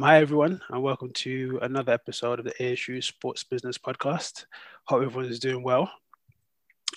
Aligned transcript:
Hi, 0.00 0.20
everyone, 0.20 0.60
and 0.70 0.82
welcome 0.82 1.10
to 1.14 1.58
another 1.60 1.92
episode 1.92 2.38
of 2.38 2.44
the 2.44 2.54
ASU 2.60 3.02
Sports 3.02 3.42
Business 3.42 3.76
Podcast. 3.76 4.44
Hope 4.84 5.02
everyone 5.02 5.30
is 5.30 5.40
doing 5.40 5.64
well. 5.64 5.90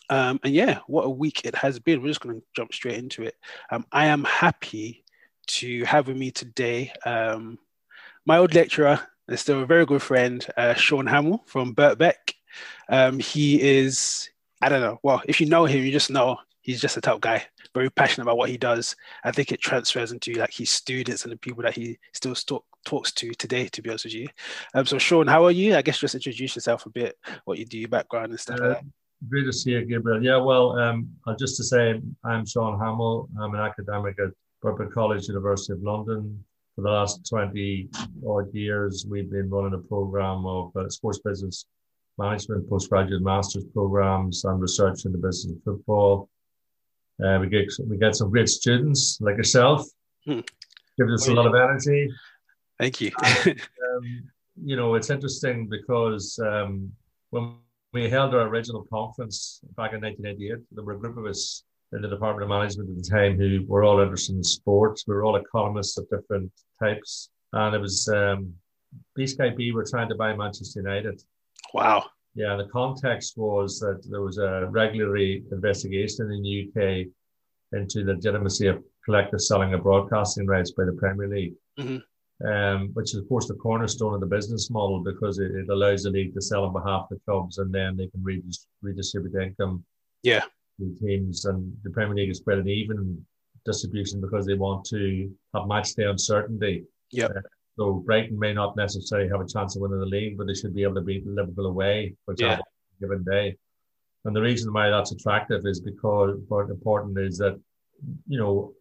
Um, 0.09 0.39
and 0.43 0.54
yeah, 0.54 0.79
what 0.85 1.06
a 1.06 1.09
week 1.09 1.42
it 1.43 1.56
has 1.56 1.79
been. 1.79 2.01
We're 2.01 2.09
just 2.09 2.22
going 2.22 2.40
to 2.40 2.45
jump 2.56 2.74
straight 2.74 3.00
into 3.00 3.24
it. 3.24 3.35
Um, 3.72 3.85
I 3.92 4.06
am 4.06 4.24
happy 4.24 5.03
to 5.48 5.83
have 5.85 6.08
with 6.08 6.17
me 6.17 6.29
today 6.29 6.93
um, 7.03 7.58
my 8.25 8.38
old 8.38 8.54
lecturer 8.54 9.00
and 9.27 9.39
still 9.39 9.63
a 9.63 9.65
very 9.65 9.86
good 9.86 10.04
friend, 10.04 10.45
uh, 10.55 10.75
Sean 10.75 11.07
Hamil 11.07 11.39
from 11.47 11.73
Birkbeck. 11.73 12.36
Um, 12.88 13.18
he 13.18 13.61
is, 13.61 14.29
I 14.61 14.70
don't 14.70 14.81
know, 14.81 14.99
well, 15.02 15.23
if 15.25 15.41
you 15.41 15.47
know 15.47 15.65
him, 15.65 15.83
you 15.83 15.91
just 15.91 16.11
know 16.11 16.38
he's 16.61 16.81
just 16.81 16.97
a 16.97 17.02
top 17.02 17.21
guy, 17.21 17.43
very 17.73 17.89
passionate 17.89 18.25
about 18.25 18.38
what 18.38 18.49
he 18.49 18.57
does. 18.57 18.95
I 19.23 19.31
think 19.31 19.52
it 19.52 19.59
transfers 19.59 20.11
into 20.11 20.33
like 20.33 20.54
his 20.54 20.70
students 20.70 21.23
and 21.23 21.31
the 21.31 21.38
people 21.38 21.63
that 21.63 21.73
he 21.73 21.97
still 22.13 22.36
talk, 22.36 22.65
talks 22.86 23.11
to 23.13 23.34
today, 23.34 23.68
to 23.68 23.82
be 23.82 23.89
honest 23.89 24.05
with 24.05 24.14
you. 24.14 24.27
Um, 24.73 24.86
so, 24.86 24.97
Sean, 24.97 25.28
how 25.28 25.46
are 25.46 25.51
you? 25.51 25.75
I 25.75 25.82
guess 25.82 26.00
just 26.00 26.15
introduce 26.15 26.55
yourself 26.55 26.86
a 26.86 26.89
bit, 26.89 27.18
what 27.46 27.57
you 27.57 27.65
do, 27.65 27.78
your 27.78 27.89
background 27.89 28.32
and 28.32 28.39
stuff 28.39 28.60
uh, 28.60 28.75
to 29.29 29.54
see 29.54 29.71
you, 29.71 29.86
Gabriel. 29.86 30.24
Yeah, 30.24 30.38
well, 30.38 30.78
um, 30.79 31.10
just 31.39 31.57
to 31.57 31.64
say, 31.64 32.02
I'm 32.24 32.46
Sean 32.46 32.80
Hamil. 32.80 33.28
I'm 33.40 33.54
an 33.54 33.62
academic 33.62 34.18
at 34.20 34.32
Birkbeck 34.64 34.91
College, 34.91 35.28
University 35.28 35.74
of 35.74 35.82
London. 35.84 36.44
For 36.76 36.82
the 36.84 36.90
last 36.90 37.28
20 37.30 37.90
odd 38.26 38.54
years, 38.54 39.05
we've 39.08 39.30
been 39.30 39.50
running 39.50 39.74
a 39.74 39.88
program 39.88 40.46
of 40.46 40.76
uh, 40.76 40.90
sports 40.90 41.20
business 41.20 41.66
management, 42.18 42.70
postgraduate 42.70 43.22
master's 43.22 43.66
programs, 43.74 44.46
and 44.46 44.62
research 44.62 45.05
in 45.05 45.12
the 45.12 45.18
business 45.18 45.55
of 45.55 45.63
football. 45.63 46.30
Uh, 47.24 47.40
we 47.40 47.48
get 47.48 47.66
we 47.88 47.98
get 47.98 48.16
some 48.16 48.32
great 48.32 48.50
students 48.50 49.20
like 49.22 49.38
yourself. 49.38 49.86
Hmm. 50.26 50.40
Gives 50.98 51.13
us 51.13 51.27
a 51.27 51.34
lot 51.34 51.48
of 51.48 51.55
energy. 51.55 52.10
Thank 52.81 52.99
you. 52.99 53.12
and, 53.23 53.48
um, 53.95 54.23
you 54.63 54.76
know, 54.76 54.95
it's 54.95 55.12
interesting 55.12 55.67
because 55.67 56.40
um, 56.40 56.91
when 57.29 57.54
we 57.93 58.10
held 58.10 58.34
our 58.34 58.48
original 58.48 58.88
conference 58.91 59.62
back 59.77 59.93
in 59.93 60.01
1988, 60.01 60.57
there 60.71 60.84
were 60.84 60.93
a 60.93 60.99
group 60.99 61.15
of 61.15 61.26
us 61.27 61.63
in 61.93 62.01
the 62.01 62.07
Department 62.07 62.43
of 62.43 62.49
Management 62.49 62.90
at 62.90 63.04
the 63.04 63.10
time 63.10 63.38
who 63.38 63.63
were 63.68 63.84
all 63.84 63.99
interested 63.99 64.35
in 64.35 64.43
sports. 64.43 65.03
We 65.07 65.13
were 65.13 65.23
all 65.23 65.35
economists 65.35 65.99
of 65.99 66.09
different 66.09 66.51
types. 66.81 67.29
And 67.53 67.75
it 67.75 67.79
was 67.79 68.07
um, 68.07 68.51
BSkyB 69.16 69.73
were 69.73 69.85
trying 69.88 70.09
to 70.09 70.16
buy 70.16 70.35
Manchester 70.35 70.79
United. 70.79 71.21
Wow. 71.75 72.05
Yeah, 72.33 72.55
the 72.55 72.67
context 72.71 73.38
was 73.38 73.77
that 73.79 74.01
there 74.09 74.21
was 74.21 74.39
a 74.39 74.67
regulatory 74.71 75.43
investigation 75.51 76.31
in 76.31 76.41
the 76.41 76.67
UK 76.67 77.07
into 77.79 78.03
the 78.03 78.13
legitimacy 78.13 78.67
of 78.67 78.83
collective 79.05 79.41
selling 79.41 79.73
of 79.73 79.83
broadcasting 79.83 80.47
rights 80.47 80.71
by 80.71 80.85
the 80.85 80.93
Premier 80.93 81.27
League, 81.27 81.53
mm-hmm. 81.77 81.97
Um, 82.45 82.89
which 82.94 83.14
is, 83.14 83.16
of 83.16 83.28
course, 83.30 83.47
the 83.47 83.56
cornerstone 83.56 84.14
of 84.14 84.20
the 84.20 84.25
business 84.25 84.70
model 84.70 85.03
because 85.03 85.39
it, 85.39 85.52
it, 85.52 85.70
allows 85.70 86.03
the 86.03 86.09
league 86.09 86.34
to 86.34 86.42
sell 86.42 86.64
on 86.64 86.73
behalf 86.73 87.08
of 87.09 87.09
the 87.09 87.22
clubs 87.25 87.58
and 87.58 87.73
then 87.73 87.97
they 87.97 88.08
can 88.08 88.23
redistribute 88.81 89.36
income. 89.36 89.84
Yeah 90.23 90.44
To 90.80 90.95
teams, 91.02 91.45
and 91.45 91.75
the 91.84 91.89
Premier 91.92 92.16
League 92.16 92.30
is 92.30 92.42
quite 92.42 92.58
an 92.58 92.69
even 92.69 93.23
distribution 93.66 94.22
because 94.22 94.45
they 94.45 94.56
want 94.56 94.86
to 94.86 95.31
have 95.53 95.67
match 95.67 95.94
day 95.94 96.06
uncertainty. 96.06 96.86
Yeah. 97.12 97.25
Uh, 97.25 97.42
so 97.78 97.94
Brighton 97.94 98.38
may 98.38 98.53
not 98.53 98.75
necessarily 98.75 99.30
have 99.30 99.42
a 99.42 99.47
chance 99.47 99.75
of 99.75 99.81
winning 99.81 100.00
the 100.00 100.06
league, 100.06 100.38
but 100.38 100.47
they 100.47 100.53
should 100.53 100.75
be 100.75 100.84
able 100.84 100.95
to 100.95 101.02
beat 101.02 101.25
Liverpool 101.25 101.67
away, 101.67 102.16
for 102.25 102.34
example, 102.34 102.66
yeah. 103.00 103.08
given 103.08 103.23
day. 103.23 103.56
And 104.25 104.36
the 104.36 104.42
reason 104.42 104.72
why 104.73 104.89
that's 104.89 105.12
attractive 105.12 105.66
is 105.66 105.80
because 105.80 106.39
what 106.47 106.69
important 106.69 107.17
is 107.17 107.38
that, 107.38 107.59
you 108.28 108.38
know, 108.38 108.73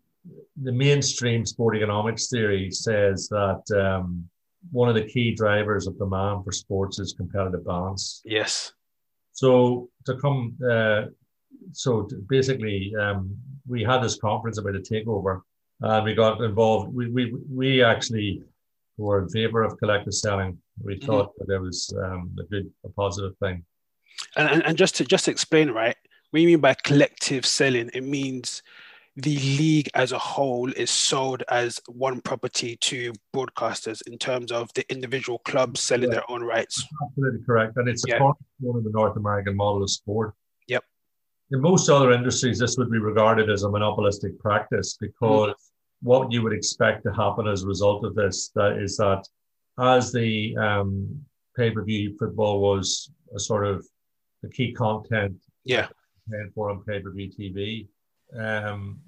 the 0.62 0.72
mainstream 0.72 1.46
sport 1.46 1.76
economics 1.76 2.28
theory 2.28 2.70
says 2.70 3.28
that 3.28 3.62
um, 3.80 4.28
one 4.70 4.88
of 4.88 4.94
the 4.94 5.04
key 5.04 5.34
drivers 5.34 5.86
of 5.86 5.98
demand 5.98 6.44
for 6.44 6.52
sports 6.52 6.98
is 6.98 7.14
competitive 7.14 7.64
balance. 7.64 8.20
Yes. 8.24 8.72
So 9.32 9.88
to 10.06 10.16
come 10.16 10.56
uh, 10.68 11.02
so 11.72 12.08
basically, 12.28 12.92
um, 13.00 13.36
we 13.66 13.82
had 13.82 14.03
this 14.03 14.16
conference 14.16 14.58
about 14.58 14.76
a 14.76 14.81
takeover, 14.81 15.42
and 15.81 16.04
we 16.04 16.14
got 16.14 16.41
involved. 16.41 16.94
We 16.94 17.08
we 17.08 17.34
we 17.50 17.82
actually 17.82 18.42
were 18.97 19.22
in 19.22 19.28
favor 19.28 19.62
of 19.62 19.78
collective 19.78 20.14
selling. 20.14 20.58
We 20.82 20.97
mm-hmm. 20.97 21.06
thought 21.06 21.32
that 21.38 21.47
there 21.48 21.60
was 21.60 21.92
um, 22.04 22.37
a 22.38 22.44
good, 22.44 22.70
a 22.84 22.88
positive 22.91 23.37
thing. 23.38 23.64
And, 24.37 24.48
and 24.48 24.66
and 24.66 24.78
just 24.78 24.97
to 24.97 25.04
just 25.04 25.26
to 25.26 25.31
explain, 25.31 25.70
right? 25.70 25.97
What 26.31 26.41
you 26.41 26.47
mean 26.47 26.60
by 26.60 26.75
collective 26.75 27.44
selling? 27.44 27.91
It 27.92 28.04
means 28.04 28.62
the 29.22 29.36
league 29.58 29.88
as 29.94 30.12
a 30.12 30.19
whole 30.19 30.70
is 30.72 30.91
sold 30.91 31.42
as 31.48 31.81
one 31.86 32.20
property 32.20 32.76
to 32.76 33.12
broadcasters 33.34 34.03
in 34.06 34.19
terms 34.19 34.53
of 34.53 34.72
the 34.75 34.91
individual 34.91 35.38
clubs 35.41 35.81
selling 35.81 36.08
yeah. 36.10 36.16
their 36.16 36.31
own 36.31 36.42
rights. 36.42 36.84
Absolutely 37.08 37.44
correct. 37.44 37.76
And 37.76 37.88
it's 37.88 38.04
yeah. 38.06 38.20
one 38.20 38.76
of 38.76 38.84
the 38.84 38.91
North 38.91 39.16
American 39.16 39.56
model 39.56 39.82
of 39.82 39.91
sport 39.91 40.34
Yep. 40.69 40.84
in 41.53 41.60
most 41.60 41.88
other 41.88 42.12
industries, 42.12 42.58
this 42.58 42.76
would 42.76 42.91
be 42.91 42.98
regarded 42.98 43.50
as 43.50 43.64
a 43.64 43.70
monopolistic 43.70 44.38
practice 44.38 44.97
because 45.00 45.50
mm. 45.50 45.54
what 46.02 46.31
you 46.31 46.42
would 46.42 46.52
expect 46.52 47.04
to 47.04 47.12
happen 47.12 47.47
as 47.47 47.62
a 47.62 47.66
result 47.66 48.04
of 48.04 48.14
this 48.14 48.50
that 48.54 48.78
is 48.78 48.97
that 48.98 49.25
as 49.78 50.12
the 50.12 50.56
um, 50.56 51.20
pay-per-view 51.56 52.16
football 52.19 52.60
was 52.60 53.10
a 53.34 53.41
sort 53.41 53.66
of 53.66 53.87
the 54.42 54.48
key 54.48 54.72
content 54.72 55.37
yeah 55.64 55.88
for 56.54 56.70
on 56.70 56.82
pay-per-view 56.84 57.31
TV, 57.31 57.88
um, 58.38 58.98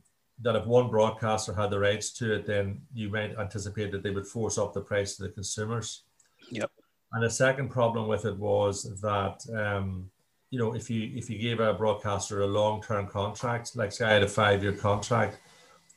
that 0.42 0.56
if 0.56 0.66
one 0.66 0.88
broadcaster 0.88 1.54
had 1.54 1.70
the 1.70 1.78
rights 1.78 2.10
to 2.10 2.34
it, 2.34 2.46
then 2.46 2.80
you 2.94 3.08
might 3.08 3.38
anticipate 3.38 3.92
that 3.92 4.02
they 4.02 4.10
would 4.10 4.26
force 4.26 4.58
up 4.58 4.72
the 4.72 4.80
price 4.80 5.16
to 5.16 5.22
the 5.22 5.28
consumers. 5.28 6.02
Yep. 6.50 6.70
And 7.12 7.22
the 7.22 7.30
second 7.30 7.68
problem 7.68 8.08
with 8.08 8.24
it 8.24 8.36
was 8.36 9.00
that 9.00 9.44
um, 9.54 10.10
you 10.52 10.58
know, 10.58 10.74
if 10.74 10.90
you 10.90 11.10
if 11.14 11.30
you 11.30 11.38
gave 11.38 11.60
a 11.60 11.72
broadcaster 11.72 12.42
a 12.42 12.46
long 12.46 12.82
term 12.82 13.06
contract, 13.06 13.74
like 13.74 13.90
say 13.90 14.04
I 14.04 14.12
had 14.12 14.22
a 14.22 14.28
five 14.28 14.62
year 14.62 14.74
contract, 14.74 15.38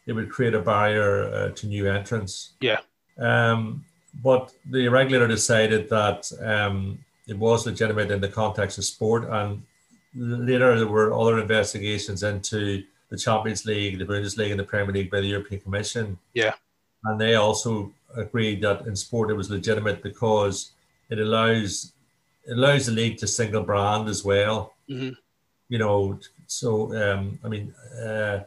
it 0.08 0.14
would 0.14 0.30
create 0.30 0.54
a 0.54 0.62
barrier 0.62 1.26
uh, 1.34 1.50
to 1.50 1.68
new 1.68 1.90
entrants. 1.90 2.54
Yeah. 2.62 2.80
Um, 3.18 3.84
but 4.24 4.54
the 4.72 4.88
regulator 4.88 5.28
decided 5.28 5.90
that 5.90 6.32
um, 6.42 7.00
it 7.28 7.38
was 7.38 7.66
legitimate 7.66 8.12
in 8.12 8.22
the 8.22 8.30
context 8.30 8.78
of 8.78 8.86
sport, 8.86 9.26
and 9.30 9.62
later 10.16 10.80
there 10.80 10.88
were 10.88 11.14
other 11.14 11.38
investigations 11.40 12.24
into 12.24 12.82
the 13.10 13.18
Champions 13.18 13.66
League, 13.66 14.00
the 14.00 14.06
Bundesliga, 14.06 14.52
and 14.52 14.60
the 14.60 14.64
Premier 14.64 14.94
League 14.94 15.12
by 15.12 15.22
the 15.22 15.28
European 15.28 15.62
Commission. 15.62 16.18
Yeah. 16.34 16.54
And 17.04 17.20
they 17.20 17.36
also 17.36 17.94
agreed 18.16 18.62
that 18.62 18.86
in 18.88 18.96
sport 18.96 19.30
it 19.30 19.36
was 19.36 19.50
legitimate 19.50 20.02
because 20.02 20.72
it 21.10 21.20
allows 21.20 21.94
it 22.48 22.58
allows 22.58 22.86
the 22.86 22.92
league 22.92 23.18
to 23.18 23.28
single 23.28 23.64
brand 23.64 24.08
as 24.08 24.24
well. 24.24 24.74
Mm-hmm. 24.90 25.12
You 25.70 25.78
know, 25.80 26.20
so 26.48 26.96
um, 26.96 27.40
I 27.44 27.48
mean, 27.48 27.74
uh, 28.00 28.44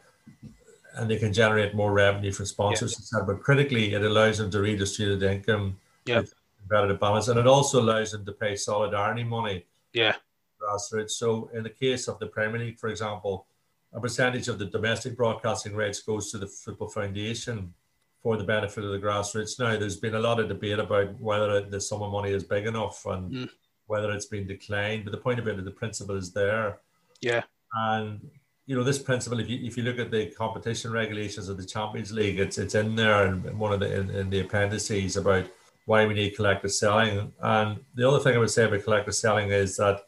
and 0.95 1.09
they 1.09 1.17
can 1.17 1.33
generate 1.33 1.75
more 1.75 1.91
revenue 1.91 2.31
from 2.31 2.45
sponsors, 2.45 3.11
yeah. 3.13 3.23
But 3.25 3.41
critically, 3.41 3.93
it 3.93 4.01
allows 4.01 4.37
them 4.37 4.49
to 4.51 4.61
redistribute 4.61 5.19
the 5.19 5.33
income, 5.33 5.77
yeah, 6.05 6.23
competitive 6.61 6.99
balance, 6.99 7.27
and 7.27 7.39
it 7.39 7.47
also 7.47 7.81
allows 7.81 8.11
them 8.11 8.25
to 8.25 8.31
pay 8.31 8.55
solidarity 8.55 9.23
money. 9.23 9.65
Yeah, 9.93 10.15
grassroots. 10.61 11.11
So 11.11 11.49
in 11.53 11.63
the 11.63 11.69
case 11.69 12.07
of 12.07 12.19
the 12.19 12.27
Premier 12.27 12.59
League, 12.59 12.79
for 12.79 12.89
example, 12.89 13.45
a 13.93 13.99
percentage 13.99 14.47
of 14.47 14.59
the 14.59 14.65
domestic 14.65 15.17
broadcasting 15.17 15.75
rights 15.75 16.01
goes 16.01 16.31
to 16.31 16.37
the 16.37 16.47
Football 16.47 16.89
Foundation 16.89 17.73
for 18.21 18.37
the 18.37 18.43
benefit 18.43 18.83
of 18.83 18.91
the 18.91 18.99
grassroots. 18.99 19.59
Now, 19.59 19.77
there's 19.77 19.97
been 19.97 20.15
a 20.15 20.19
lot 20.19 20.39
of 20.39 20.49
debate 20.49 20.79
about 20.79 21.19
whether 21.19 21.61
the 21.61 21.81
sum 21.81 22.01
of 22.03 22.11
money 22.11 22.31
is 22.31 22.43
big 22.43 22.65
enough, 22.65 23.05
and 23.05 23.31
mm 23.31 23.49
whether 23.89 24.11
it's 24.11 24.27
been 24.27 24.45
declined. 24.45 25.03
But 25.03 25.11
the 25.11 25.17
point 25.17 25.39
of 25.39 25.47
it 25.47 25.57
is 25.57 25.65
the 25.65 25.71
principle 25.71 26.15
is 26.15 26.31
there. 26.31 26.79
Yeah. 27.21 27.41
And 27.73 28.21
you 28.67 28.75
know 28.75 28.83
this 28.83 28.99
principle. 28.99 29.39
If 29.39 29.49
you 29.49 29.65
if 29.65 29.77
you 29.77 29.83
look 29.83 29.97
at 29.97 30.11
the 30.11 30.27
competition 30.27 30.91
regulations 30.91 31.49
of 31.49 31.57
the 31.57 31.65
Champions 31.65 32.11
League, 32.11 32.39
it's 32.39 32.59
it's 32.59 32.75
in 32.75 32.95
there 32.95 33.25
and 33.25 33.43
in 33.47 33.57
one 33.57 33.73
of 33.73 33.79
the 33.79 33.91
in, 33.91 34.11
in 34.11 34.29
the 34.29 34.41
appendices 34.41 35.17
about 35.17 35.49
why 35.87 36.05
we 36.05 36.13
need 36.13 36.35
collective 36.35 36.71
selling. 36.71 37.33
And 37.41 37.79
the 37.95 38.07
other 38.07 38.19
thing 38.19 38.35
I 38.35 38.37
would 38.37 38.51
say 38.51 38.65
about 38.65 38.83
collective 38.83 39.15
selling 39.15 39.49
is 39.49 39.75
that 39.77 40.01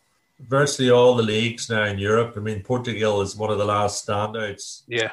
virtually 0.48 0.90
all 0.90 1.16
the 1.16 1.24
leagues 1.24 1.70
now 1.70 1.86
in 1.86 1.98
Europe. 1.98 2.34
I 2.38 2.40
mean, 2.40 2.62
Portugal 2.62 3.22
is 3.22 3.36
one 3.36 3.52
of 3.52 3.58
the 3.58 3.66
last 3.66 4.08
standouts. 4.08 4.84
Yeah. 4.88 5.12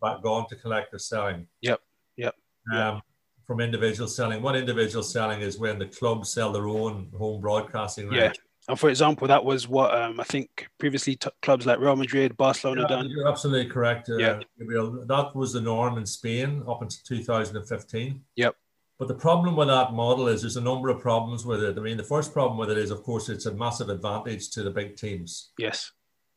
But 0.00 0.22
gone 0.22 0.48
to 0.48 0.56
collective 0.56 1.00
selling. 1.00 1.46
Yep. 1.62 1.80
Yep. 2.16 2.34
Um, 2.74 3.02
from 3.44 3.60
individual 3.60 4.08
selling. 4.08 4.42
What 4.42 4.56
individual 4.56 5.02
selling 5.02 5.40
is 5.40 5.58
when 5.58 5.78
the 5.78 5.86
clubs 5.86 6.30
sell 6.30 6.52
their 6.52 6.68
own 6.68 7.10
home 7.16 7.40
broadcasting 7.40 8.12
Yeah. 8.12 8.32
And 8.68 8.78
for 8.78 8.90
example, 8.90 9.26
that 9.28 9.42
was 9.42 9.66
what 9.66 9.94
um, 9.94 10.20
I 10.20 10.24
think 10.24 10.68
previously 10.78 11.16
t- 11.16 11.30
clubs 11.40 11.64
like 11.64 11.78
Real 11.80 11.96
Madrid, 11.96 12.36
Barcelona 12.36 12.82
yeah, 12.82 12.88
done. 12.88 13.08
You're 13.08 13.26
absolutely 13.26 13.70
correct. 13.70 14.10
Uh, 14.10 14.18
yeah. 14.18 14.40
That 14.58 15.30
was 15.34 15.54
the 15.54 15.62
norm 15.62 15.96
in 15.96 16.04
Spain 16.04 16.62
up 16.68 16.82
until 16.82 17.00
2015. 17.16 18.20
Yep. 18.36 18.56
But 18.98 19.08
the 19.08 19.14
problem 19.14 19.54
with 19.54 19.68
that 19.68 19.92
model 19.92 20.26
is 20.26 20.40
there's 20.40 20.56
a 20.56 20.60
number 20.60 20.88
of 20.88 21.00
problems 21.00 21.46
with 21.46 21.62
it. 21.62 21.78
I 21.78 21.80
mean, 21.80 21.96
the 21.96 22.02
first 22.02 22.32
problem 22.32 22.58
with 22.58 22.70
it 22.70 22.78
is, 22.78 22.90
of 22.90 23.02
course, 23.04 23.28
it's 23.28 23.46
a 23.46 23.54
massive 23.54 23.90
advantage 23.90 24.50
to 24.50 24.62
the 24.62 24.70
big 24.70 24.96
teams. 24.96 25.50
Yes. 25.56 25.92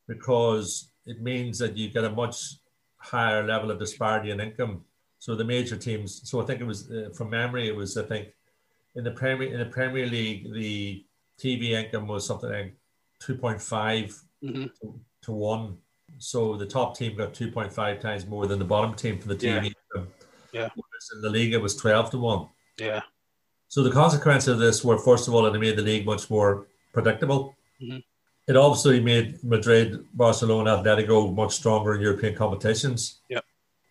Because 0.06 0.92
it 1.06 1.20
means 1.20 1.58
that 1.58 1.76
you 1.76 1.90
get 1.90 2.04
a 2.04 2.10
much 2.10 2.36
higher 2.98 3.44
level 3.44 3.70
of 3.70 3.80
disparity 3.80 4.30
in 4.30 4.38
income 4.38 4.84
so 5.22 5.36
the 5.36 5.44
major 5.44 5.76
teams. 5.76 6.28
So 6.28 6.42
I 6.42 6.44
think 6.44 6.60
it 6.60 6.64
was 6.64 6.90
uh, 6.90 7.10
from 7.14 7.30
memory. 7.30 7.68
It 7.68 7.76
was 7.76 7.96
I 7.96 8.02
think 8.02 8.30
in 8.96 9.04
the 9.04 9.12
Premier 9.12 9.52
in 9.52 9.60
the 9.60 9.66
Premier 9.66 10.04
League, 10.04 10.52
the 10.52 11.04
TV 11.40 11.70
income 11.70 12.08
was 12.08 12.26
something 12.26 12.50
like 12.50 12.74
2.5 13.22 14.20
hmm 14.40 14.64
to, 14.80 15.00
to 15.22 15.30
one. 15.32 15.76
So 16.18 16.56
the 16.56 16.66
top 16.66 16.96
team 16.98 17.16
got 17.16 17.34
2.5 17.34 18.00
times 18.00 18.26
more 18.26 18.48
than 18.48 18.58
the 18.58 18.64
bottom 18.64 18.94
team 18.96 19.20
for 19.20 19.28
the 19.28 19.36
TV 19.36 19.42
Yeah. 19.42 19.70
income. 19.70 20.12
Yeah. 20.52 20.68
In 21.14 21.20
the 21.20 21.30
league, 21.30 21.52
it 21.52 21.62
was 21.62 21.76
12 21.76 22.10
to 22.10 22.18
one. 22.18 22.48
Yeah. 22.78 23.02
So 23.68 23.82
the 23.82 23.90
consequence 23.90 24.48
of 24.48 24.58
this 24.58 24.84
were, 24.84 24.98
first 24.98 25.28
of 25.28 25.34
all, 25.34 25.46
it 25.46 25.58
made 25.58 25.76
the 25.76 25.82
league 25.82 26.04
much 26.04 26.28
more 26.28 26.66
predictable. 26.92 27.56
Mhm. 27.80 28.02
It 28.48 28.56
obviously 28.56 29.00
made 29.00 29.42
Madrid, 29.44 30.04
Barcelona, 30.14 30.76
Atletico 30.76 31.34
much 31.34 31.54
stronger 31.54 31.94
in 31.94 32.00
European 32.00 32.34
competitions. 32.34 33.20
Yep. 33.28 33.44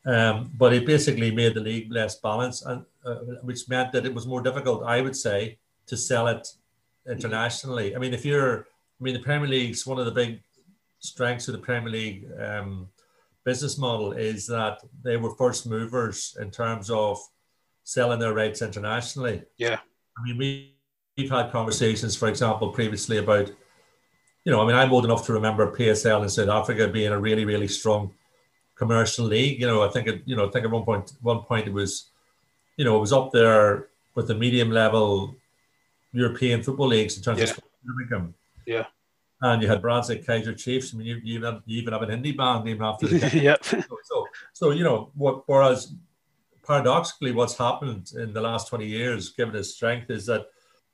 Um, 0.05 0.51
but 0.57 0.73
it 0.73 0.85
basically 0.85 1.31
made 1.31 1.53
the 1.53 1.61
league 1.61 1.91
less 1.91 2.15
balanced, 2.19 2.65
and 2.65 2.85
uh, 3.05 3.15
which 3.43 3.67
meant 3.69 3.91
that 3.93 4.05
it 4.05 4.13
was 4.13 4.27
more 4.27 4.41
difficult, 4.41 4.83
I 4.83 5.01
would 5.01 5.15
say, 5.15 5.57
to 5.87 5.95
sell 5.97 6.27
it 6.27 6.47
internationally. 7.07 7.95
I 7.95 7.99
mean, 7.99 8.13
if 8.13 8.25
you're, 8.25 8.67
I 8.99 9.03
mean, 9.03 9.13
the 9.13 9.19
Premier 9.21 9.47
League's 9.47 9.85
one 9.87 9.99
of 9.99 10.05
the 10.05 10.11
big 10.11 10.41
strengths 10.99 11.47
of 11.47 11.53
the 11.53 11.61
Premier 11.61 11.89
League 11.89 12.27
um, 12.39 12.89
business 13.43 13.77
model 13.77 14.11
is 14.11 14.45
that 14.47 14.81
they 15.03 15.17
were 15.17 15.35
first 15.35 15.65
movers 15.65 16.37
in 16.39 16.51
terms 16.51 16.89
of 16.89 17.17
selling 17.83 18.19
their 18.19 18.33
rights 18.33 18.61
internationally. 18.61 19.43
Yeah. 19.57 19.79
I 20.17 20.23
mean, 20.23 20.37
we, 20.37 20.75
we've 21.17 21.29
had 21.29 21.51
conversations, 21.51 22.15
for 22.15 22.27
example, 22.27 22.69
previously 22.71 23.17
about, 23.17 23.49
you 24.45 24.51
know, 24.51 24.61
I 24.61 24.65
mean, 24.67 24.75
I'm 24.75 24.91
old 24.91 25.05
enough 25.05 25.25
to 25.27 25.33
remember 25.33 25.71
PSL 25.75 26.23
in 26.23 26.29
South 26.29 26.49
Africa 26.49 26.87
being 26.87 27.11
a 27.11 27.19
really, 27.19 27.45
really 27.45 27.67
strong 27.67 28.13
commercial 28.75 29.25
league. 29.25 29.59
You 29.59 29.67
know, 29.67 29.83
I 29.83 29.89
think 29.89 30.07
it, 30.07 30.21
you 30.25 30.35
know, 30.35 30.47
I 30.47 30.51
think 30.51 30.65
at 30.65 30.71
one 30.71 30.83
point, 30.83 31.13
one 31.21 31.41
point 31.41 31.67
it 31.67 31.73
was, 31.73 32.09
you 32.77 32.85
know, 32.85 32.97
it 32.97 32.99
was 32.99 33.13
up 33.13 33.31
there 33.31 33.87
with 34.15 34.27
the 34.27 34.35
medium 34.35 34.71
level 34.71 35.35
European 36.13 36.63
football 36.63 36.87
leagues 36.87 37.17
in 37.17 37.23
terms 37.23 37.39
Yeah. 37.39 37.51
of. 37.51 38.33
Yeah. 38.65 38.85
And 39.43 39.61
you 39.61 39.67
had 39.67 39.81
brands 39.81 40.09
like 40.09 40.25
Kaiser 40.25 40.53
Chiefs. 40.53 40.93
I 40.93 40.97
mean, 40.97 41.07
you, 41.07 41.15
you, 41.23 41.35
even, 41.35 41.53
have, 41.53 41.63
you 41.65 41.81
even 41.81 41.93
have 41.93 42.03
an 42.03 42.09
indie 42.09 42.37
band 42.37 42.65
named 42.65 42.81
after 42.81 43.07
the 43.07 43.39
yep. 43.41 43.63
so, 43.63 43.81
so, 44.03 44.27
so, 44.53 44.71
you 44.71 44.83
know, 44.83 45.11
what, 45.15 45.43
whereas 45.47 45.93
paradoxically, 46.65 47.31
what's 47.31 47.57
happened 47.57 48.11
in 48.15 48.33
the 48.33 48.41
last 48.41 48.67
20 48.67 48.85
years, 48.85 49.29
given 49.29 49.55
its 49.55 49.73
strength, 49.73 50.09
is 50.09 50.25
that, 50.27 50.47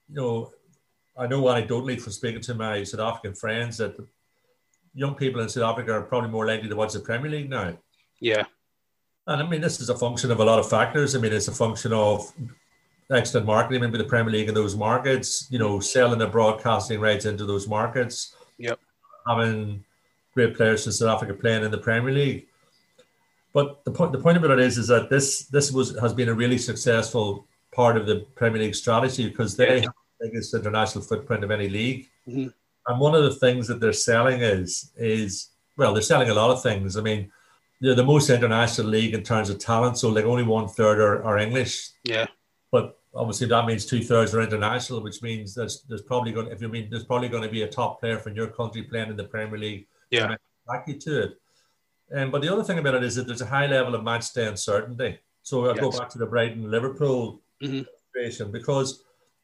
you 0.10 0.16
know, 0.16 0.52
I 1.18 1.28
know 1.28 1.44
anecdotally 1.44 2.00
from 2.00 2.12
speaking 2.12 2.42
to 2.42 2.54
my 2.54 2.84
South 2.84 3.00
African 3.02 3.34
friends 3.34 3.78
that 3.78 3.96
young 4.94 5.16
people 5.16 5.42
in 5.42 5.50
South 5.50 5.72
Africa 5.72 5.94
are 5.94 6.04
probably 6.04 6.30
more 6.30 6.46
likely 6.46 6.70
to 6.70 6.76
watch 6.76 6.94
the 6.94 7.00
Premier 7.00 7.32
League 7.32 7.50
now. 7.50 7.78
Yeah. 8.20 8.44
And 9.26 9.42
I 9.42 9.48
mean, 9.48 9.62
this 9.62 9.82
is 9.82 9.90
a 9.90 9.98
function 9.98 10.32
of 10.32 10.40
a 10.40 10.46
lot 10.46 10.60
of 10.60 10.70
factors. 10.70 11.16
I 11.16 11.20
mean, 11.20 11.34
it's 11.34 11.48
a 11.48 11.52
function 11.52 11.92
of 11.92 12.32
excellent 13.12 13.46
marketing, 13.46 13.82
maybe 13.82 13.98
the 13.98 14.04
Premier 14.04 14.32
League 14.32 14.48
in 14.48 14.54
those 14.54 14.76
markets, 14.76 15.48
you 15.50 15.60
know, 15.60 15.80
selling 15.80 16.20
the 16.20 16.28
broadcasting 16.28 17.00
rights 17.00 17.26
into 17.26 17.46
those 17.46 17.68
markets. 17.68 18.36
Yep. 18.58 18.80
Having 19.28 19.84
great 20.34 20.56
players 20.56 20.84
from 20.84 20.94
South 20.94 21.16
Africa 21.16 21.34
playing 21.34 21.64
in 21.64 21.72
the 21.72 21.78
Premier 21.78 22.14
League. 22.14 22.48
But 23.54 23.84
the 23.86 23.92
point 23.92 24.12
the 24.12 24.20
point 24.20 24.38
about 24.38 24.52
it 24.52 24.60
is 24.60 24.78
is 24.78 24.88
that 24.88 25.10
this 25.10 25.46
this 25.48 25.72
was 25.72 25.98
has 26.00 26.14
been 26.14 26.30
a 26.30 26.34
really 26.34 26.58
successful 26.58 27.48
part 27.74 27.98
of 27.98 28.06
the 28.06 28.26
Premier 28.36 28.62
League 28.62 28.76
strategy 28.76 29.28
because 29.30 29.56
they 29.56 29.68
Yeah. 29.78 29.82
have 29.86 29.94
the 30.20 30.28
biggest 30.28 30.54
international 30.54 31.04
footprint 31.04 31.44
of 31.44 31.52
any 31.52 31.70
league. 31.70 32.10
Mhm. 32.28 32.54
And 32.88 33.00
one 33.00 33.16
of 33.16 33.24
the 33.24 33.36
things 33.36 33.68
that 33.68 33.80
they're 33.80 33.94
selling 33.94 34.42
is 34.42 34.92
is 34.98 35.50
well, 35.78 35.94
they're 35.94 36.02
selling 36.02 36.30
a 36.30 36.34
lot 36.34 36.50
of 36.50 36.62
things. 36.64 36.98
I 36.98 37.02
mean, 37.02 37.32
they're 37.82 37.94
the 37.94 38.04
most 38.04 38.30
international 38.32 38.88
league 38.88 39.14
in 39.14 39.22
terms 39.24 39.50
of 39.52 39.60
talent. 39.60 39.98
So 40.00 40.10
like 40.10 40.26
only 40.26 40.44
one 40.44 40.68
third 40.68 41.00
are, 41.00 41.24
are 41.24 41.38
English, 41.38 41.90
Yeah. 42.04 42.26
but 42.72 42.98
obviously 43.14 43.48
that 43.48 43.66
means 43.68 43.86
two 43.86 44.04
thirds 44.04 44.34
are 44.34 44.42
international, 44.42 45.02
which 45.02 45.22
means 45.22 45.54
there's 45.56 45.84
there's 45.84 46.02
probably 46.02 46.32
going 46.32 46.48
if 46.48 46.62
you 46.62 46.68
mean 46.70 46.90
there's 46.90 47.06
probably 47.06 47.30
going 47.30 47.44
to 47.44 47.50
be 47.50 47.62
a 47.64 47.68
top 47.68 48.00
player 48.00 48.18
from 48.20 48.36
your 48.36 48.48
country 48.48 48.84
playing 48.84 49.10
in 49.10 49.18
the 49.18 49.24
Premier 49.36 49.58
League. 49.60 49.88
Yeah. 50.12 50.36
Back 50.68 50.88
you 50.88 50.96
to 51.00 51.22
it. 51.24 51.38
Um, 52.14 52.32
but 52.32 52.42
the 52.42 52.52
other 52.52 52.64
thing 52.64 52.80
about 52.80 52.96
it 52.96 53.04
is 53.04 53.16
that 53.16 53.28
there's 53.28 53.42
a 53.42 53.46
high 53.46 53.68
level 53.68 53.96
of 53.96 54.04
match 54.04 54.34
day 54.34 54.48
uncertainty. 54.48 55.20
So 55.44 55.70
I 55.70 55.76
go 55.76 55.92
back 55.92 56.10
to 56.10 56.18
the 56.18 56.26
Brighton 56.26 56.70
Liverpool 56.70 57.42
Mhm. 57.62 57.86
situation 58.14 58.52
because 58.52 59.04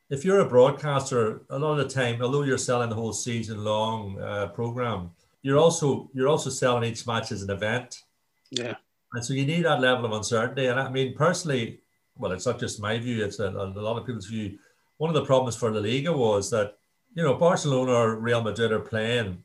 if 0.10 0.24
you're 0.24 0.39
a 0.39 0.48
broadcaster, 0.50 1.42
a 1.50 1.57
lot 1.57 1.80
of 1.80 1.88
the 1.88 1.94
time, 1.94 2.21
although 2.21 2.44
you're 2.44 2.57
selling 2.57 2.89
the 2.89 2.95
whole 2.95 3.13
season 3.13 3.63
long 3.63 4.19
uh, 4.21 4.48
program, 4.48 5.12
you're 5.42 5.57
also 5.57 6.10
you're 6.13 6.27
also 6.27 6.50
selling 6.50 6.83
each 6.89 7.06
match 7.07 7.31
as 7.31 7.42
an 7.42 7.50
event. 7.50 8.04
Yeah. 8.51 8.75
And 9.13 9.24
so 9.25 9.33
you 9.33 9.45
need 9.45 9.63
that 9.66 9.81
level 9.81 10.06
of 10.06 10.12
uncertainty. 10.12 10.66
And 10.68 10.80
I 10.80 10.89
mean, 10.89 11.16
personally, 11.16 11.81
well, 12.18 12.31
it's 12.31 12.45
not 12.45 12.59
just 12.59 12.80
my 12.81 12.98
view, 12.98 13.24
it's 13.25 13.39
a, 13.39 13.50
a 13.50 13.68
lot 13.88 13.98
of 13.98 14.06
people's 14.06 14.27
view. 14.27 14.57
One 14.98 15.09
of 15.09 15.16
the 15.16 15.25
problems 15.25 15.56
for 15.56 15.71
La 15.71 15.80
Liga 15.80 16.12
was 16.16 16.50
that, 16.51 16.77
you 17.16 17.24
know, 17.24 17.33
Barcelona 17.36 17.92
or 17.92 18.16
Real 18.16 18.42
Madrid 18.42 18.71
are 18.71 18.80
playing, 18.80 19.42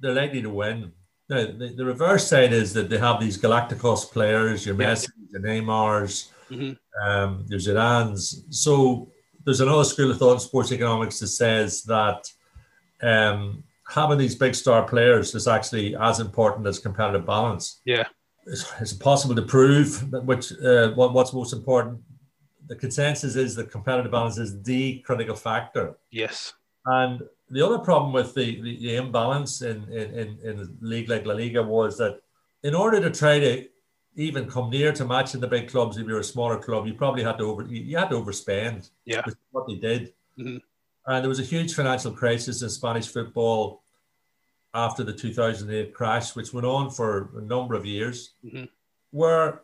they're 0.00 0.14
likely 0.14 0.42
to 0.42 0.50
win. 0.50 0.92
Now, 1.28 1.44
the, 1.46 1.74
the 1.76 1.84
reverse 1.84 2.28
side 2.28 2.52
is 2.52 2.72
that 2.74 2.88
they 2.88 2.98
have 2.98 3.20
these 3.20 3.36
Galacticos 3.38 4.10
players, 4.12 4.64
your 4.64 4.80
Yeah. 4.80 4.92
Messi, 4.92 5.08
your 5.30 5.40
Neymars, 5.42 6.28
Mhm. 6.50 6.78
um, 7.04 7.44
your 7.48 7.58
Zidane's. 7.58 8.44
So 8.50 9.10
there's 9.44 9.60
another 9.60 9.84
school 9.84 10.10
of 10.10 10.18
thought 10.18 10.34
in 10.34 10.40
sports 10.40 10.70
economics 10.72 11.18
that 11.20 11.28
says 11.28 11.82
that 11.84 12.28
um, 13.02 13.64
having 13.88 14.18
these 14.18 14.34
big 14.36 14.54
star 14.54 14.82
players 14.84 15.34
is 15.34 15.46
actually 15.48 15.94
as 15.96 16.18
important 16.20 16.66
as 16.66 16.78
competitive 16.78 17.26
balance 17.26 17.80
Yeah. 17.84 18.04
it's, 18.46 18.64
it's 18.80 18.92
impossible 18.92 19.34
to 19.36 19.42
prove 19.42 20.10
that 20.12 20.24
which 20.24 20.52
uh, 20.62 20.92
what, 20.94 21.12
what's 21.12 21.32
most 21.32 21.52
important. 21.52 22.00
The 22.68 22.76
consensus 22.76 23.36
is 23.36 23.54
that 23.56 23.70
competitive 23.70 24.10
balance 24.12 24.38
is 24.38 24.60
the 24.62 25.00
critical 25.00 25.36
factor. 25.36 25.96
Yes. 26.10 26.54
And 26.86 27.22
the 27.50 27.64
other 27.64 27.78
problem 27.78 28.12
with 28.12 28.34
the, 28.34 28.60
the, 28.60 28.76
the 28.78 28.96
imbalance 28.96 29.62
in, 29.62 29.84
in, 29.84 30.38
in, 30.42 30.60
a 30.60 30.84
league 30.84 31.08
like 31.08 31.26
La 31.26 31.34
Liga 31.34 31.62
was 31.62 31.96
that 31.98 32.20
in 32.62 32.74
order 32.74 33.00
to 33.00 33.10
try 33.10 33.38
to 33.38 33.66
even 34.16 34.48
come 34.48 34.70
near 34.70 34.92
to 34.92 35.04
matching 35.04 35.40
the 35.40 35.46
big 35.46 35.68
clubs, 35.68 35.96
if 35.96 36.06
you're 36.06 36.20
a 36.20 36.24
smaller 36.24 36.58
club, 36.58 36.86
you 36.86 36.94
probably 36.94 37.22
had 37.22 37.38
to 37.38 37.44
over 37.44 37.62
you 37.64 37.96
had 37.96 38.10
to 38.10 38.16
overspend. 38.16 38.90
Yeah. 39.04 39.22
What 39.52 39.68
they 39.68 39.74
did. 39.76 40.14
Mhm. 40.38 40.60
And 41.06 41.22
there 41.22 41.28
was 41.28 41.38
a 41.38 41.44
huge 41.44 41.74
financial 41.74 42.12
crisis 42.12 42.62
in 42.62 42.70
Spanish 42.70 43.08
football 43.08 43.82
after 44.74 45.04
the 45.04 45.12
2008 45.12 45.94
crash, 45.94 46.34
which 46.34 46.52
went 46.52 46.66
on 46.66 46.90
for 46.90 47.30
a 47.36 47.42
number 47.42 47.74
of 47.74 47.86
years, 47.86 48.32
Mhm. 48.44 48.68
where 49.10 49.62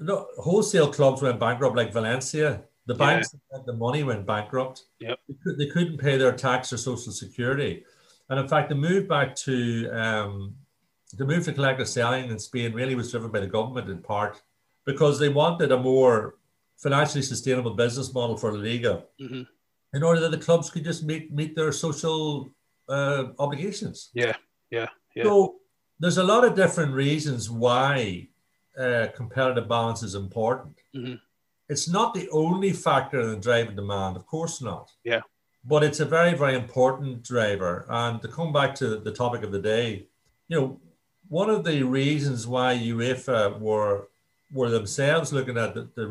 no, 0.00 0.26
wholesale 0.38 0.92
clubs 0.92 1.22
went 1.22 1.40
bankrupt, 1.40 1.76
like 1.76 1.92
Valencia. 1.92 2.62
The 2.88 2.94
Yeah. 2.94 3.06
banks 3.06 3.28
that 3.32 3.40
had 3.52 3.66
the 3.66 3.74
money 3.86 4.02
went 4.02 4.26
bankrupt. 4.26 4.76
Yep. 5.00 5.18
They, 5.28 5.34
could, 5.42 5.72
couldn't 5.74 5.98
pay 5.98 6.16
their 6.16 6.32
tax 6.46 6.72
or 6.72 6.78
social 6.78 7.12
security. 7.12 7.84
And 8.28 8.40
in 8.40 8.48
fact, 8.48 8.68
the 8.70 8.74
move 8.88 9.06
back 9.14 9.28
to 9.46 9.54
um, 10.02 10.54
the 11.18 11.24
move 11.30 11.44
to 11.44 11.52
collective 11.52 11.88
selling 11.88 12.30
in 12.30 12.38
Spain 12.38 12.72
really 12.72 12.94
was 12.94 13.10
driven 13.10 13.30
by 13.30 13.40
the 13.40 13.46
government 13.58 13.88
in 13.90 14.00
part 14.02 14.34
because 14.90 15.18
they 15.18 15.28
wanted 15.28 15.70
a 15.72 15.78
more 15.92 16.36
financially 16.76 17.22
sustainable 17.22 17.74
business 17.74 18.12
model 18.14 18.36
for 18.38 18.52
La 18.52 18.60
Liga 18.70 18.94
Mhm. 19.20 19.46
in 19.96 20.02
order 20.02 20.20
that 20.20 20.30
the 20.36 20.38
clubs 20.46 20.70
could 20.70 20.84
just 20.90 21.02
meet 21.10 21.24
meet 21.40 21.54
their 21.56 21.72
social 21.72 22.50
uh, 22.88 23.24
obligations. 23.38 23.98
Yeah. 24.14 24.36
Yeah. 24.70 24.88
Yeah. 25.14 25.24
So 25.24 25.56
there's 26.00 26.16
a 26.18 26.24
lot 26.32 26.42
of 26.46 26.54
different 26.62 26.92
reasons 26.94 27.50
why 27.50 28.28
uh, 28.84 29.08
competitive 29.20 29.66
balance 29.68 30.02
is 30.08 30.14
important. 30.14 30.74
Mhm. 30.94 31.20
It's 31.68 31.88
not 31.88 32.14
the 32.14 32.28
only 32.30 32.72
factor 32.72 33.20
in 33.32 33.40
driving 33.40 33.76
demand, 33.76 34.16
of 34.16 34.26
course 34.26 34.62
not. 34.62 34.90
Yeah. 35.04 35.20
But 35.64 35.82
it's 35.82 36.00
a 36.00 36.04
very, 36.06 36.34
very 36.34 36.54
important 36.54 37.22
driver. 37.22 37.84
And 37.90 38.22
to 38.22 38.28
come 38.28 38.52
back 38.52 38.74
to 38.76 38.96
the 38.96 39.12
topic 39.12 39.42
of 39.42 39.52
the 39.52 39.60
day, 39.60 40.06
you 40.48 40.58
know, 40.58 40.80
one 41.28 41.50
of 41.50 41.64
the 41.64 41.82
reasons 41.82 42.46
why 42.46 42.74
UEFA 42.78 43.58
were 43.60 44.08
were 44.50 44.70
themselves 44.70 45.30
looking 45.30 45.58
at 45.58 45.74
the, 45.74 45.86
the 45.94 46.06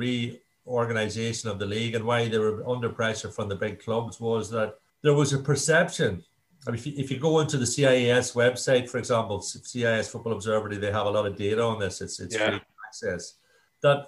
reorganization 0.67 1.49
of 1.49 1.57
the 1.57 1.65
league 1.65 1.95
and 1.95 2.05
why 2.05 2.27
they 2.27 2.37
were 2.37 2.67
under 2.69 2.87
pressure 2.89 3.31
from 3.31 3.49
the 3.49 3.55
big 3.55 3.79
clubs 3.79 4.19
was 4.19 4.51
that 4.51 4.75
there 5.01 5.15
was 5.15 5.33
a 5.33 5.39
perception. 5.39 6.23
I 6.67 6.71
mean, 6.71 6.77
if 6.79 6.85
you, 6.85 6.93
if 6.97 7.09
you 7.09 7.17
go 7.17 7.39
into 7.39 7.57
the 7.57 7.65
CIES 7.65 8.33
website, 8.33 8.87
for 8.89 8.99
example, 8.99 9.41
CIES 9.41 10.09
Football 10.09 10.33
Observatory, 10.33 10.77
they 10.77 10.91
have 10.91 11.07
a 11.07 11.09
lot 11.09 11.25
of 11.25 11.35
data 11.35 11.63
on 11.63 11.79
this. 11.79 11.99
It's 12.01 12.19
it's 12.19 12.35
Yeah. 12.35 12.49
free 12.49 12.61
access. 12.87 13.35
That 13.81 14.07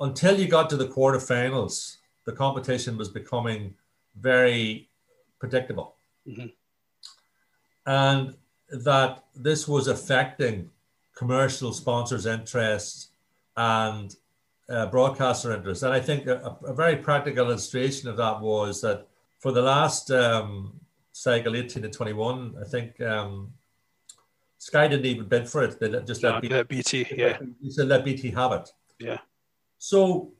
until 0.00 0.38
you 0.38 0.48
got 0.48 0.68
to 0.70 0.76
the 0.76 0.86
quarterfinals, 0.88 1.96
the 2.24 2.32
competition 2.32 2.96
was 2.96 3.08
becoming 3.08 3.74
very 4.20 4.88
predictable. 5.38 5.94
Mhm. 6.26 6.52
And 7.86 8.34
that 8.70 9.24
this 9.34 9.68
was 9.68 9.88
affecting 9.88 10.70
commercial 11.14 11.72
sponsors' 11.72 12.26
interests 12.26 13.08
and 13.56 14.16
uh, 14.68 14.86
broadcaster 14.86 15.52
interests. 15.52 15.82
And 15.84 15.92
I 15.92 16.00
think 16.00 16.26
a, 16.26 16.56
a 16.64 16.72
very 16.72 16.96
practical 16.96 17.46
illustration 17.46 18.08
of 18.08 18.16
that 18.16 18.40
was 18.40 18.80
that 18.80 19.06
for 19.38 19.52
the 19.52 19.60
last 19.62 20.10
um, 20.10 20.80
cycle, 21.12 21.54
18 21.54 21.82
to 21.82 21.90
21, 21.90 22.56
I 22.60 22.64
think 22.64 23.00
um, 23.02 23.52
Sky 24.58 24.88
didn't 24.88 25.04
even 25.06 25.26
bid 25.26 25.48
for 25.48 25.62
it. 25.62 25.78
They 25.78 25.88
let- 25.88 26.06
just 26.06 26.22
let 26.22 26.36
No, 26.36 26.40
BT 26.40 26.54
yeah, 26.54 26.62
BT. 26.62 27.06
Yeah. 27.14 27.38
he 27.60 27.70
said, 27.70 27.88
let 27.88 28.04
BT 28.04 28.30
have 28.30 28.52
it. 28.52 28.72
Yeah. 28.98 29.18
So 29.84 30.32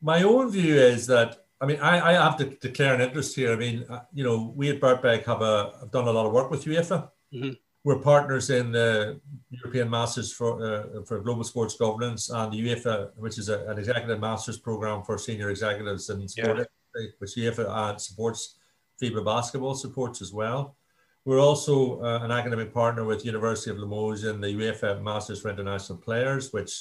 my 0.00 0.22
own 0.22 0.50
view 0.50 0.76
is 0.76 1.08
that 1.08 1.30
I 1.60 1.66
mean, 1.66 1.80
I, 1.80 1.94
I 2.10 2.12
have 2.12 2.36
to 2.38 2.46
declare 2.66 2.94
an 2.94 3.00
interest 3.00 3.36
here. 3.36 3.52
I 3.52 3.56
mean, 3.56 3.84
uh, 3.88 4.00
you 4.12 4.24
know, 4.24 4.52
we 4.56 4.68
at 4.70 4.80
Birkbeck 4.80 5.24
have, 5.26 5.42
a, 5.42 5.72
have 5.78 5.92
done 5.92 6.08
a 6.08 6.10
lot 6.10 6.26
of 6.26 6.32
work 6.32 6.50
with 6.50 6.64
UEFA. 6.64 7.08
Mm-hmm. 7.32 7.52
We're 7.84 7.98
partners 7.98 8.50
in 8.50 8.72
the 8.72 9.20
European 9.50 9.88
Masters 9.88 10.32
for 10.32 10.50
uh, 10.68 11.04
for 11.06 11.20
Global 11.20 11.44
Sports 11.44 11.76
Governance 11.76 12.30
and 12.30 12.52
the 12.52 12.60
UEFA, 12.66 13.10
which 13.16 13.38
is 13.38 13.48
a, 13.48 13.58
an 13.70 13.78
executive 13.78 14.20
masters 14.20 14.58
program 14.58 15.02
for 15.02 15.18
senior 15.18 15.50
executives 15.50 16.08
in 16.10 16.28
sport, 16.28 16.58
yeah. 16.58 17.06
which 17.18 17.34
UEFA 17.36 18.00
supports 18.00 18.58
FIBA 19.00 19.24
basketball 19.24 19.74
supports 19.74 20.22
as 20.22 20.32
well. 20.32 20.76
We're 21.24 21.40
also 21.40 22.00
uh, 22.02 22.20
an 22.22 22.30
academic 22.30 22.72
partner 22.72 23.04
with 23.04 23.24
University 23.24 23.70
of 23.72 23.78
Limoges 23.78 24.24
in 24.24 24.40
the 24.40 24.48
UEFA 24.48 25.02
Masters 25.02 25.40
for 25.40 25.50
International 25.50 25.98
Players, 25.98 26.52
which, 26.52 26.72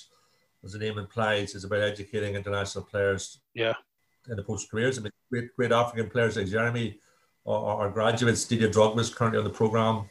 as 0.63 0.73
the 0.73 0.79
name 0.79 0.97
implies, 0.97 1.55
is 1.55 1.63
about 1.63 1.81
educating 1.81 2.35
international 2.35 2.83
players. 2.83 3.39
Yeah. 3.53 3.73
In 4.29 4.35
the 4.35 4.43
post 4.43 4.69
careers, 4.69 4.99
I 4.99 5.01
mean, 5.01 5.11
great, 5.31 5.55
great 5.55 5.71
African 5.71 6.09
players 6.09 6.37
like 6.37 6.45
Geremi, 6.45 6.99
our, 7.47 7.89
graduates, 7.89 8.45
Didier 8.45 8.69
Drogba 8.69 8.99
is 8.99 9.13
currently 9.13 9.39
on 9.39 9.43
the 9.43 9.49
program. 9.49 10.07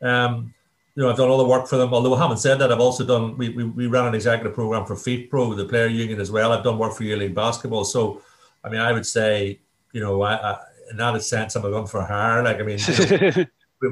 Um, 0.00 0.54
you 0.94 1.02
know, 1.02 1.10
I've 1.10 1.16
done 1.16 1.28
all 1.28 1.38
the 1.38 1.44
work 1.44 1.66
for 1.66 1.76
them. 1.76 1.92
Although 1.92 2.14
I 2.14 2.18
haven't 2.18 2.38
said 2.38 2.58
that, 2.60 2.70
I've 2.70 2.80
also 2.80 3.04
done. 3.04 3.36
We, 3.36 3.48
we, 3.48 3.64
we 3.64 3.86
ran 3.86 4.06
an 4.06 4.14
executive 4.14 4.54
program 4.54 4.86
for 4.86 4.94
FIFPro, 4.94 5.56
the 5.56 5.64
player 5.64 5.86
union 5.86 6.20
as 6.20 6.30
well. 6.30 6.52
I've 6.52 6.62
done 6.62 6.78
work 6.78 6.94
for 6.94 7.02
EuroLeague 7.02 7.34
basketball. 7.34 7.84
So, 7.84 8.22
I 8.62 8.68
mean, 8.68 8.80
I 8.80 8.92
would 8.92 9.06
say, 9.06 9.60
you 9.92 10.00
know, 10.00 10.22
I, 10.22 10.34
I, 10.34 10.58
in 10.90 10.96
that 10.98 11.20
sense, 11.22 11.56
I'm 11.56 11.64
a 11.64 11.70
gun 11.70 11.86
for 11.86 12.02
hire. 12.02 12.42
Like, 12.42 12.58
I 12.58 12.62
mean, 12.62 12.78
you 12.88 13.30
know, 13.30 13.44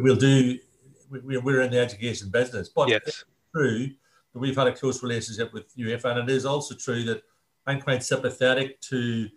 we'll 0.02 0.16
do. 0.16 0.58
We, 1.10 1.38
we're 1.38 1.62
in 1.62 1.70
the 1.70 1.78
education 1.78 2.28
business, 2.30 2.68
but 2.68 2.88
yes. 2.88 3.00
it's 3.06 3.24
true 3.54 3.90
we've 4.38 4.56
had 4.56 4.66
a 4.66 4.72
close 4.72 5.02
relationship 5.02 5.52
with 5.52 5.76
UEFA, 5.76 6.16
and 6.16 6.28
it 6.28 6.34
is 6.34 6.44
also 6.44 6.74
true 6.74 7.04
that 7.04 7.22
I'm 7.66 7.80
quite 7.80 8.02
sympathetic 8.02 8.80
to 8.82 9.28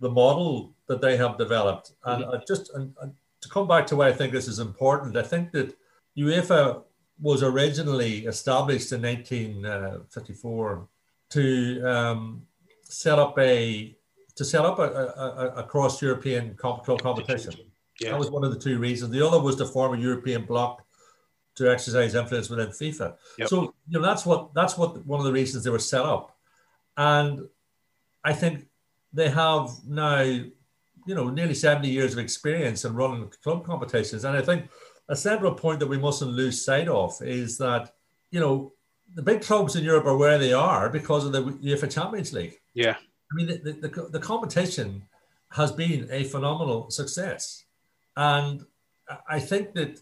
the 0.00 0.10
model 0.10 0.74
that 0.86 1.00
they 1.00 1.16
have 1.16 1.38
developed. 1.38 1.92
And 2.04 2.24
mm-hmm. 2.24 2.42
just 2.46 2.70
and, 2.74 2.94
and 3.00 3.14
to 3.40 3.48
come 3.48 3.66
back 3.66 3.86
to 3.88 3.96
why 3.96 4.08
I 4.08 4.12
think 4.12 4.32
this 4.32 4.48
is 4.48 4.58
important, 4.58 5.16
I 5.16 5.22
think 5.22 5.52
that 5.52 5.76
UEFA 6.16 6.82
was 7.20 7.42
originally 7.42 8.26
established 8.26 8.92
in 8.92 9.02
1954 9.02 10.88
to 11.30 11.82
um, 11.82 12.42
set 12.82 13.18
up 13.18 13.38
a 13.38 13.96
to 14.34 14.44
set 14.44 14.64
up 14.64 14.78
a, 14.78 14.82
a, 14.82 15.52
a 15.58 15.62
cross 15.62 16.00
European 16.00 16.54
competition. 16.56 17.54
Yeah. 18.00 18.10
That 18.10 18.18
was 18.18 18.30
one 18.30 18.44
of 18.44 18.52
the 18.52 18.58
two 18.58 18.78
reasons. 18.78 19.12
The 19.12 19.26
other 19.26 19.38
was 19.38 19.56
to 19.56 19.66
form 19.66 19.94
a 19.94 20.00
European 20.00 20.44
bloc 20.44 20.82
to 21.56 21.70
exercise 21.70 22.14
influence 22.14 22.48
within 22.48 22.68
FIFA. 22.68 23.14
Yep. 23.38 23.48
So 23.48 23.74
you 23.88 23.98
know 23.98 24.02
that's 24.02 24.24
what 24.24 24.54
that's 24.54 24.76
what 24.78 25.04
one 25.06 25.20
of 25.20 25.26
the 25.26 25.32
reasons 25.32 25.64
they 25.64 25.70
were 25.70 25.78
set 25.78 26.02
up, 26.02 26.36
and 26.96 27.48
I 28.24 28.32
think 28.32 28.66
they 29.12 29.28
have 29.28 29.70
now, 29.86 30.20
you 30.22 31.14
know, 31.14 31.28
nearly 31.30 31.54
seventy 31.54 31.88
years 31.88 32.12
of 32.12 32.18
experience 32.18 32.84
in 32.84 32.94
running 32.94 33.30
club 33.42 33.64
competitions, 33.64 34.24
and 34.24 34.36
I 34.36 34.42
think 34.42 34.68
a 35.08 35.16
central 35.16 35.54
point 35.54 35.80
that 35.80 35.88
we 35.88 35.98
mustn't 35.98 36.30
lose 36.30 36.64
sight 36.64 36.88
of 36.88 37.14
is 37.20 37.58
that 37.58 37.94
you 38.30 38.40
know 38.40 38.72
the 39.14 39.22
big 39.22 39.42
clubs 39.42 39.76
in 39.76 39.84
Europe 39.84 40.06
are 40.06 40.16
where 40.16 40.38
they 40.38 40.52
are 40.52 40.88
because 40.88 41.26
of 41.26 41.32
the 41.32 41.42
UEFA 41.42 41.92
Champions 41.92 42.32
League. 42.32 42.56
Yeah, 42.74 42.96
I 42.96 43.34
mean 43.34 43.46
the, 43.46 43.72
the, 43.72 44.08
the 44.10 44.20
competition 44.20 45.02
has 45.52 45.70
been 45.70 46.08
a 46.10 46.24
phenomenal 46.24 46.90
success. 46.90 47.64
And 48.16 48.64
I 49.28 49.38
think 49.38 49.74
that, 49.74 50.00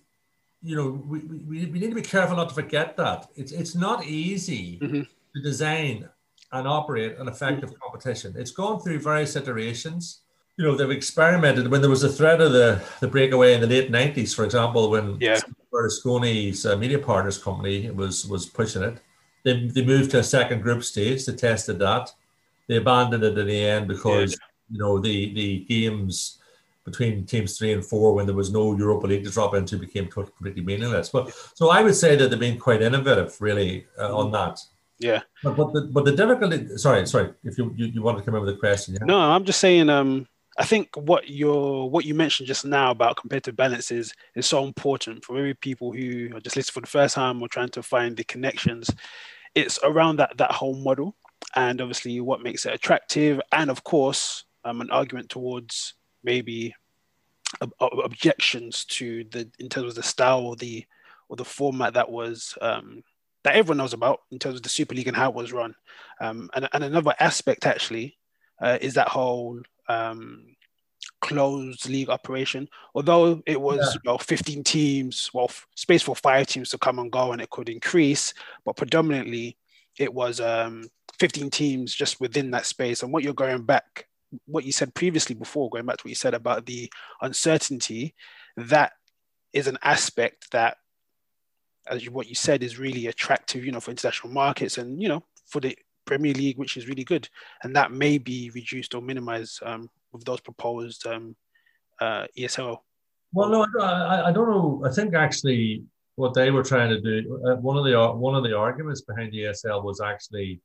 you 0.62 0.76
know, 0.76 0.90
we, 1.06 1.20
we, 1.20 1.66
we 1.66 1.78
need 1.78 1.88
to 1.88 1.94
be 1.94 2.02
careful 2.02 2.36
not 2.36 2.50
to 2.50 2.54
forget 2.54 2.96
that. 2.96 3.28
It's, 3.36 3.52
it's 3.52 3.74
not 3.74 4.04
easy 4.04 4.78
mm-hmm. 4.80 5.02
to 5.02 5.42
design 5.42 6.08
and 6.52 6.68
operate 6.68 7.16
an 7.18 7.28
effective 7.28 7.70
mm-hmm. 7.70 7.82
competition. 7.82 8.34
It's 8.36 8.50
gone 8.50 8.80
through 8.80 9.00
various 9.00 9.36
iterations. 9.36 10.20
You 10.56 10.66
know, 10.66 10.76
they've 10.76 10.90
experimented 10.90 11.68
when 11.68 11.80
there 11.80 11.88
was 11.88 12.02
a 12.02 12.08
threat 12.08 12.40
of 12.40 12.52
the, 12.52 12.82
the 13.00 13.08
breakaway 13.08 13.54
in 13.54 13.62
the 13.62 13.66
late 13.66 13.90
90s, 13.90 14.34
for 14.34 14.44
example, 14.44 14.90
when 14.90 15.16
yeah. 15.20 15.40
Berlusconi's 15.72 16.66
uh, 16.66 16.76
media 16.76 16.98
partners 16.98 17.38
company 17.38 17.90
was, 17.90 18.26
was 18.26 18.44
pushing 18.46 18.82
it. 18.82 18.98
They, 19.44 19.68
they 19.68 19.84
moved 19.84 20.10
to 20.10 20.18
a 20.18 20.24
second 20.24 20.60
group 20.60 20.84
stage. 20.84 21.24
They 21.24 21.34
tested 21.34 21.78
that. 21.78 22.12
They 22.68 22.76
abandoned 22.76 23.24
it 23.24 23.38
in 23.38 23.46
the 23.46 23.64
end 23.64 23.88
because, 23.88 24.32
yeah. 24.32 24.36
you 24.70 24.78
know, 24.78 24.98
the, 24.98 25.32
the 25.32 25.60
games 25.60 26.39
between 26.90 27.26
teams 27.26 27.56
three 27.56 27.72
and 27.72 27.84
four 27.84 28.14
when 28.14 28.26
there 28.26 28.34
was 28.34 28.52
no 28.52 28.76
Europa 28.76 29.06
League 29.06 29.24
to 29.24 29.30
drop 29.30 29.54
into 29.54 29.78
became 29.78 30.08
completely 30.08 30.62
meaningless. 30.62 31.08
But 31.08 31.32
so 31.54 31.70
I 31.70 31.82
would 31.82 31.94
say 31.94 32.16
that 32.16 32.30
they've 32.30 32.38
been 32.38 32.58
quite 32.58 32.82
innovative, 32.82 33.40
really, 33.40 33.86
uh, 33.98 34.16
on 34.16 34.30
that. 34.32 34.60
Yeah. 34.98 35.22
But, 35.42 35.56
but 35.56 35.72
the 35.72 35.80
but 35.82 36.04
the 36.04 36.12
difficulty. 36.12 36.76
Sorry, 36.76 37.06
sorry. 37.06 37.32
If 37.42 37.56
you 37.58 37.72
you, 37.76 37.86
you 37.86 38.02
want 38.02 38.18
to 38.18 38.24
come 38.24 38.34
in 38.34 38.42
with 38.42 38.54
a 38.54 38.58
question, 38.58 38.94
yeah. 38.94 39.06
No, 39.06 39.18
I'm 39.18 39.44
just 39.44 39.60
saying. 39.60 39.88
Um, 39.88 40.26
I 40.58 40.64
think 40.64 40.94
what 40.94 41.30
you're 41.30 41.86
what 41.86 42.04
you 42.04 42.14
mentioned 42.14 42.48
just 42.48 42.66
now 42.66 42.90
about 42.90 43.16
competitive 43.16 43.56
balance 43.56 43.90
is 43.90 44.12
is 44.34 44.46
so 44.46 44.64
important 44.64 45.24
for 45.24 45.32
maybe 45.32 45.54
people 45.54 45.90
who 45.92 46.28
are 46.34 46.40
just 46.40 46.56
listening 46.56 46.74
for 46.74 46.80
the 46.82 46.86
first 46.86 47.14
time 47.14 47.40
or 47.40 47.48
trying 47.48 47.70
to 47.70 47.82
find 47.82 48.16
the 48.16 48.24
connections. 48.24 48.90
It's 49.54 49.78
around 49.82 50.16
that 50.16 50.36
that 50.36 50.52
whole 50.52 50.76
model, 50.76 51.16
and 51.54 51.80
obviously 51.80 52.20
what 52.20 52.42
makes 52.42 52.66
it 52.66 52.74
attractive, 52.74 53.40
and 53.52 53.70
of 53.70 53.82
course, 53.84 54.44
um, 54.64 54.82
an 54.82 54.90
argument 54.90 55.30
towards 55.30 55.94
maybe 56.22 56.74
objections 57.80 58.84
to 58.86 59.24
the 59.24 59.48
in 59.58 59.68
terms 59.68 59.88
of 59.88 59.94
the 59.94 60.02
style 60.02 60.40
or 60.40 60.56
the 60.56 60.84
or 61.28 61.36
the 61.36 61.44
format 61.44 61.94
that 61.94 62.10
was 62.10 62.56
um, 62.60 63.02
that 63.44 63.54
everyone 63.54 63.78
knows 63.78 63.92
about 63.92 64.22
in 64.30 64.38
terms 64.38 64.56
of 64.56 64.62
the 64.62 64.68
Super 64.68 64.94
League 64.94 65.08
and 65.08 65.16
how 65.16 65.30
it 65.30 65.34
was 65.34 65.52
run. 65.52 65.74
Um, 66.20 66.50
and, 66.54 66.68
and 66.72 66.84
another 66.84 67.14
aspect 67.20 67.66
actually 67.66 68.18
uh, 68.60 68.78
is 68.80 68.94
that 68.94 69.08
whole 69.08 69.60
um, 69.88 70.56
closed 71.20 71.88
league 71.88 72.10
operation. 72.10 72.68
Although 72.94 73.42
it 73.46 73.60
was 73.60 73.78
yeah. 73.78 74.00
you 74.04 74.12
know, 74.12 74.18
15 74.18 74.64
teams, 74.64 75.30
well, 75.32 75.46
f- 75.48 75.66
space 75.74 76.02
for 76.02 76.14
five 76.14 76.46
teams 76.46 76.70
to 76.70 76.78
come 76.78 76.98
and 76.98 77.10
go, 77.10 77.32
and 77.32 77.40
it 77.40 77.50
could 77.50 77.68
increase, 77.68 78.34
but 78.64 78.76
predominantly 78.76 79.56
it 79.98 80.12
was 80.12 80.40
um, 80.40 80.84
15 81.18 81.50
teams 81.50 81.94
just 81.94 82.20
within 82.20 82.50
that 82.50 82.66
space. 82.66 83.02
And 83.02 83.12
what 83.12 83.22
you're 83.22 83.34
going 83.34 83.62
back 83.62 84.06
what 84.46 84.64
you 84.64 84.72
said 84.72 84.94
previously 84.94 85.34
before, 85.34 85.70
going 85.70 85.86
back 85.86 85.98
to 85.98 86.02
what 86.02 86.10
you 86.10 86.14
said 86.14 86.34
about 86.34 86.66
the 86.66 86.90
uncertainty, 87.20 88.14
that 88.56 88.92
is 89.52 89.66
an 89.66 89.78
aspect 89.82 90.50
that, 90.52 90.76
as 91.88 92.04
you, 92.04 92.12
what 92.12 92.28
you 92.28 92.34
said, 92.34 92.62
is 92.62 92.78
really 92.78 93.06
attractive, 93.06 93.64
you 93.64 93.72
know, 93.72 93.80
for 93.80 93.90
international 93.90 94.32
markets 94.32 94.78
and, 94.78 95.00
you 95.02 95.08
know, 95.08 95.24
for 95.46 95.60
the 95.60 95.76
Premier 96.06 96.34
League, 96.34 96.58
which 96.58 96.76
is 96.76 96.88
really 96.88 97.04
good. 97.04 97.28
And 97.62 97.74
that 97.76 97.92
may 97.92 98.18
be 98.18 98.50
reduced 98.54 98.94
or 98.94 99.02
minimized 99.02 99.60
um, 99.64 99.88
with 100.12 100.24
those 100.24 100.40
proposed 100.40 101.06
um, 101.06 101.36
uh, 102.00 102.26
ESL. 102.38 102.78
Well, 103.32 103.48
no, 103.48 103.66
I, 103.80 104.28
I, 104.28 104.32
don't 104.32 104.50
know. 104.50 104.82
I 104.84 104.90
think 104.92 105.14
actually 105.14 105.84
what 106.16 106.34
they 106.34 106.50
were 106.50 106.64
trying 106.64 106.90
to 106.90 107.00
do, 107.00 107.40
uh, 107.46 107.56
one 107.56 107.76
of 107.76 107.84
the 107.84 108.18
one 108.18 108.34
of 108.34 108.42
the 108.42 108.56
arguments 108.56 109.02
behind 109.02 109.32
the 109.32 109.44
ESL 109.44 109.84
was 109.84 110.00
actually 110.00 110.60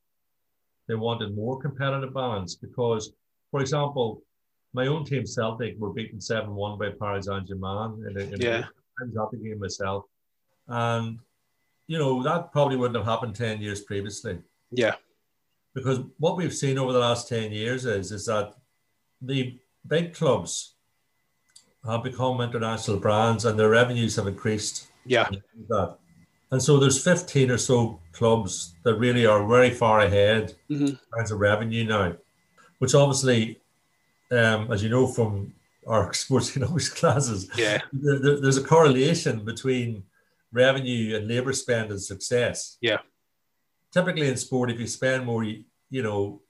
they 0.88 0.94
wanted 0.94 1.34
more 1.34 1.58
competitive 1.58 2.12
balance 2.14 2.56
because 2.56 3.12
for 3.50 3.60
example, 3.60 4.22
my 4.72 4.86
own 4.86 5.04
team 5.04 5.26
Celtic 5.26 5.78
were 5.78 5.92
beaten 5.92 6.20
seven 6.20 6.54
one 6.54 6.78
by 6.78 6.90
Paris 6.90 7.26
Saint 7.26 7.48
Germain 7.48 8.04
in, 8.08 8.16
a, 8.16 8.20
in 8.20 8.40
yeah. 8.40 8.64
I 9.00 9.04
was 9.04 9.16
at 9.16 9.30
the 9.30 9.48
game 9.48 9.58
myself, 9.58 10.04
and 10.68 11.18
you 11.86 11.98
know 11.98 12.22
that 12.22 12.52
probably 12.52 12.76
wouldn't 12.76 12.96
have 12.96 13.06
happened 13.06 13.34
ten 13.34 13.60
years 13.60 13.80
previously. 13.82 14.38
Yeah, 14.70 14.96
because 15.74 16.00
what 16.18 16.36
we've 16.36 16.54
seen 16.54 16.78
over 16.78 16.92
the 16.92 16.98
last 16.98 17.28
ten 17.28 17.52
years 17.52 17.86
is 17.86 18.12
is 18.12 18.26
that 18.26 18.54
the 19.22 19.58
big 19.86 20.14
clubs 20.14 20.74
have 21.86 22.02
become 22.02 22.40
international 22.40 22.98
brands 22.98 23.44
and 23.44 23.58
their 23.58 23.70
revenues 23.70 24.16
have 24.16 24.26
increased. 24.26 24.88
Yeah, 25.06 25.28
that. 25.68 25.96
And 26.52 26.62
so 26.62 26.78
there's 26.78 27.02
15 27.02 27.50
or 27.50 27.58
so 27.58 28.00
clubs 28.12 28.76
that 28.84 28.94
really 28.94 29.26
are 29.26 29.46
very 29.46 29.70
far 29.70 30.00
ahead 30.00 30.54
mm-hmm. 30.70 30.86
in 30.86 30.98
terms 31.16 31.32
of 31.32 31.40
revenue 31.40 31.84
now 31.84 32.14
which 32.78 32.94
obviously, 32.94 33.60
um, 34.30 34.70
as 34.72 34.82
you 34.82 34.88
know 34.88 35.06
from 35.06 35.54
our 35.86 36.12
sports 36.22 36.50
economics 36.50 36.88
classes, 36.88 37.48
yeah, 37.56 37.80
there, 37.92 38.18
there, 38.18 38.40
there's 38.40 38.56
a 38.56 38.64
correlation 38.64 39.44
between 39.44 40.04
revenue 40.52 41.16
and 41.16 41.28
labor 41.28 41.52
spend 41.52 41.90
and 41.90 42.00
success. 42.00 42.78
Yeah. 42.80 42.98
Typically 43.92 44.28
in 44.28 44.36
sport, 44.36 44.70
if 44.70 44.80
you 44.80 44.86
spend 44.86 45.24
more, 45.24 45.44
you, 45.44 45.64
you 45.90 46.02
know, 46.02 46.42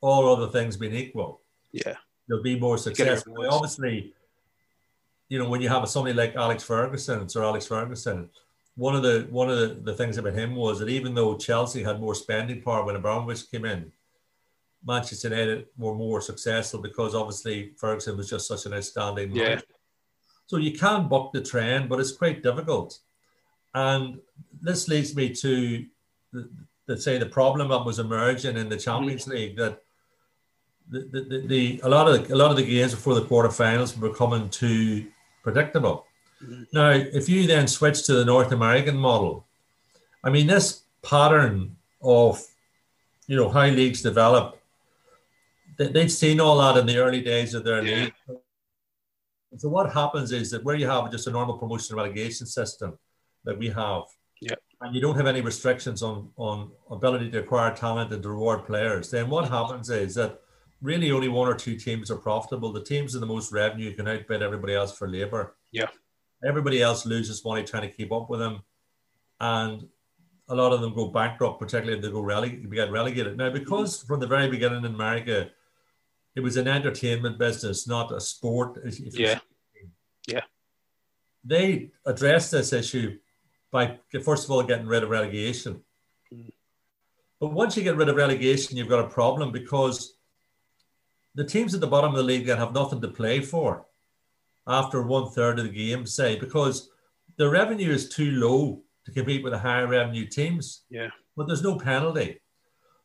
all 0.00 0.28
other 0.28 0.48
things 0.48 0.76
being 0.76 0.94
equal, 0.94 1.40
yeah, 1.72 1.96
you'll 2.28 2.42
be 2.42 2.58
more 2.58 2.78
successful. 2.78 3.34
Obviously, 3.50 4.14
you 5.28 5.38
know, 5.38 5.48
when 5.48 5.60
you 5.60 5.68
have 5.68 5.88
somebody 5.88 6.14
like 6.14 6.36
Alex 6.36 6.62
Ferguson, 6.62 7.28
Sir 7.28 7.42
Alex 7.42 7.66
Ferguson, 7.66 8.30
one 8.76 8.94
of 8.94 9.02
the 9.02 9.26
one 9.30 9.50
of 9.50 9.58
the, 9.58 9.80
the 9.82 9.94
things 9.94 10.16
about 10.16 10.34
him 10.34 10.54
was 10.54 10.78
that 10.78 10.88
even 10.88 11.14
though 11.14 11.36
Chelsea 11.36 11.82
had 11.82 12.00
more 12.00 12.14
spending 12.14 12.62
power 12.62 12.84
when 12.84 12.96
Abramovich 12.96 13.50
came 13.50 13.64
in, 13.64 13.92
Manchester 14.86 15.28
United 15.28 15.66
were 15.78 15.94
more 15.94 16.20
successful 16.20 16.80
because 16.80 17.14
obviously 17.14 17.72
Ferguson 17.76 18.16
was 18.16 18.28
just 18.28 18.48
such 18.48 18.66
an 18.66 18.74
outstanding 18.74 19.32
yeah. 19.32 19.60
So 20.46 20.58
you 20.58 20.72
can 20.72 21.08
buck 21.08 21.32
the 21.32 21.40
trend, 21.40 21.88
but 21.88 22.00
it's 22.00 22.12
quite 22.12 22.42
difficult. 22.42 22.98
And 23.74 24.20
this 24.60 24.88
leads 24.88 25.16
me 25.16 25.34
to, 25.34 25.86
the, 26.32 26.50
let's 26.86 27.02
say, 27.04 27.18
the 27.18 27.26
problem 27.26 27.68
that 27.68 27.84
was 27.84 27.98
emerging 27.98 28.56
in 28.56 28.68
the 28.68 28.76
Champions 28.76 29.22
mm-hmm. 29.22 29.32
League 29.32 29.56
that 29.56 29.80
the, 30.90 31.00
the, 31.00 31.46
the, 31.46 31.80
a 31.82 31.88
lot 31.88 32.08
of 32.08 32.28
the, 32.28 32.34
a 32.34 32.36
lot 32.36 32.50
of 32.50 32.58
the 32.58 32.64
games 32.64 32.94
before 32.94 33.14
the 33.14 33.22
quarterfinals 33.22 33.98
were 33.98 34.10
becoming 34.10 34.50
too 34.50 35.06
predictable. 35.42 36.06
Mm-hmm. 36.42 36.62
Now, 36.72 36.90
if 36.90 37.28
you 37.28 37.46
then 37.46 37.66
switch 37.66 38.04
to 38.04 38.12
the 38.12 38.24
North 38.24 38.52
American 38.52 38.96
model, 38.96 39.46
I 40.22 40.28
mean, 40.28 40.46
this 40.46 40.82
pattern 41.02 41.76
of 42.02 42.44
you 43.26 43.36
know 43.36 43.48
how 43.48 43.66
leagues 43.66 44.02
develop, 44.02 44.60
they'd 45.76 46.08
seen 46.08 46.40
all 46.40 46.58
that 46.58 46.78
in 46.78 46.86
the 46.86 46.98
early 46.98 47.20
days 47.20 47.54
of 47.54 47.64
their 47.64 47.82
yeah. 47.84 48.04
league. 48.04 48.14
So 49.56 49.68
what 49.68 49.92
happens 49.92 50.32
is 50.32 50.50
that 50.50 50.64
where 50.64 50.74
you 50.74 50.86
have 50.86 51.10
just 51.10 51.26
a 51.26 51.30
normal 51.30 51.58
promotion 51.58 51.96
relegation 51.96 52.46
system 52.46 52.98
that 53.44 53.56
we 53.56 53.68
have, 53.68 54.02
yeah. 54.40 54.56
and 54.80 54.94
you 54.94 55.00
don't 55.00 55.16
have 55.16 55.26
any 55.26 55.40
restrictions 55.40 56.02
on 56.02 56.30
on 56.36 56.72
ability 56.90 57.30
to 57.30 57.38
acquire 57.38 57.74
talent 57.74 58.12
and 58.12 58.22
to 58.22 58.28
reward 58.28 58.64
players, 58.64 59.10
then 59.10 59.30
what 59.30 59.48
happens 59.48 59.90
is 59.90 60.14
that 60.16 60.40
really 60.82 61.10
only 61.12 61.28
one 61.28 61.48
or 61.48 61.54
two 61.54 61.76
teams 61.76 62.10
are 62.10 62.16
profitable. 62.16 62.72
The 62.72 62.82
teams 62.82 63.14
with 63.14 63.20
the 63.20 63.26
most 63.26 63.52
revenue 63.52 63.94
can 63.94 64.06
outbid 64.06 64.42
everybody 64.42 64.74
else 64.74 64.96
for 64.96 65.08
labour. 65.08 65.56
Yeah. 65.72 65.88
Everybody 66.44 66.82
else 66.82 67.06
loses 67.06 67.44
money 67.44 67.64
trying 67.64 67.88
to 67.88 67.96
keep 67.96 68.12
up 68.12 68.28
with 68.28 68.40
them. 68.40 68.60
And 69.40 69.88
a 70.48 70.54
lot 70.54 70.72
of 70.72 70.82
them 70.82 70.94
go 70.94 71.08
bankrupt, 71.08 71.58
particularly 71.58 71.96
if 71.96 72.04
they 72.04 72.10
go 72.10 72.22
releg- 72.22 72.70
get 72.70 72.90
relegated. 72.90 73.36
Now, 73.38 73.50
because 73.50 74.02
from 74.02 74.20
the 74.20 74.26
very 74.26 74.48
beginning 74.48 74.84
in 74.84 74.94
America, 74.94 75.50
it 76.34 76.40
was 76.40 76.56
an 76.56 76.68
entertainment 76.68 77.38
business, 77.38 77.86
not 77.86 78.12
a 78.12 78.20
sport. 78.20 78.78
yeah. 78.98 79.38
Yeah. 80.26 80.40
They 81.44 81.90
addressed 82.06 82.50
this 82.50 82.72
issue 82.72 83.18
by, 83.70 83.98
first 84.24 84.44
of 84.44 84.50
all, 84.50 84.62
getting 84.62 84.86
rid 84.86 85.02
of 85.02 85.10
relegation. 85.10 85.82
Mm. 86.32 86.50
But 87.40 87.52
once 87.52 87.76
you 87.76 87.82
get 87.82 87.96
rid 87.96 88.08
of 88.08 88.16
relegation, 88.16 88.76
you've 88.76 88.88
got 88.88 89.04
a 89.04 89.08
problem 89.08 89.52
because 89.52 90.16
the 91.34 91.44
teams 91.44 91.74
at 91.74 91.80
the 91.80 91.86
bottom 91.86 92.10
of 92.10 92.16
the 92.16 92.22
league 92.22 92.46
that 92.46 92.58
have 92.58 92.72
nothing 92.72 93.00
to 93.02 93.08
play 93.08 93.40
for 93.40 93.86
after 94.66 95.02
one 95.02 95.30
third 95.30 95.58
of 95.58 95.66
the 95.66 95.70
game, 95.70 96.06
say, 96.06 96.38
because 96.38 96.90
the 97.36 97.48
revenue 97.48 97.90
is 97.90 98.08
too 98.08 98.30
low 98.32 98.82
to 99.04 99.12
compete 99.12 99.42
with 99.42 99.52
the 99.52 99.58
higher 99.58 99.86
revenue 99.86 100.26
teams. 100.26 100.84
Yeah. 100.88 101.08
But 101.36 101.46
there's 101.46 101.62
no 101.62 101.76
penalty. 101.76 102.40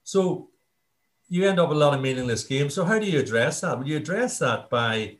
So 0.03 0.49
you 1.29 1.47
end 1.47 1.59
up 1.59 1.69
with 1.69 1.77
a 1.77 1.79
lot 1.79 1.93
of 1.93 2.01
meaningless 2.01 2.43
games. 2.43 2.73
So 2.73 2.83
how 2.83 2.99
do 2.99 3.05
you 3.05 3.19
address 3.19 3.61
that? 3.61 3.77
Well, 3.77 3.87
you 3.87 3.97
address 3.97 4.39
that 4.39 4.69
by 4.69 5.17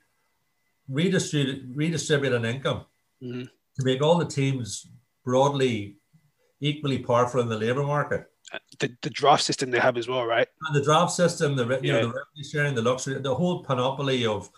redistribute, 0.89 1.65
redistributing 1.73 2.45
income 2.45 2.85
mm-hmm. 3.23 3.43
to 3.43 3.85
make 3.85 4.01
all 4.01 4.17
the 4.17 4.25
teams 4.25 4.87
broadly 5.23 5.97
equally 6.59 6.99
powerful 6.99 7.41
in 7.41 7.47
the 7.47 7.57
labour 7.57 7.83
market. 7.83 8.25
The, 8.79 8.91
the 9.03 9.11
draft 9.11 9.43
system 9.43 9.69
they 9.69 9.79
have 9.79 9.95
as 9.95 10.07
well, 10.07 10.25
right? 10.25 10.47
And 10.67 10.75
the 10.75 10.83
draft 10.83 11.11
system, 11.11 11.55
the, 11.55 11.65
you 11.65 11.79
yeah. 11.83 11.93
know, 11.93 12.01
the 12.01 12.07
revenue 12.07 12.43
sharing, 12.51 12.75
the 12.75 12.81
luxury, 12.81 13.21
the 13.21 13.35
whole 13.35 13.63
panoply 13.63 14.25
of 14.25 14.49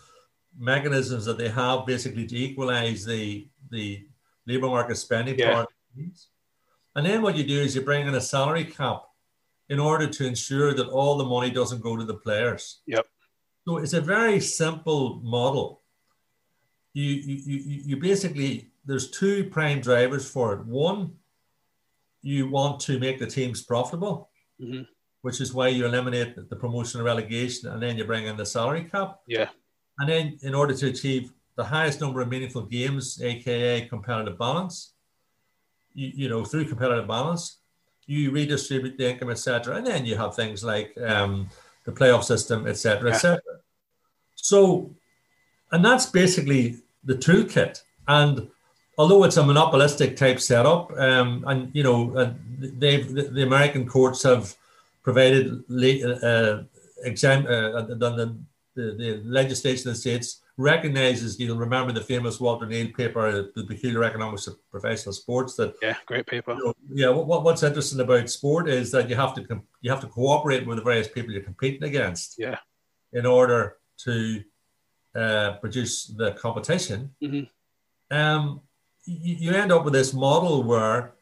mechanisms 0.58 1.26
that 1.26 1.38
they 1.38 1.48
have 1.48 1.86
basically 1.86 2.26
to 2.26 2.36
equalize 2.36 3.04
the 3.04 3.48
the 3.70 4.06
labour 4.46 4.66
market 4.66 4.96
spending 4.96 5.38
yeah. 5.38 5.52
power 5.52 5.66
and 6.94 7.06
then 7.06 7.22
what 7.22 7.36
you 7.36 7.44
do 7.44 7.60
is 7.60 7.74
you 7.74 7.80
bring 7.80 8.06
in 8.06 8.14
a 8.14 8.20
salary 8.20 8.64
cap 8.64 9.04
in 9.72 9.80
order 9.80 10.06
to 10.06 10.26
ensure 10.26 10.74
that 10.74 10.88
all 10.88 11.16
the 11.16 11.24
money 11.24 11.50
doesn't 11.50 11.80
go 11.80 11.96
to 11.96 12.04
the 12.04 12.20
players. 12.26 12.82
Yep. 12.86 13.06
So 13.64 13.78
it's 13.78 13.94
a 13.94 14.02
very 14.02 14.38
simple 14.38 15.20
model. 15.24 15.80
You, 16.92 17.08
you, 17.08 17.36
you, 17.50 17.80
you 17.88 17.96
basically, 17.96 18.72
there's 18.84 19.10
two 19.10 19.44
prime 19.44 19.80
drivers 19.80 20.28
for 20.28 20.52
it. 20.52 20.66
One, 20.66 21.12
you 22.20 22.50
want 22.50 22.80
to 22.80 22.98
make 22.98 23.18
the 23.18 23.26
teams 23.26 23.62
profitable, 23.62 24.28
mm-hmm. 24.60 24.82
which 25.22 25.40
is 25.40 25.54
why 25.54 25.68
you 25.68 25.86
eliminate 25.86 26.36
the 26.50 26.56
promotion 26.56 27.00
and 27.00 27.06
relegation 27.06 27.70
and 27.70 27.82
then 27.82 27.96
you 27.96 28.04
bring 28.04 28.26
in 28.26 28.36
the 28.36 28.44
salary 28.44 28.84
cap. 28.84 29.20
Yeah. 29.26 29.48
And 29.98 30.06
then 30.06 30.38
in 30.42 30.54
order 30.54 30.74
to 30.74 30.88
achieve 30.88 31.32
the 31.56 31.64
highest 31.64 31.98
number 32.02 32.20
of 32.20 32.28
meaningful 32.28 32.66
games, 32.66 33.22
aka 33.22 33.88
competitive 33.88 34.38
balance, 34.38 34.92
you, 35.94 36.10
you 36.14 36.28
know, 36.28 36.44
through 36.44 36.66
competitive 36.66 37.08
balance, 37.08 37.61
you 38.12 38.30
redistribute 38.30 38.98
the 38.98 39.10
income, 39.10 39.30
etc. 39.30 39.76
And 39.76 39.86
then 39.86 40.04
you 40.04 40.16
have 40.16 40.34
things 40.34 40.62
like 40.62 40.96
um, 41.00 41.48
the 41.84 41.92
playoff 41.92 42.24
system, 42.24 42.66
etc., 42.66 43.10
etc. 43.12 43.40
So, 44.36 44.90
and 45.70 45.84
that's 45.84 46.06
basically 46.06 46.76
the 47.04 47.14
toolkit. 47.14 47.82
And 48.06 48.48
although 48.98 49.24
it's 49.24 49.38
a 49.38 49.46
monopolistic 49.46 50.16
type 50.16 50.40
setup, 50.40 50.92
um, 50.98 51.44
and 51.46 51.70
you 51.74 51.82
know, 51.82 52.14
uh, 52.16 52.34
they've 52.58 53.12
the, 53.12 53.22
the, 53.22 53.42
American 53.42 53.86
courts 53.86 54.22
have 54.24 54.54
provided 55.02 55.64
uh, 56.22 56.62
exam, 57.04 57.46
uh, 57.46 57.80
done 57.82 58.16
the, 58.16 58.36
the, 58.74 58.94
the 58.94 59.22
legislation 59.24 59.88
in 59.88 59.94
the 59.94 59.98
states 59.98 60.41
recognizes, 60.56 61.38
you'll 61.38 61.56
remember 61.56 61.92
the 61.92 62.00
famous 62.00 62.40
Walter 62.40 62.66
Neale 62.66 62.92
paper, 62.92 63.50
The 63.54 63.64
Peculiar 63.64 64.04
Economics 64.04 64.46
of 64.46 64.56
Professional 64.70 65.12
Sports. 65.12 65.56
That 65.56 65.74
yeah, 65.82 65.96
great 66.06 66.26
paper. 66.26 66.54
You 66.54 66.64
know, 66.64 66.74
yeah, 66.92 67.08
what, 67.08 67.42
what's 67.42 67.62
interesting 67.62 68.00
about 68.00 68.28
sport 68.30 68.68
is 68.68 68.90
that 68.92 69.08
you 69.08 69.16
have 69.16 69.34
to 69.34 69.62
you 69.80 69.90
have 69.90 70.00
to 70.00 70.08
cooperate 70.08 70.66
with 70.66 70.78
the 70.78 70.84
various 70.84 71.08
people 71.08 71.32
you're 71.32 71.42
competing 71.42 71.84
against. 71.84 72.36
Yeah. 72.38 72.58
In 73.12 73.26
order 73.26 73.76
to 74.04 74.42
uh, 75.14 75.52
produce 75.60 76.06
the 76.06 76.32
competition, 76.32 77.14
mm-hmm. 77.22 78.16
um, 78.16 78.60
you, 79.04 79.34
you 79.34 79.50
end 79.52 79.72
up 79.72 79.84
with 79.84 79.92
this 79.92 80.14
model 80.14 80.62
where 80.62 81.14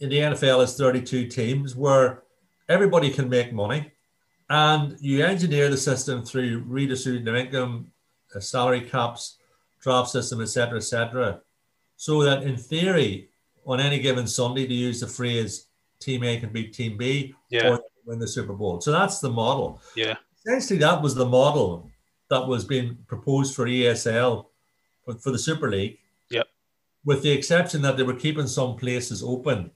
in 0.00 0.10
the 0.10 0.18
NFL 0.18 0.62
is 0.62 0.76
32 0.76 1.26
teams 1.26 1.74
where 1.74 2.22
everybody 2.68 3.10
can 3.10 3.28
make 3.28 3.52
money 3.52 3.92
and 4.50 4.96
you 5.00 5.24
engineer 5.24 5.68
the 5.68 5.76
system 5.76 6.24
through 6.24 6.64
redistributing 6.66 7.34
income 7.34 7.86
uh, 7.86 7.97
salary 8.40 8.82
caps, 8.82 9.38
draft 9.80 10.10
system, 10.10 10.40
etc., 10.40 10.78
etc. 10.78 11.40
So 11.96 12.22
that 12.22 12.42
in 12.42 12.56
theory, 12.56 13.30
on 13.66 13.80
any 13.80 13.98
given 13.98 14.26
Sunday, 14.26 14.66
to 14.66 14.74
use 14.74 15.00
the 15.00 15.06
phrase, 15.06 15.66
Team 16.00 16.22
A 16.22 16.38
can 16.38 16.50
beat 16.50 16.72
Team 16.72 16.96
B 16.96 17.34
yeah. 17.50 17.70
or 17.70 17.80
win 18.06 18.18
the 18.18 18.28
Super 18.28 18.52
Bowl. 18.52 18.80
So 18.80 18.92
that's 18.92 19.18
the 19.20 19.30
model. 19.30 19.80
Yeah. 19.96 20.16
Essentially, 20.46 20.78
that 20.78 21.02
was 21.02 21.14
the 21.14 21.26
model 21.26 21.90
that 22.30 22.46
was 22.46 22.64
being 22.64 22.96
proposed 23.06 23.54
for 23.54 23.66
ESL 23.66 24.46
for, 25.04 25.14
for 25.14 25.30
the 25.30 25.38
Super 25.38 25.70
League. 25.70 25.98
Yep. 26.30 26.46
With 27.04 27.22
the 27.22 27.30
exception 27.30 27.82
that 27.82 27.96
they 27.96 28.02
were 28.02 28.14
keeping 28.14 28.46
some 28.46 28.76
places 28.76 29.22
open. 29.22 29.70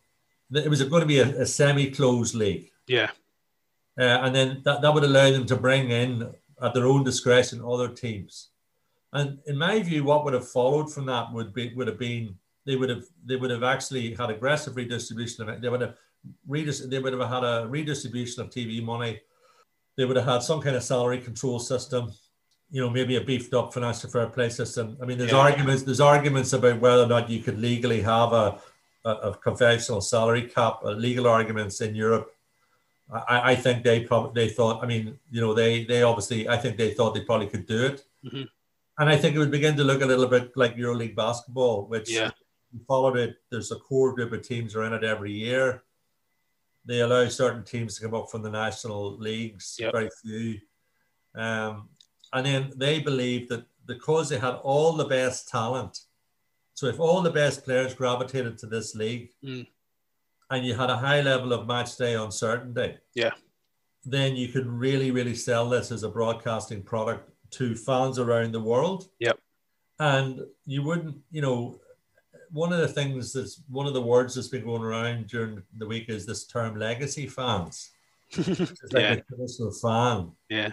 It 0.55 0.69
was 0.69 0.83
going 0.83 1.01
to 1.01 1.07
be 1.07 1.19
a, 1.19 1.43
a 1.43 1.47
semi-closed 1.47 2.35
league. 2.35 2.71
Yeah. 2.87 3.11
Uh, 3.99 4.03
and 4.03 4.35
then 4.35 4.63
that, 4.65 4.83
that 4.83 4.93
would 4.93 5.05
allow 5.05 5.31
them 5.31 5.47
to 5.47 5.57
bring 5.57 5.91
in 5.91 6.33
at 6.63 6.73
their 6.73 6.87
own 6.87 7.05
discretion 7.05 7.63
other 7.65 7.89
teams. 7.89 8.51
And 9.13 9.41
in 9.47 9.59
my 9.59 9.83
view, 9.83 10.05
what 10.05 10.25
would 10.25 10.33
have 10.33 10.49
followed 10.49 10.93
from 10.93 11.07
that 11.07 11.33
would 11.33 11.53
be 11.53 11.75
would 11.75 11.89
have 11.89 11.99
been 11.99 12.37
they 12.65 12.77
would 12.77 12.89
have 12.89 13.05
they 13.27 13.37
would 13.37 13.51
have 13.51 13.63
actually 13.63 14.15
had 14.15 14.31
aggressive 14.31 14.77
redistribution 14.77 15.43
of 15.43 15.49
it. 15.49 15.61
They 15.61 15.69
would 15.69 15.83
have 15.83 15.97
redis- 16.49 16.89
they 16.89 16.99
would 16.99 17.13
have 17.13 17.29
had 17.29 17.45
a 17.45 17.67
redistribution 17.69 18.43
of 18.43 18.51
TV 18.51 18.83
money. 18.83 19.21
They 19.97 20.07
would 20.07 20.17
have 20.17 20.25
had 20.25 20.43
some 20.43 20.63
kind 20.63 20.77
of 20.77 20.83
salary 20.83 21.21
control 21.21 21.59
system, 21.59 22.13
you 22.71 22.81
know, 22.81 22.89
maybe 22.89 23.17
a 23.17 23.21
beefed 23.21 23.53
up 23.53 23.75
financial 23.75 24.09
fair 24.09 24.29
play 24.29 24.49
system. 24.49 24.97
I 25.03 25.05
mean, 25.05 25.19
there's 25.19 25.33
yeah. 25.33 25.39
arguments 25.39 25.83
there's 25.83 26.01
arguments 26.01 26.55
about 26.55 26.81
whether 26.81 27.03
or 27.03 27.09
not 27.09 27.29
you 27.29 27.43
could 27.43 27.59
legally 27.59 28.01
have 28.01 28.33
a, 28.33 28.59
a, 29.05 29.11
a 29.11 29.37
conventional 29.37 30.01
salary 30.01 30.49
cap, 30.49 30.79
uh, 30.85 30.93
legal 30.93 31.27
arguments 31.27 31.83
in 31.83 31.95
Europe 31.95 32.33
I, 33.11 33.53
I 33.53 33.55
think 33.55 33.85
they 33.85 34.01
probably 34.01 34.47
they 34.47 34.53
thought. 34.53 34.83
I 34.83 34.87
mean, 34.87 35.19
you 35.31 35.41
know, 35.41 35.55
they 35.55 35.85
they 35.85 36.03
obviously 36.03 36.49
I 36.49 36.57
think 36.57 36.77
they 36.77 36.95
thought 36.95 37.15
they 37.15 37.23
probably 37.23 37.47
could 37.47 37.67
do 37.67 37.87
it, 37.87 38.05
mm-hmm. 38.25 38.43
and 38.99 39.09
I 39.11 39.17
think 39.17 39.35
it 39.35 39.39
would 39.39 39.51
begin 39.51 39.77
to 39.77 39.85
look 39.85 40.03
a 40.03 40.07
little 40.07 40.27
bit 40.27 40.53
like 40.57 40.77
EuroLeague 40.77 41.17
basketball, 41.17 41.87
which 41.87 42.11
yeah. 42.11 42.31
followed 42.87 43.17
it. 43.17 43.37
There's 43.51 43.73
a 43.73 43.77
core 43.77 44.15
group 44.15 44.33
of 44.33 44.43
teams 44.43 44.75
are 44.75 44.85
in 44.85 44.93
it 44.93 45.05
every 45.05 45.33
year. 45.33 45.83
They 46.85 47.01
allow 47.01 47.29
certain 47.29 47.65
teams 47.65 47.97
to 47.97 48.03
come 48.03 48.15
up 48.15 48.31
from 48.31 48.43
the 48.43 48.51
national 48.51 49.17
leagues, 49.19 49.77
yep. 49.79 49.93
very 49.93 50.11
few, 50.23 50.59
um, 51.35 51.89
and 52.33 52.47
then 52.47 52.73
they 52.77 53.01
believe 53.01 53.49
that 53.49 53.67
because 53.87 54.29
they 54.29 54.39
had 54.39 54.55
all 54.55 54.93
the 54.93 55.05
best 55.05 55.49
talent, 55.49 56.01
so 56.75 56.87
if 56.87 56.99
all 56.99 57.21
the 57.21 57.31
best 57.31 57.65
players 57.65 57.95
gravitated 57.95 58.59
to 58.59 58.67
this 58.67 58.95
league. 58.95 59.31
Mm 59.45 59.67
and 60.53 60.67
you 60.67 60.75
had 60.75 60.91
a 60.91 60.97
high 60.97 61.23
level 61.23 61.53
of 61.55 61.67
match 61.67 61.97
day 61.97 62.15
uncertainty, 62.15 62.95
yeah, 63.15 63.31
then 64.05 64.37
you 64.37 64.49
could 64.49 64.67
really, 64.67 65.11
really 65.11 65.35
sell 65.35 65.69
this 65.69 65.91
as 65.91 66.03
a 66.03 66.09
broadcasting 66.09 66.83
product 66.83 67.31
to 67.53 67.75
fans 67.75 68.19
around 68.19 68.53
the 68.53 68.61
world. 68.61 69.09
Yep. 69.19 69.39
And 69.99 70.41
you 70.67 70.83
wouldn't, 70.83 71.17
you 71.31 71.41
know, 71.41 71.81
one 72.51 72.73
of 72.73 72.81
the 72.81 72.89
things 72.89 73.33
that's 73.33 73.63
one 73.69 73.87
of 73.87 73.95
the 73.95 74.03
words 74.03 74.35
that's 74.35 74.49
been 74.49 74.65
going 74.65 74.83
around 74.83 75.29
during 75.29 75.63
the 75.79 75.87
week 75.87 76.09
is 76.09 76.27
this 76.27 76.47
term 76.47 76.79
legacy 76.79 77.27
fans. 77.27 77.91
it's 78.31 78.93
like 78.93 79.03
yeah. 79.03 79.13
a 79.13 79.21
traditional 79.23 79.73
fan. 79.73 80.33
Yeah. 80.51 80.73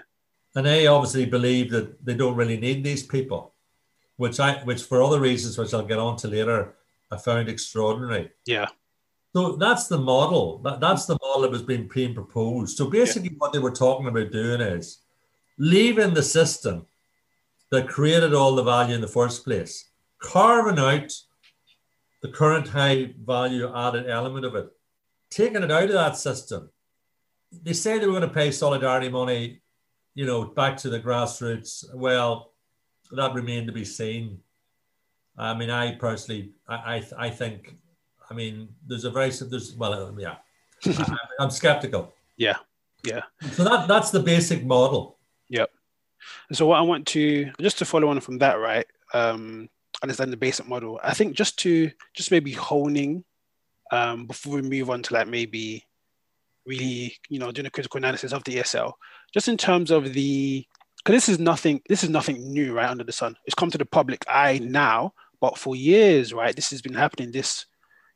And 0.56 0.65
they 0.65 0.88
obviously 0.88 1.26
believe 1.26 1.72
that 1.72 2.04
they 2.06 2.15
don't 2.15 2.36
really 2.36 2.60
need 2.60 2.84
these 2.84 3.04
people, 3.04 3.54
which 4.18 4.39
I 4.39 4.56
which 4.63 4.84
for 4.84 5.02
other 5.02 5.20
reasons 5.22 5.58
which 5.58 5.74
I'll 5.74 5.86
get 5.86 6.00
on 6.00 6.18
to 6.18 6.28
later, 6.28 6.76
I 7.12 7.18
found 7.18 7.48
extraordinary. 7.48 8.32
Yeah. 8.46 8.68
So 9.34 9.56
that's 9.58 9.88
the 9.88 9.98
model. 9.98 10.60
That, 10.60 10.80
that's 10.80 11.06
the 11.06 11.18
model 11.22 11.44
that 11.44 11.52
was 11.52 11.62
being 11.62 11.88
being 11.94 12.15
proposed. 12.15 12.78
So 12.78 12.89
basically, 12.89 13.30
yeah. 13.30 13.38
what 13.38 13.54
they 13.54 13.60
were 13.60 13.72
talking 13.72 14.08
about 14.08 14.32
doing 14.32 14.62
is 14.62 15.00
leaving 15.58 16.13
the 16.13 16.24
system 16.24 16.88
that 17.70 17.88
created 17.88 18.34
all 18.34 18.56
the 18.56 18.63
value 18.63 18.96
in 18.96 19.02
the 19.02 19.08
first 19.08 19.44
place, 19.44 19.89
carving 20.20 20.80
out 20.80 21.13
the 22.22 22.30
current 22.30 22.68
high 22.68 23.13
value 23.24 23.72
added 23.74 24.10
element 24.10 24.46
of 24.46 24.56
it, 24.56 24.70
taking 25.30 25.63
it 25.63 25.72
out 25.72 25.84
of 25.84 25.92
that 25.92 26.18
system. 26.18 26.70
They 27.63 27.74
say 27.74 28.00
they 28.00 28.08
were 28.08 28.13
going 28.13 28.28
to 28.28 28.34
pay 28.34 28.52
solidarity 28.52 29.10
money, 29.10 29.62
you 30.15 30.26
know, 30.26 30.46
back 30.46 30.78
to 30.78 30.89
the 30.89 31.00
grassroots. 31.00 31.86
Well, 31.94 32.52
that 33.12 33.34
remained 33.34 33.68
to 33.68 33.74
be 33.74 33.86
seen. 33.86 34.39
I 35.38 35.54
mean, 35.54 35.70
I 35.70 35.96
personally, 35.96 36.52
I, 36.68 36.76
I, 36.76 37.28
I 37.28 37.30
think, 37.30 37.76
I 38.30 38.34
mean, 38.34 38.70
there's 38.86 39.06
a 39.06 39.10
very, 39.10 39.30
there's, 39.30 39.74
well, 39.76 40.15
yeah, 40.18 40.36
I, 40.86 41.18
I'm 41.39 41.50
skeptical. 41.50 42.13
Yeah, 42.38 42.56
yeah. 43.04 43.24
So 43.52 43.65
that 43.65 43.89
that's 43.89 44.12
the 44.12 44.22
basic 44.22 44.63
model. 44.63 45.18
Yep. 45.50 45.70
So 46.54 46.68
what 46.68 46.80
I 46.80 46.82
want 46.84 47.06
to 47.08 47.52
just 47.60 47.78
to 47.80 47.86
follow 47.86 48.08
on 48.08 48.22
from 48.22 48.38
that, 48.38 48.54
right? 48.62 48.86
Um, 49.13 49.68
understand 50.02 50.32
the 50.32 50.38
basic 50.38 50.65
model. 50.65 51.00
I 51.04 51.13
think 51.13 51.36
just 51.36 51.60
to 51.60 51.92
just 52.13 52.32
maybe 52.32 52.54
honing 52.54 53.26
um, 53.92 54.26
before 54.26 54.56
we 54.56 54.62
move 54.62 54.89
on 54.89 55.04
to 55.04 55.13
like 55.13 55.28
maybe 55.28 55.86
really 56.65 57.18
you 57.28 57.39
know 57.39 57.52
doing 57.52 57.65
a 57.65 57.72
critical 57.72 57.98
analysis 57.98 58.32
of 58.32 58.44
the 58.46 58.56
ESL, 58.56 58.94
just 59.34 59.48
in 59.48 59.58
terms 59.58 59.92
of 59.92 60.13
the 60.13 60.65
because 60.98 61.15
this 61.15 61.30
is 61.30 61.39
nothing 61.39 61.82
this 61.89 62.04
is 62.04 62.10
nothing 62.10 62.54
new 62.54 62.74
right 62.74 62.89
under 62.89 63.04
the 63.04 63.12
sun. 63.12 63.36
It's 63.46 63.56
come 63.56 63.72
to 63.72 63.78
the 63.78 63.86
public 63.86 64.24
eye 64.28 64.60
now, 64.63 65.13
but 65.42 65.58
for 65.58 65.76
years, 65.76 66.34
right, 66.34 66.56
this 66.56 66.70
has 66.72 66.82
been 66.82 66.94
happening. 66.94 67.32
This 67.32 67.65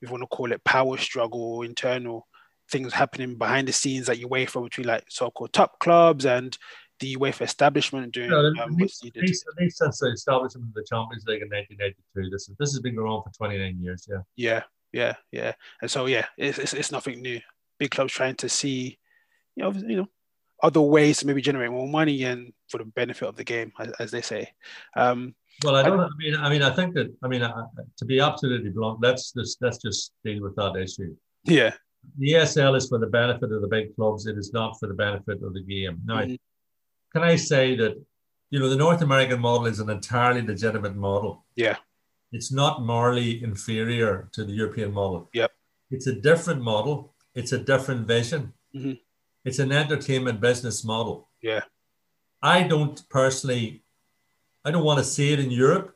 if 0.04 0.10
you 0.10 0.12
want 0.12 0.24
to 0.24 0.36
call 0.36 0.52
it 0.52 0.64
power 0.64 0.98
struggle, 0.98 1.42
or 1.42 1.66
internal 1.66 2.28
things 2.70 2.94
happening 2.94 3.38
behind 3.38 3.68
the 3.68 3.74
scenes 3.74 4.08
that 4.08 4.20
you 4.20 4.28
wait 4.28 4.50
for 4.50 4.64
between 4.64 4.88
like 4.88 5.06
so-called 5.08 5.54
top 5.54 5.80
clubs 5.80 6.26
and 6.26 6.58
the 7.00 7.16
UEFA 7.16 7.42
establishment 7.42 8.14
doing 8.14 8.30
no, 8.30 8.46
um, 8.62 8.78
what's 8.78 9.04
needed. 9.04 9.28
since 9.28 10.00
the 10.00 10.12
establishment 10.12 10.68
of 10.68 10.74
the 10.74 10.86
Champions 10.88 11.26
League 11.26 11.42
in 11.42 11.50
1992. 11.50 12.30
This 12.30 12.50
this 12.60 12.72
has 12.72 12.80
been 12.82 12.96
going 12.96 13.10
on 13.10 13.24
for 13.24 13.32
29 13.36 13.80
years. 13.82 14.08
Yeah. 14.10 14.22
Yeah, 14.36 14.64
yeah, 14.92 15.14
yeah. 15.32 15.54
And 15.82 15.90
so 15.90 16.06
yeah, 16.06 16.26
it's, 16.38 16.58
it's, 16.58 16.74
it's 16.74 16.92
nothing 16.92 17.22
new. 17.22 17.40
Big 17.80 17.92
clubs 17.92 18.14
trying 18.14 18.36
to 18.36 18.50
see, 18.50 18.98
you 19.56 19.64
know, 19.64 19.72
you 19.72 19.98
know, 19.98 20.10
other 20.62 20.82
ways 20.82 21.20
to 21.20 21.28
maybe 21.28 21.42
generate 21.42 21.72
more 21.72 21.88
money 21.88 22.24
and 22.24 22.54
for 22.70 22.78
the 22.78 22.86
benefit 22.86 23.28
of 23.28 23.36
the 23.36 23.44
game, 23.44 23.74
as, 23.80 23.92
as 24.00 24.12
they 24.12 24.22
say. 24.22 24.54
Um, 24.96 25.36
well, 25.64 25.76
I 25.76 25.84
don't. 25.84 26.00
I, 26.00 26.06
I 26.06 26.10
mean, 26.18 26.36
I 26.36 26.50
mean, 26.50 26.62
I 26.62 26.72
think 26.72 26.94
that. 26.96 27.14
I 27.24 27.28
mean, 27.28 27.42
uh, 27.42 27.66
to 27.98 28.06
be 28.06 28.20
absolutely 28.20 28.72
blunt, 28.72 29.00
let's 29.02 29.32
just 29.32 29.62
let's 29.62 29.78
just 29.78 30.12
deal 30.24 30.42
with 30.42 30.56
that 30.56 30.76
issue. 30.76 31.16
Yeah. 31.46 31.74
The 32.20 32.34
ESL 32.34 32.76
is 32.76 32.90
for 32.90 32.98
the 32.98 33.08
benefit 33.08 33.50
of 33.52 33.62
the 33.62 33.68
big 33.68 33.96
clubs. 33.96 34.26
It 34.26 34.38
is 34.38 34.52
not 34.52 34.78
for 34.78 34.88
the 34.88 34.94
benefit 34.94 35.42
of 35.42 35.54
the 35.54 35.62
game. 35.62 36.02
Now, 36.06 36.22
mm-hmm 36.22 36.36
can 37.14 37.24
I 37.24 37.36
say 37.36 37.76
that 37.76 37.96
you 38.50 38.60
know 38.60 38.70
the 38.70 38.76
North 38.76 39.02
American 39.02 39.40
model 39.40 39.68
is 39.68 39.80
an 39.80 39.90
entirely 39.90 40.42
legitimate 40.42 40.96
model. 40.96 41.46
Yeah. 41.56 41.78
It's 42.32 42.52
not 42.52 42.82
morally 42.82 43.44
inferior 43.44 44.30
to 44.34 44.44
the 44.44 44.52
European 44.52 44.92
model. 44.92 45.30
Yep. 45.34 45.52
It's 45.92 46.08
a 46.08 46.14
different 46.14 46.62
model. 46.62 47.14
It's 47.36 47.52
a 47.52 47.60
different 47.60 48.08
vision. 48.08 48.54
Mm-hmm. 48.76 48.94
It's 49.46 49.60
an 49.60 49.72
entertainment 49.72 50.42
business 50.42 50.84
model. 50.84 51.30
Yeah. 51.42 51.62
I 52.42 52.64
don't 52.64 53.08
personally, 53.10 53.83
I 54.66 54.72
don't 54.72 54.84
want 54.84 55.00
to 55.00 55.04
see 55.04 55.34
it 55.34 55.40
in 55.40 55.52
Europe 55.52 55.96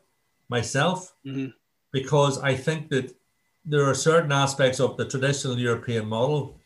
myself 0.49 1.13
mm-hmm. 1.25 1.47
because 1.91 2.39
I 2.39 2.55
think 2.55 2.89
that 2.89 3.15
there 3.65 3.85
are 3.85 3.93
certain 3.93 4.31
aspects 4.31 4.79
of 4.79 4.97
the 4.97 5.05
traditional 5.07 5.57
European 5.59 6.07
model. 6.07 6.59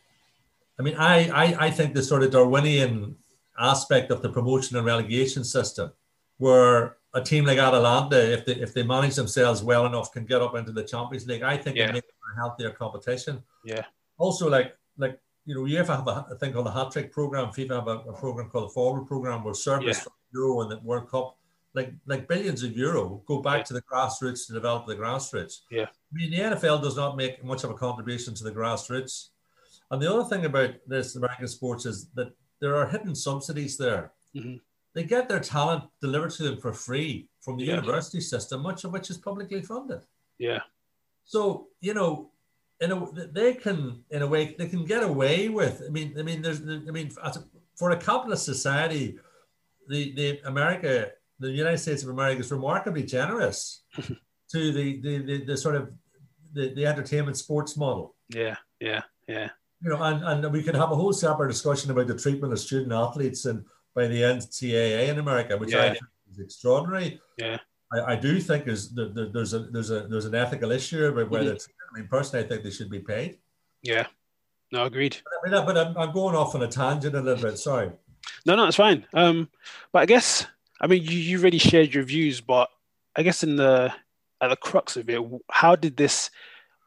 I 0.79 0.83
mean, 0.83 0.95
I, 0.95 1.29
I, 1.29 1.65
I 1.67 1.71
think 1.71 1.93
the 1.93 2.03
sort 2.03 2.23
of 2.23 2.31
Darwinian 2.31 3.15
aspect 3.59 4.11
of 4.11 4.21
the 4.21 4.29
promotion 4.29 4.77
and 4.77 4.85
relegation 4.85 5.43
system, 5.43 5.91
where 6.37 6.97
a 7.13 7.21
team 7.21 7.45
like 7.45 7.57
Atalanta, 7.57 8.33
if 8.33 8.45
they 8.45 8.53
if 8.53 8.73
they 8.73 8.83
manage 8.83 9.15
themselves 9.15 9.63
well 9.63 9.85
enough, 9.85 10.11
can 10.11 10.25
get 10.25 10.41
up 10.41 10.55
into 10.55 10.71
the 10.71 10.83
Champions 10.83 11.27
League. 11.27 11.43
I 11.43 11.57
think 11.57 11.75
yeah. 11.75 11.89
it 11.89 11.93
makes 11.93 12.07
a 12.07 12.39
healthier 12.39 12.71
competition. 12.71 13.43
Yeah. 13.65 13.85
Also, 14.17 14.49
like 14.49 14.75
like 14.97 15.19
you 15.45 15.55
know, 15.55 15.61
UEFA 15.61 15.97
have 15.97 16.07
a, 16.07 16.27
a 16.31 16.35
thing 16.35 16.53
called 16.53 16.67
the 16.67 16.71
hat 16.71 16.91
trick 16.91 17.11
program. 17.11 17.49
FIFA 17.49 17.75
have 17.75 17.87
a, 17.87 17.97
a, 18.09 18.13
program 18.13 18.49
called 18.49 18.69
the 18.69 18.73
Forward 18.73 19.05
program, 19.07 19.43
where 19.43 19.53
service 19.53 19.97
yeah. 19.97 20.03
from 20.03 20.13
Euro 20.33 20.61
and 20.61 20.71
the 20.71 20.79
World 20.79 21.09
Cup, 21.09 21.37
like 21.73 21.93
like 22.05 22.27
billions 22.27 22.63
of 22.63 22.75
euro, 22.75 23.21
go 23.25 23.41
back 23.41 23.59
yeah. 23.59 23.63
to 23.63 23.73
the 23.73 23.81
grassroots 23.81 24.47
to 24.47 24.53
develop 24.53 24.85
the 24.85 24.95
grassroots. 24.95 25.61
Yeah. 25.69 25.85
I 25.85 26.13
mean, 26.13 26.31
the 26.31 26.37
NFL 26.37 26.81
does 26.81 26.97
not 26.97 27.17
make 27.17 27.43
much 27.43 27.63
of 27.63 27.69
a 27.69 27.75
contribution 27.75 28.33
to 28.35 28.43
the 28.43 28.51
grassroots. 28.51 29.29
And 29.89 30.01
the 30.01 30.11
other 30.11 30.27
thing 30.29 30.45
about 30.45 30.71
this 30.87 31.15
American 31.15 31.47
sports 31.47 31.85
is 31.85 32.09
that 32.15 32.33
there 32.59 32.75
are 32.75 32.87
hidden 32.87 33.15
subsidies 33.15 33.77
there. 33.77 34.11
Mm-hmm. 34.35 34.55
They 34.93 35.03
get 35.03 35.29
their 35.29 35.39
talent 35.39 35.85
delivered 36.01 36.31
to 36.31 36.43
them 36.43 36.57
for 36.57 36.73
free 36.73 37.29
from 37.41 37.57
the 37.57 37.65
yeah. 37.65 37.75
university 37.75 38.21
system, 38.21 38.61
much 38.61 38.83
of 38.83 38.91
which 38.91 39.09
is 39.09 39.17
publicly 39.17 39.61
funded. 39.61 40.01
Yeah. 40.37 40.59
So 41.23 41.67
you 41.79 41.93
know, 41.93 42.31
in 42.81 42.91
a, 42.91 43.11
they 43.31 43.53
can, 43.53 44.03
in 44.09 44.23
a 44.23 44.27
way, 44.27 44.55
they 44.57 44.67
can 44.67 44.83
get 44.85 45.03
away 45.03 45.49
with. 45.49 45.83
I 45.85 45.89
mean, 45.89 46.15
I 46.17 46.23
mean, 46.23 46.41
there's, 46.41 46.61
I 46.61 46.91
mean, 46.91 47.11
for 47.75 47.91
a 47.91 47.97
capitalist 47.97 48.43
society, 48.43 49.19
the 49.87 50.13
the 50.13 50.39
America, 50.45 51.11
the 51.41 51.51
United 51.51 51.79
States 51.79 52.03
of 52.03 52.09
America 52.09 52.41
is 52.41 52.51
remarkably 52.51 53.03
generous 53.03 53.83
to 53.95 54.71
the, 54.71 55.01
the 55.01 55.17
the, 55.17 55.45
the 55.45 55.57
sort 55.57 55.75
of 55.75 55.91
the, 56.53 56.73
the 56.73 56.85
entertainment 56.85 57.37
sports 57.37 57.77
model. 57.77 58.15
Yeah, 58.29 58.55
yeah, 58.79 59.01
yeah 59.27 59.49
you 59.83 59.89
know, 59.89 60.01
and, 60.01 60.23
and 60.23 60.53
we 60.53 60.63
can 60.63 60.75
have 60.75 60.91
a 60.91 60.95
whole 60.95 61.13
separate 61.13 61.49
discussion 61.49 61.91
about 61.91 62.07
the 62.07 62.17
treatment 62.17 62.53
of 62.53 62.59
student 62.59 62.93
athletes 62.93 63.45
and 63.45 63.65
by 63.95 64.07
the 64.07 64.21
NCAA 64.21 65.09
in 65.09 65.19
America, 65.19 65.57
which 65.57 65.71
yeah. 65.71 65.83
I 65.83 65.89
think 65.89 66.03
is 66.31 66.39
extraordinary. 66.39 67.19
Yeah. 67.37 67.57
I, 67.93 68.13
I 68.13 68.15
do 68.15 68.39
think 68.39 68.67
is 68.67 68.93
the, 68.93 69.09
the, 69.09 69.31
there's 69.33 69.53
a 69.53 69.59
there's 69.59 69.89
a 69.89 70.07
there's 70.07 70.25
an 70.25 70.35
ethical 70.35 70.71
issue 70.71 71.05
about 71.05 71.29
whether 71.29 71.55
mm-hmm. 71.55 71.95
I 71.95 71.99
mean 71.99 72.07
personally 72.07 72.45
I 72.45 72.47
think 72.47 72.63
they 72.63 72.69
should 72.69 72.89
be 72.89 72.99
paid. 72.99 73.39
Yeah. 73.81 74.07
No, 74.71 74.85
agreed. 74.85 75.17
But, 75.23 75.53
I 75.53 75.57
mean, 75.57 75.65
but 75.65 75.77
I'm, 75.77 75.97
I'm 75.97 76.13
going 76.13 76.35
off 76.35 76.55
on 76.55 76.63
a 76.63 76.67
tangent 76.67 77.15
a 77.15 77.21
little 77.21 77.43
bit. 77.43 77.57
Sorry. 77.57 77.91
No, 78.45 78.55
no, 78.55 78.67
it's 78.67 78.77
fine. 78.77 79.05
Um, 79.13 79.49
but 79.91 80.03
I 80.03 80.05
guess 80.05 80.45
I 80.81 80.87
mean 80.87 81.03
you 81.03 81.17
you 81.17 81.39
already 81.39 81.59
shared 81.59 81.93
your 81.93 82.03
views, 82.03 82.41
but 82.41 82.69
I 83.15 83.23
guess 83.23 83.43
in 83.43 83.55
the 83.55 83.93
at 84.41 84.47
the 84.49 84.55
crux 84.57 84.97
of 84.97 85.09
it, 85.09 85.21
how 85.51 85.75
did 85.75 85.95
this? 85.95 86.29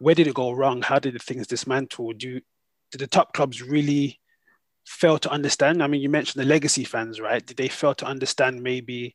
Where 0.01 0.15
did 0.15 0.27
it 0.27 0.35
go 0.35 0.51
wrong? 0.51 0.83
How 0.83 0.99
did 0.99 1.15
the 1.15 1.21
things 1.21 1.47
dismantle? 1.47 2.13
Do 2.15 2.41
did 2.91 3.01
the 3.01 3.07
top 3.07 3.33
clubs 3.33 3.63
really 3.63 4.21
fail 4.87 5.19
to 5.19 5.31
understand? 5.31 5.83
I 5.83 5.87
mean, 5.87 6.01
you 6.01 6.09
mentioned 6.09 6.43
the 6.43 6.49
legacy 6.49 6.85
fans, 6.85 7.21
right? 7.21 7.45
Did 7.45 7.57
they 7.57 7.69
fail 7.69 7.95
to 7.95 8.07
understand 8.07 8.63
maybe 8.63 9.15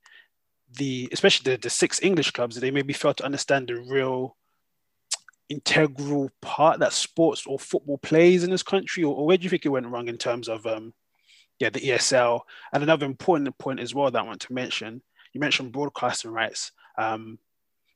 the, 0.77 1.09
especially 1.11 1.51
the, 1.51 1.61
the 1.61 1.69
six 1.69 2.01
English 2.01 2.31
clubs, 2.31 2.55
did 2.55 2.61
they 2.61 2.71
maybe 2.71 2.93
fail 2.93 3.13
to 3.13 3.25
understand 3.25 3.67
the 3.67 3.75
real 3.75 4.35
integral 5.49 6.29
part 6.41 6.79
that 6.79 6.93
sports 6.93 7.45
or 7.47 7.57
football 7.57 7.97
plays 7.97 8.43
in 8.43 8.51
this 8.51 8.63
country? 8.63 9.03
Or, 9.03 9.15
or 9.15 9.25
where 9.25 9.37
do 9.37 9.43
you 9.43 9.49
think 9.49 9.65
it 9.65 9.69
went 9.69 9.87
wrong 9.87 10.07
in 10.07 10.17
terms 10.17 10.47
of, 10.47 10.65
um, 10.65 10.93
yeah, 11.59 11.69
the 11.69 11.79
ESL? 11.79 12.41
And 12.73 12.83
another 12.83 13.05
important 13.05 13.57
point 13.57 13.79
as 13.79 13.93
well 13.93 14.09
that 14.09 14.19
I 14.19 14.25
want 14.25 14.41
to 14.41 14.53
mention, 14.53 15.01
you 15.33 15.39
mentioned 15.39 15.71
broadcasting 15.71 16.31
rights. 16.31 16.71
Um, 16.97 17.39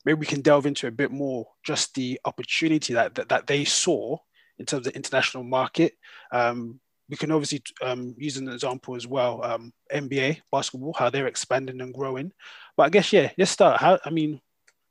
maybe 0.06 0.20
we 0.20 0.26
can 0.26 0.42
delve 0.42 0.66
into 0.66 0.88
a 0.88 0.92
bit 0.92 1.12
more 1.12 1.48
just 1.64 1.96
the 1.96 2.20
opportunity 2.26 2.94
that, 2.94 3.16
that, 3.16 3.30
that 3.30 3.48
they 3.48 3.66
saw 3.66 4.18
in 4.60 4.66
terms 4.66 4.86
of 4.86 4.94
the 4.94 4.98
international 4.98 5.44
market. 5.44 5.94
Um, 6.32 6.80
we 7.10 7.18
can 7.18 7.32
obviously 7.32 7.62
um, 7.82 8.16
use 8.18 8.38
an 8.38 8.50
example 8.50 8.96
as 8.96 9.06
well, 9.06 9.44
um, 9.44 9.74
NBA 9.94 10.42
basketball, 10.52 10.94
how 10.98 11.10
they're 11.10 11.28
expanding 11.28 11.82
and 11.82 11.94
growing. 11.94 12.32
But 12.78 12.84
I 12.84 12.90
guess 12.90 13.12
yeah, 13.12 13.32
let's 13.38 13.52
start. 13.52 13.80
How 13.80 14.00
I 14.06 14.10
mean, 14.10 14.42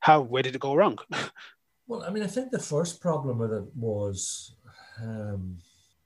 how 0.01 0.21
where 0.21 0.43
did 0.43 0.55
it 0.55 0.61
go 0.61 0.75
wrong? 0.75 0.99
well, 1.87 2.03
I 2.03 2.11
mean, 2.11 2.23
I 2.23 2.27
think 2.27 2.51
the 2.51 2.59
first 2.59 3.01
problem 3.01 3.39
with 3.39 3.53
it 3.53 3.65
was, 3.75 4.55
um, 5.03 5.59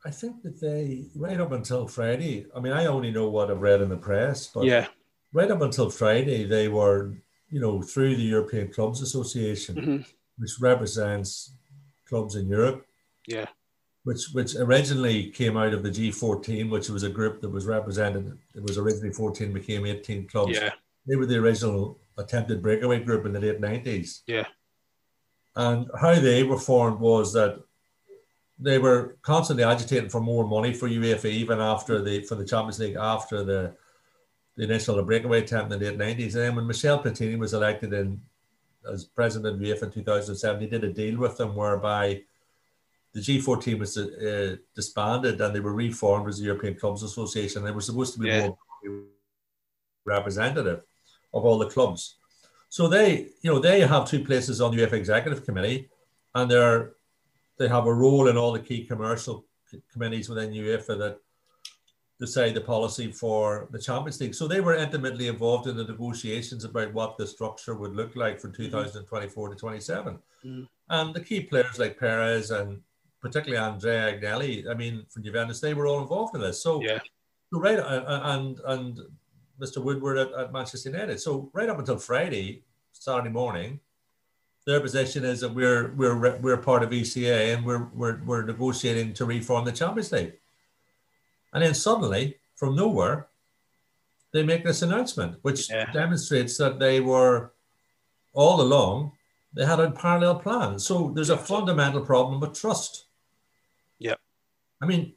I 0.07 0.11
think 0.11 0.43
that 0.43 0.61
they 0.61 1.07
right 1.15 1.41
up 1.41 1.53
until 1.53 1.89
Friday. 1.89 2.47
I 2.55 2.61
mean, 2.61 2.73
I 2.73 2.87
only 2.87 3.11
know 3.11 3.29
what 3.29 3.51
I've 3.51 3.61
read 3.61 3.83
in 3.83 3.89
the 3.89 3.97
press, 3.97 4.47
but 4.47 4.65
yeah, 4.65 4.87
right 5.33 5.51
up 5.51 5.63
until 5.63 5.91
Friday, 5.91 6.45
they 6.45 6.69
were, 6.69 7.13
you 7.51 7.61
know, 7.61 7.83
through 7.83 8.17
the 8.17 8.23
European 8.23 8.73
Clubs 8.73 9.03
Association, 9.03 9.75
mm-hmm. 9.75 10.03
which 10.39 10.53
represents 10.61 11.53
clubs 12.09 12.37
in 12.37 12.47
Europe 12.49 12.87
yeah. 13.27 13.47
Which 14.05 14.29
which 14.33 14.55
originally 14.55 15.31
came 15.31 15.57
out 15.57 15.75
of 15.75 15.83
the 15.83 15.91
G14, 15.91 16.71
which 16.71 16.89
was 16.89 17.03
a 17.03 17.11
group 17.11 17.41
that 17.41 17.51
was 17.51 17.67
represented. 17.67 18.39
It 18.55 18.63
was 18.63 18.79
originally 18.79 19.13
14, 19.13 19.53
became 19.53 19.85
18 19.85 20.29
clubs. 20.29 20.55
Yeah. 20.55 20.71
They 21.07 21.17
were 21.17 21.27
the 21.27 21.39
original 21.39 21.99
attempted 22.17 22.63
breakaway 22.63 23.01
group 23.01 23.27
in 23.27 23.33
the 23.33 23.41
late 23.41 23.61
90s. 23.61 24.23
Yeah. 24.27 24.47
And 25.57 25.91
how 26.01 26.15
they 26.15 26.45
were 26.45 26.59
formed 26.59 27.01
was 27.01 27.33
that 27.33 27.61
they 28.59 28.79
were 28.79 29.17
constantly 29.23 29.65
agitating 29.65 30.09
for 30.09 30.21
more 30.21 30.47
money 30.47 30.73
for 30.73 30.89
UEFA, 30.89 31.27
even 31.27 31.61
after 31.61 32.03
the 32.03 32.23
for 32.23 32.37
the 32.37 32.45
Champions 32.45 32.79
League 32.79 32.97
after 32.99 33.45
the 33.45 33.75
the 34.57 34.65
initial 34.65 35.03
breakaway 35.03 35.43
attempt 35.43 35.73
in 35.73 35.79
the 35.79 35.91
late 35.91 35.99
90s. 35.99 36.35
And 36.35 36.43
then 36.43 36.57
when 36.57 36.67
Michel 36.67 37.03
Platini 37.03 37.39
was 37.39 37.53
elected 37.53 37.93
in 37.93 38.21
as 38.91 39.05
president 39.05 39.55
of 39.55 39.61
UEFA 39.61 39.85
in 39.85 39.91
2007, 39.91 40.61
he 40.61 40.67
did 40.67 40.85
a 40.85 40.93
deal 40.93 41.19
with 41.19 41.37
them 41.37 41.55
whereby 41.55 42.23
the 43.13 43.21
G14 43.21 43.79
was 43.79 43.99
uh, 43.99 44.57
disbanded 44.75 45.41
and 45.41 45.55
they 45.55 45.61
were 45.61 45.75
reformed 45.75 46.29
as 46.29 46.39
the 46.39 46.45
European 46.45 46.75
Clubs 46.75 47.03
Association. 47.03 47.65
They 47.65 47.71
were 47.71 47.81
supposed 47.81 48.15
to 48.15 48.21
be 48.21 48.29
yeah. 48.29 48.49
more 48.49 48.59
representative 50.05 50.85
of 51.35 51.45
all 51.45 51.59
the 51.59 51.69
clubs. 51.69 52.17
So 52.69 52.89
they, 52.89 53.29
you 53.43 53.53
know, 53.53 53.59
they 53.59 53.81
have 53.81 54.09
two 54.09 54.25
places 54.25 54.61
on 54.61 54.75
the 54.75 54.83
UEFA 54.83 54.95
Executive 54.95 55.45
Committee, 55.45 55.89
and 56.35 56.51
they're 56.51 56.93
they 57.59 57.69
have 57.69 57.87
a 57.87 57.95
role 57.95 58.29
in 58.29 58.37
all 58.37 58.53
the 58.53 58.61
key 58.61 58.85
commercial 58.85 59.45
committees 59.93 60.29
within 60.29 60.53
UEFA 60.53 60.99
that 60.99 61.19
decide 62.19 62.55
the 62.55 62.61
policy 62.61 63.13
for 63.13 63.69
the 63.71 63.79
Champions 63.79 64.21
League. 64.21 64.35
So 64.35 64.49
they 64.49 64.61
were 64.61 64.75
intimately 64.75 65.29
involved 65.29 65.67
in 65.67 65.77
the 65.77 65.85
negotiations 65.85 66.65
about 66.65 66.95
what 66.95 67.19
the 67.19 67.27
structure 67.27 67.75
would 67.75 67.95
look 67.95 68.17
like 68.17 68.41
from 68.41 68.53
2024 68.53 69.49
to 69.51 69.55
27. 69.55 70.19
Mm. 70.45 70.69
And 70.89 71.15
the 71.15 71.21
key 71.21 71.43
players 71.43 71.79
like 71.79 71.99
Perez 71.99 72.51
and 72.51 72.81
particularly 73.21 73.63
Andrea 73.63 74.19
Agnelli, 74.19 74.71
I 74.71 74.75
mean, 74.75 75.05
from 75.11 75.25
Juventus, 75.25 75.61
they 75.61 75.75
were 75.75 75.87
all 75.87 76.01
involved 76.01 76.35
in 76.35 76.41
this. 76.41 76.63
So, 76.63 76.83
yeah. 76.83 77.01
so 77.53 77.61
right, 77.61 77.79
uh, 77.79 77.83
uh, 77.83 78.21
and 78.25 78.61
and 78.67 79.01
Mr. 79.61 79.83
Woodward 79.83 80.19
at, 80.19 80.33
at 80.33 80.53
Manchester 80.53 80.91
United. 80.91 81.21
So 81.21 81.51
right 81.53 81.69
up 81.69 81.79
until 81.79 81.99
Friday, 81.99 82.63
Saturday 82.93 83.31
morning, 83.31 83.81
their 84.67 84.81
position 84.81 85.25
is 85.25 85.41
that 85.41 85.55
we're 85.55 85.93
we're 85.95 86.37
we're 86.39 86.57
part 86.57 86.83
of 86.83 86.91
ECA 86.91 87.55
and 87.55 87.65
we're 87.65 87.85
we're, 87.95 88.21
we're 88.25 88.45
negotiating 88.45 89.15
to 89.15 89.25
reform 89.25 89.65
the 89.65 89.73
Champions 89.73 90.13
League. 90.13 90.35
And 91.53 91.63
then 91.63 91.75
suddenly, 91.75 92.37
from 92.57 92.77
nowhere, 92.77 93.29
they 94.33 94.43
make 94.43 94.65
this 94.65 94.83
announcement, 94.83 95.39
which 95.43 95.71
yeah. 95.71 95.91
demonstrates 95.93 96.57
that 96.59 96.79
they 96.79 97.01
were 97.01 97.53
all 98.35 98.61
along 98.61 99.13
they 99.57 99.65
had 99.65 99.81
a 99.81 99.91
parallel 99.91 100.39
plan. 100.39 100.79
So 100.79 101.11
there's 101.15 101.31
a 101.31 101.37
fundamental 101.37 102.03
problem 102.03 102.41
with 102.41 102.53
trust. 102.53 103.07
Yeah. 103.99 104.15
I 104.83 104.87
mean, 104.87 105.15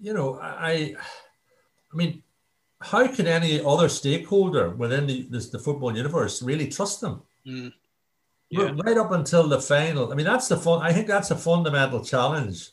you 0.00 0.14
know, 0.14 0.40
I, 0.40 0.96
I 1.92 1.96
mean, 1.96 2.22
how 2.80 3.06
can 3.06 3.26
any 3.26 3.62
other 3.62 3.90
stakeholder 3.90 4.70
within 4.70 5.06
the, 5.06 5.26
this, 5.30 5.50
the 5.50 5.58
football 5.58 5.94
universe 5.94 6.42
really 6.42 6.68
trust 6.68 7.02
them? 7.02 7.22
Mm. 7.46 7.72
Yeah. 8.62 8.72
Right 8.84 8.96
up 8.96 9.12
until 9.12 9.48
the 9.48 9.60
final. 9.60 10.12
I 10.12 10.14
mean, 10.14 10.26
that's 10.26 10.48
the 10.48 10.56
fun. 10.56 10.82
I 10.82 10.92
think 10.92 11.06
that's 11.06 11.30
a 11.30 11.36
fundamental 11.36 12.04
challenge 12.04 12.70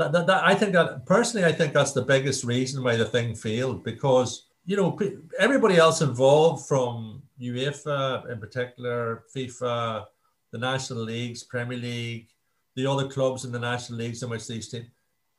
that, 0.00 0.12
that, 0.12 0.26
that 0.26 0.44
I 0.44 0.54
think 0.54 0.72
that 0.72 1.04
personally, 1.04 1.46
I 1.46 1.52
think 1.52 1.74
that's 1.74 1.92
the 1.92 2.02
biggest 2.02 2.42
reason 2.42 2.82
why 2.82 2.96
the 2.96 3.04
thing 3.04 3.34
failed 3.34 3.84
because 3.84 4.46
you 4.64 4.76
know 4.76 4.98
everybody 5.38 5.76
else 5.76 6.00
involved 6.00 6.66
from 6.66 7.22
UEFA 7.38 8.30
in 8.32 8.40
particular, 8.40 9.24
FIFA, 9.34 10.06
the 10.52 10.58
national 10.58 11.00
leagues, 11.04 11.42
Premier 11.42 11.76
League, 11.76 12.28
the 12.76 12.86
other 12.86 13.08
clubs 13.08 13.44
in 13.44 13.52
the 13.52 13.58
national 13.58 13.98
leagues 13.98 14.22
in 14.22 14.30
which 14.30 14.46
these 14.46 14.68
teams. 14.68 14.86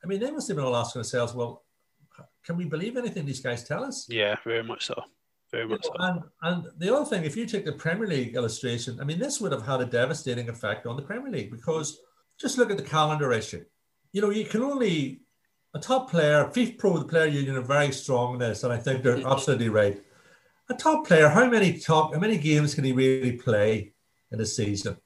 I 0.04 0.08
mean, 0.08 0.20
they 0.20 0.32
must 0.32 0.48
have 0.48 0.58
been 0.58 0.66
all 0.66 0.76
asking 0.76 1.02
themselves, 1.02 1.34
well, 1.34 1.64
can 2.44 2.56
we 2.56 2.66
believe 2.66 2.98
anything 2.98 3.26
these 3.26 3.40
guys 3.40 3.64
tell 3.64 3.84
us? 3.84 4.08
Yeah, 4.10 4.36
very 4.44 4.64
much 4.64 4.86
so. 4.86 5.04
Very 5.52 5.68
much 5.68 5.86
you 5.86 5.92
know, 6.00 6.24
so. 6.24 6.30
And, 6.44 6.64
and 6.64 6.80
the 6.80 6.96
other 6.96 7.06
thing, 7.06 7.26
if 7.26 7.36
you 7.36 7.46
take 7.46 7.66
the 7.66 7.74
Premier 7.74 8.08
League 8.08 8.36
illustration, 8.36 9.00
I 9.02 9.04
mean, 9.04 9.20
this 9.20 9.42
would 9.42 9.52
have 9.52 9.66
had 9.66 9.82
a 9.82 9.86
devastating 9.86 10.50
effect 10.50 10.86
on 10.86 10.96
the 10.96 11.02
Premier 11.02 11.32
League 11.32 11.52
because 11.52 12.00
just 12.40 12.58
look 12.58 12.72
at 12.72 12.78
the 12.78 12.84
calendar 12.84 13.34
issue 13.34 13.64
you 14.12 14.22
know, 14.22 14.30
you 14.30 14.46
can 14.46 14.62
only 14.62 15.22
a 15.74 15.80
top 15.80 16.10
player, 16.10 16.46
FIFPro, 16.46 17.00
the 17.00 17.06
player 17.06 17.28
union, 17.28 17.56
are 17.56 17.62
very 17.62 17.92
strong 17.92 18.34
in 18.34 18.40
this, 18.40 18.64
and 18.64 18.74
I 18.74 18.78
think 18.78 19.04
they're 19.04 19.26
absolutely 19.28 19.70
right. 19.70 20.02
A 20.70 20.74
top 20.74 21.08
player, 21.08 21.30
how 21.30 21.50
many 21.50 21.80
top, 21.80 22.14
how 22.14 22.20
many 22.20 22.38
games 22.38 22.76
can 22.76 22.84
he 22.84 22.92
really 22.92 23.34
play 23.34 23.94
in 24.32 24.40
a 24.40 24.46
season? 24.46 24.98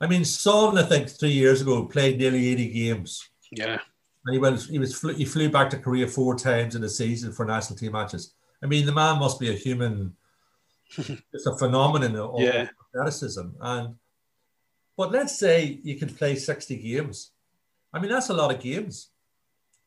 I 0.00 0.06
mean, 0.06 0.24
Son, 0.24 0.78
I 0.78 0.82
think 0.82 1.08
three 1.08 1.32
years 1.32 1.60
ago 1.60 1.84
played 1.86 2.18
nearly 2.18 2.48
80 2.48 2.68
games. 2.70 3.28
Yeah. 3.50 3.78
And 4.24 4.34
he 4.34 4.38
went, 4.38 4.60
he 4.62 4.78
was, 4.78 5.00
he 5.00 5.24
flew 5.24 5.50
back 5.50 5.70
to 5.70 5.78
Korea 5.78 6.06
four 6.06 6.36
times 6.36 6.76
in 6.76 6.84
a 6.84 6.88
season 6.88 7.32
for 7.32 7.44
national 7.44 7.78
team 7.78 7.92
matches. 7.92 8.34
I 8.62 8.66
mean, 8.66 8.86
the 8.86 8.92
man 8.92 9.18
must 9.18 9.38
be 9.38 9.50
a 9.50 9.54
human. 9.54 10.14
it's 10.96 11.46
a 11.46 11.56
phenomenon 11.56 12.16
of 12.16 12.40
yeah. 12.40 12.68
athleticism. 12.94 13.48
And, 13.60 13.94
but 14.96 15.12
let's 15.12 15.38
say 15.38 15.80
you 15.82 15.96
can 15.96 16.08
play 16.08 16.34
60 16.34 16.76
games 16.76 17.30
I 17.92 17.98
mean, 17.98 18.10
that's 18.10 18.28
a 18.28 18.34
lot 18.34 18.54
of 18.54 18.60
games. 18.60 19.10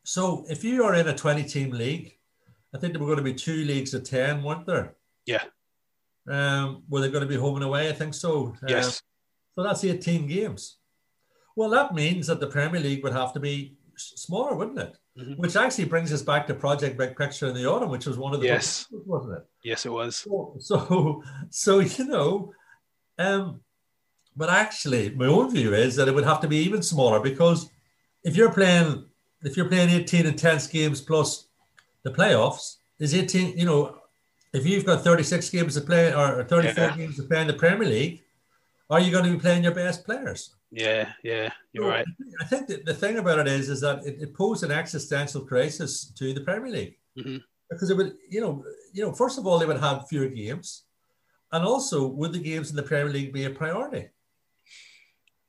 So 0.03 0.45
if 0.49 0.63
you 0.63 0.83
are 0.83 0.95
in 0.95 1.07
a 1.07 1.15
20 1.15 1.43
team 1.43 1.71
league, 1.71 2.17
I 2.73 2.77
think 2.77 2.93
there 2.93 3.01
were 3.01 3.07
going 3.07 3.17
to 3.17 3.23
be 3.23 3.33
two 3.33 3.63
leagues 3.65 3.93
of 3.93 4.03
10, 4.03 4.43
weren't 4.43 4.65
there? 4.65 4.95
Yeah. 5.25 5.43
Um, 6.27 6.83
were 6.89 7.01
they 7.01 7.09
going 7.09 7.23
to 7.23 7.29
be 7.29 7.35
home 7.35 7.55
and 7.55 7.65
away? 7.65 7.89
I 7.89 7.93
think 7.93 8.13
so. 8.13 8.55
Yes. 8.67 8.87
Um, 8.87 8.93
so 9.55 9.63
that's 9.63 9.83
18 9.83 10.27
games. 10.27 10.77
Well, 11.55 11.69
that 11.71 11.93
means 11.93 12.27
that 12.27 12.39
the 12.39 12.47
Premier 12.47 12.79
League 12.79 13.03
would 13.03 13.13
have 13.13 13.33
to 13.33 13.39
be 13.39 13.75
smaller, 13.95 14.55
wouldn't 14.55 14.79
it? 14.79 14.95
Mm-hmm. 15.17 15.33
Which 15.33 15.55
actually 15.55 15.85
brings 15.85 16.13
us 16.13 16.21
back 16.21 16.47
to 16.47 16.53
Project 16.53 16.97
Big 16.97 17.17
Picture 17.17 17.47
in 17.47 17.53
the 17.53 17.65
autumn, 17.65 17.89
which 17.89 18.05
was 18.05 18.17
one 18.17 18.33
of 18.33 18.39
the 18.39 18.47
yes, 18.47 18.87
wasn't 18.91 19.37
it? 19.37 19.45
Yes, 19.63 19.85
it 19.85 19.91
was. 19.91 20.15
So, 20.15 20.55
so, 20.59 21.23
so 21.49 21.79
you 21.79 22.05
know, 22.05 22.53
um, 23.17 23.61
but 24.35 24.49
actually, 24.49 25.09
my 25.09 25.25
own 25.25 25.51
view 25.51 25.73
is 25.73 25.95
that 25.97 26.07
it 26.07 26.15
would 26.15 26.23
have 26.23 26.41
to 26.41 26.47
be 26.47 26.57
even 26.57 26.81
smaller 26.81 27.19
because 27.19 27.69
if 28.23 28.35
you're 28.37 28.53
playing 28.53 29.05
if 29.43 29.57
you're 29.57 29.67
playing 29.67 29.89
18 29.89 30.25
intense 30.25 30.67
games 30.67 31.01
plus 31.01 31.47
the 32.03 32.11
playoffs, 32.11 32.77
is 32.99 33.15
18, 33.15 33.57
you 33.57 33.65
know, 33.65 33.97
if 34.53 34.65
you've 34.65 34.85
got 34.85 35.03
36 35.03 35.49
games 35.49 35.73
to 35.75 35.81
play 35.81 36.13
or 36.13 36.43
34 36.43 36.83
yeah. 36.83 36.97
games 36.97 37.15
to 37.15 37.23
play 37.23 37.41
in 37.41 37.47
the 37.47 37.53
Premier 37.53 37.87
League, 37.87 38.23
are 38.89 38.99
you 38.99 39.11
going 39.11 39.23
to 39.25 39.31
be 39.31 39.39
playing 39.39 39.63
your 39.63 39.73
best 39.73 40.05
players? 40.05 40.55
Yeah, 40.71 41.11
yeah, 41.23 41.49
you're 41.73 41.83
so 41.83 41.89
right. 41.89 42.05
I 42.39 42.45
think 42.45 42.67
that 42.67 42.85
the 42.85 42.93
thing 42.93 43.17
about 43.17 43.39
it 43.39 43.47
is, 43.47 43.69
is 43.69 43.81
that 43.81 44.05
it, 44.05 44.21
it 44.21 44.33
posed 44.33 44.63
an 44.63 44.71
existential 44.71 45.41
crisis 45.41 46.05
to 46.17 46.33
the 46.33 46.41
Premier 46.41 46.71
League 46.71 46.97
mm-hmm. 47.17 47.37
because 47.69 47.89
it 47.89 47.97
would, 47.97 48.13
you 48.29 48.39
know, 48.39 48.63
you 48.93 49.03
know, 49.03 49.11
first 49.11 49.37
of 49.37 49.45
all, 49.45 49.59
they 49.59 49.65
would 49.65 49.81
have 49.81 50.07
fewer 50.07 50.27
games, 50.27 50.83
and 51.51 51.65
also 51.65 52.07
would 52.07 52.31
the 52.31 52.39
games 52.39 52.69
in 52.69 52.77
the 52.77 52.83
Premier 52.83 53.11
League 53.11 53.33
be 53.33 53.43
a 53.43 53.49
priority? 53.49 54.09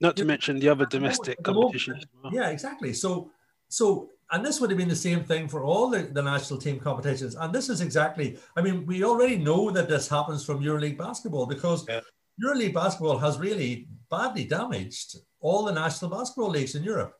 Not 0.00 0.16
to 0.16 0.24
mention 0.24 0.58
the 0.58 0.68
other 0.68 0.86
domestic 0.86 1.40
competitions. 1.44 2.04
Well. 2.24 2.34
Yeah, 2.34 2.48
exactly. 2.50 2.92
So, 2.92 3.30
so, 3.68 4.10
and 4.32 4.44
this 4.44 4.60
would 4.60 4.70
have 4.70 4.78
been 4.78 4.88
the 4.88 4.96
same 4.96 5.22
thing 5.22 5.46
for 5.46 5.62
all 5.62 5.88
the, 5.88 6.00
the 6.02 6.22
national 6.22 6.58
team 6.58 6.80
competitions. 6.80 7.36
And 7.36 7.54
this 7.54 7.68
is 7.68 7.80
exactly, 7.80 8.36
I 8.56 8.62
mean, 8.62 8.84
we 8.84 9.04
already 9.04 9.36
know 9.36 9.70
that 9.70 9.88
this 9.88 10.08
happens 10.08 10.44
from 10.44 10.60
EuroLeague 10.60 10.98
basketball 10.98 11.46
because 11.46 11.86
yeah. 11.88 12.00
EuroLeague 12.40 12.74
basketball 12.74 13.18
has 13.18 13.38
really 13.38 13.88
badly 14.10 14.44
damaged 14.44 15.16
all 15.40 15.64
the 15.64 15.72
national 15.72 16.10
basketball 16.10 16.50
leagues 16.50 16.74
in 16.74 16.84
Europe 16.84 17.14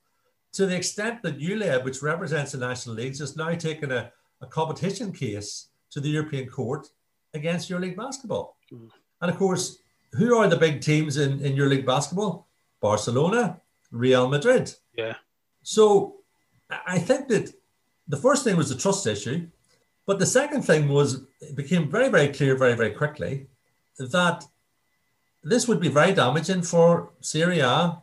to 0.53 0.67
the 0.67 0.77
extent 0.77 1.23
that 1.23 1.39
ULEB, 1.39 1.85
which 1.85 2.03
represents 2.03 2.53
the 2.53 2.59
national 2.59 2.95
leagues, 2.95 3.19
has 3.19 3.37
now 3.37 3.55
taken 3.55 3.91
a, 3.91 4.13
a 4.41 4.47
competition 4.47 5.13
case 5.13 5.69
to 5.91 6.01
the 6.01 6.09
European 6.09 6.49
court 6.49 6.89
against 7.35 7.71
EuroLeague 7.71 7.97
basketball. 7.97 8.57
Mm. 8.73 8.91
And 9.21 9.31
of 9.31 9.39
course, 9.39 9.79
who 10.13 10.37
are 10.37 10.49
the 10.49 10.57
big 10.57 10.81
teams 10.81 11.17
in, 11.17 11.41
in 11.41 11.57
EuroLeague 11.57 11.87
basketball? 11.87 12.49
Barcelona, 12.81 13.61
Real 13.91 14.29
Madrid. 14.29 14.75
Yeah. 14.97 15.15
So 15.63 16.17
I 16.87 16.99
think 16.99 17.29
that 17.29 17.53
the 18.09 18.17
first 18.17 18.45
thing 18.45 18.57
was 18.57 18.69
the 18.69 18.75
trust 18.75 19.07
issue, 19.07 19.49
but 20.07 20.19
the 20.19 20.27
second 20.27 20.63
thing 20.63 20.89
was 20.89 21.25
it 21.41 21.57
became 21.57 21.91
very, 21.91 22.09
very 22.09 22.29
clear 22.29 22.57
very, 22.57 22.75
very 22.75 22.91
quickly 22.91 23.47
that 23.99 24.45
this 25.43 25.67
would 25.69 25.81
be 25.81 25.89
very 25.89 26.13
damaging 26.13 26.63
for 26.63 27.11
Serie 27.21 27.61
A, 27.61 28.03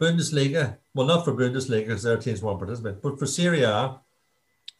Bundesliga. 0.00 0.78
Well, 0.94 1.06
not 1.06 1.24
for 1.24 1.32
Bundesliga 1.32 1.86
because 1.86 2.02
their 2.02 2.16
teams 2.16 2.42
won't 2.42 2.58
participate, 2.58 3.02
but 3.02 3.18
for 3.18 3.26
Serie 3.26 3.62
A, 3.62 4.00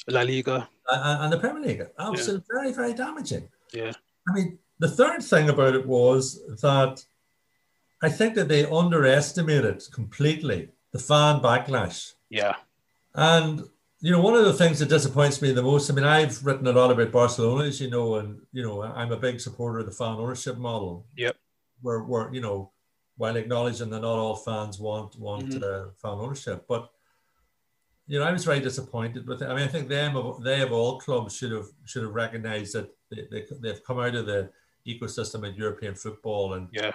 La 0.09 0.23
Liga, 0.23 0.69
and, 0.89 1.25
and 1.25 1.33
the 1.33 1.39
Premier 1.39 1.63
League. 1.63 1.87
Absolutely, 1.99 2.45
yeah. 2.53 2.61
very, 2.61 2.73
very 2.73 2.95
damaging. 2.95 3.49
Yeah. 3.73 3.93
I 4.29 4.33
mean, 4.33 4.59
the 4.79 4.89
third 4.89 5.23
thing 5.23 5.49
about 5.49 5.75
it 5.75 5.87
was 5.87 6.41
that 6.63 7.05
I 8.03 8.09
think 8.09 8.35
that 8.35 8.49
they 8.49 8.67
underestimated 8.67 9.83
completely 9.93 10.71
the 10.93 10.99
fan 10.99 11.41
backlash. 11.41 12.13
Yeah. 12.29 12.57
And 13.15 13.63
you 14.01 14.11
know, 14.11 14.21
one 14.21 14.35
of 14.35 14.45
the 14.45 14.53
things 14.53 14.79
that 14.81 14.91
disappoints 14.91 15.41
me 15.41 15.53
the 15.53 15.63
most, 15.63 15.91
I 15.91 15.95
mean, 15.95 16.05
I've 16.05 16.45
written 16.45 16.67
a 16.67 16.73
lot 16.73 16.91
about 16.91 17.11
Barcelona, 17.11 17.65
as 17.65 17.81
you 17.81 17.89
know, 17.89 18.17
and 18.17 18.39
you 18.53 18.63
know, 18.63 18.83
I'm 18.83 19.13
a 19.13 19.17
big 19.17 19.41
supporter 19.41 19.79
of 19.79 19.87
the 19.87 19.93
fan 19.93 20.17
ownership 20.17 20.59
model. 20.59 21.07
Yep. 21.17 21.37
Where, 21.85 22.03
where 22.03 22.33
you 22.33 22.41
know, 22.41 22.73
while 23.17 23.37
acknowledging 23.37 23.91
that 23.91 24.01
not 24.01 24.19
all 24.19 24.37
fans 24.37 24.79
want 24.81 25.19
want 25.19 25.51
mm-hmm. 25.51 25.63
uh, 25.63 25.91
fan 26.01 26.19
ownership, 26.19 26.65
but 26.69 26.91
you 28.07 28.19
know, 28.19 28.25
I 28.25 28.33
was 28.33 28.45
very 28.45 28.61
disappointed 28.61 29.27
with 29.27 29.43
it. 29.43 29.49
I 29.49 29.55
mean, 29.55 29.65
I 29.65 29.69
think 29.69 29.89
them 29.89 30.17
of 30.17 30.43
they 30.43 30.61
of 30.63 30.73
all 30.73 30.99
clubs 30.99 31.37
should 31.37 31.53
have 31.53 31.69
should 31.85 32.03
have 32.03 32.15
recognised 32.15 32.75
that 32.75 32.89
they, 33.11 33.27
they 33.31 33.45
they've 33.61 33.85
come 33.85 34.01
out 34.01 34.15
of 34.15 34.27
the 34.27 34.51
ecosystem 34.87 35.47
in 35.49 35.55
European 35.55 35.95
football 35.95 36.55
and 36.55 36.69
yeah 36.73 36.93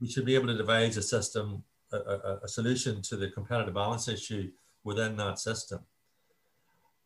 we 0.00 0.08
should 0.08 0.24
be 0.24 0.34
able 0.34 0.46
to 0.48 0.56
devise 0.56 0.96
a 0.96 1.02
system, 1.02 1.62
a, 1.92 1.96
a, 1.96 2.40
a, 2.44 2.48
solution 2.48 3.00
to 3.02 3.16
the 3.16 3.30
competitive 3.30 3.74
balance 3.74 4.08
issue 4.08 4.50
within 4.84 5.16
that 5.16 5.38
system. 5.38 5.80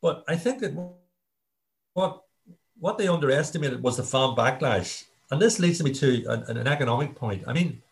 But 0.02 0.24
I 0.28 0.36
think 0.36 0.60
that 0.60 0.74
what 1.92 2.22
what 2.78 2.96
they 2.96 3.08
underestimated 3.08 3.82
was 3.82 3.98
the 3.98 4.02
fan 4.02 4.34
backlash, 4.34 5.04
and 5.30 5.40
this 5.40 5.58
leads 5.58 5.82
me 5.82 5.92
to 5.94 6.24
an, 6.28 6.56
an 6.56 6.66
economic 6.66 7.14
point. 7.14 7.44
I 7.46 7.52
mean, 7.52 7.82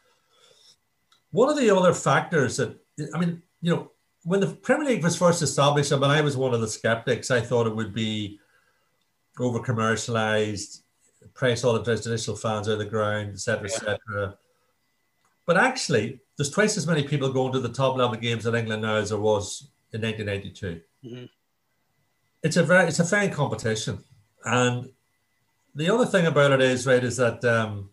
one 1.31 1.49
of 1.49 1.57
the 1.57 1.71
other 1.71 1.95
factors 1.95 2.57
that 2.57 2.77
I 3.15 3.19
mean, 3.19 3.43
you 3.61 3.75
know, 3.75 3.91
when 4.25 4.41
the 4.41 4.49
Premier 4.49 4.87
League 4.87 5.05
was 5.05 5.17
first 5.17 5.43
established, 5.43 5.93
I 5.93 5.97
mean, 5.97 6.11
I 6.11 6.21
was 6.21 6.37
one 6.37 6.55
of 6.55 6.61
the 6.61 6.69
skeptics. 6.69 7.31
I 7.31 7.41
thought 7.41 7.67
it 7.67 7.77
would 7.77 7.95
be 7.95 8.39
over 9.39 9.61
commercialized 9.61 10.83
price 11.35 11.65
all 11.65 11.73
the 11.73 11.83
traditional 11.83 12.37
fans 12.37 12.69
out 12.69 12.73
of 12.73 12.79
the 12.79 12.85
ground, 12.85 13.31
etc., 13.31 13.65
etc. 13.65 14.37
But 15.47 15.57
actually, 15.57 16.21
there's 16.37 16.51
twice 16.51 16.77
as 16.77 16.87
many 16.87 17.05
people 17.05 17.33
going 17.33 17.53
to 17.53 17.61
the 17.61 17.69
top 17.69 17.97
level 17.97 18.17
games 18.17 18.47
in 18.47 18.55
England 18.55 18.83
now 18.83 18.97
as 18.97 19.11
there 19.11 19.19
was 19.19 19.69
in 19.93 20.03
1992. 20.03 20.81
Mm-hmm. 21.05 21.25
It's 22.43 22.57
a 22.57 22.63
very 22.63 22.89
it's 22.89 23.01
a 23.01 23.05
fair 23.05 23.29
competition, 23.31 24.05
and 24.45 24.91
the 25.75 25.91
other 25.91 26.07
thing 26.07 26.27
about 26.27 26.53
it 26.53 26.61
is 26.61 26.87
right 26.87 27.03
is 27.03 27.17
that 27.17 27.45
um, 27.45 27.91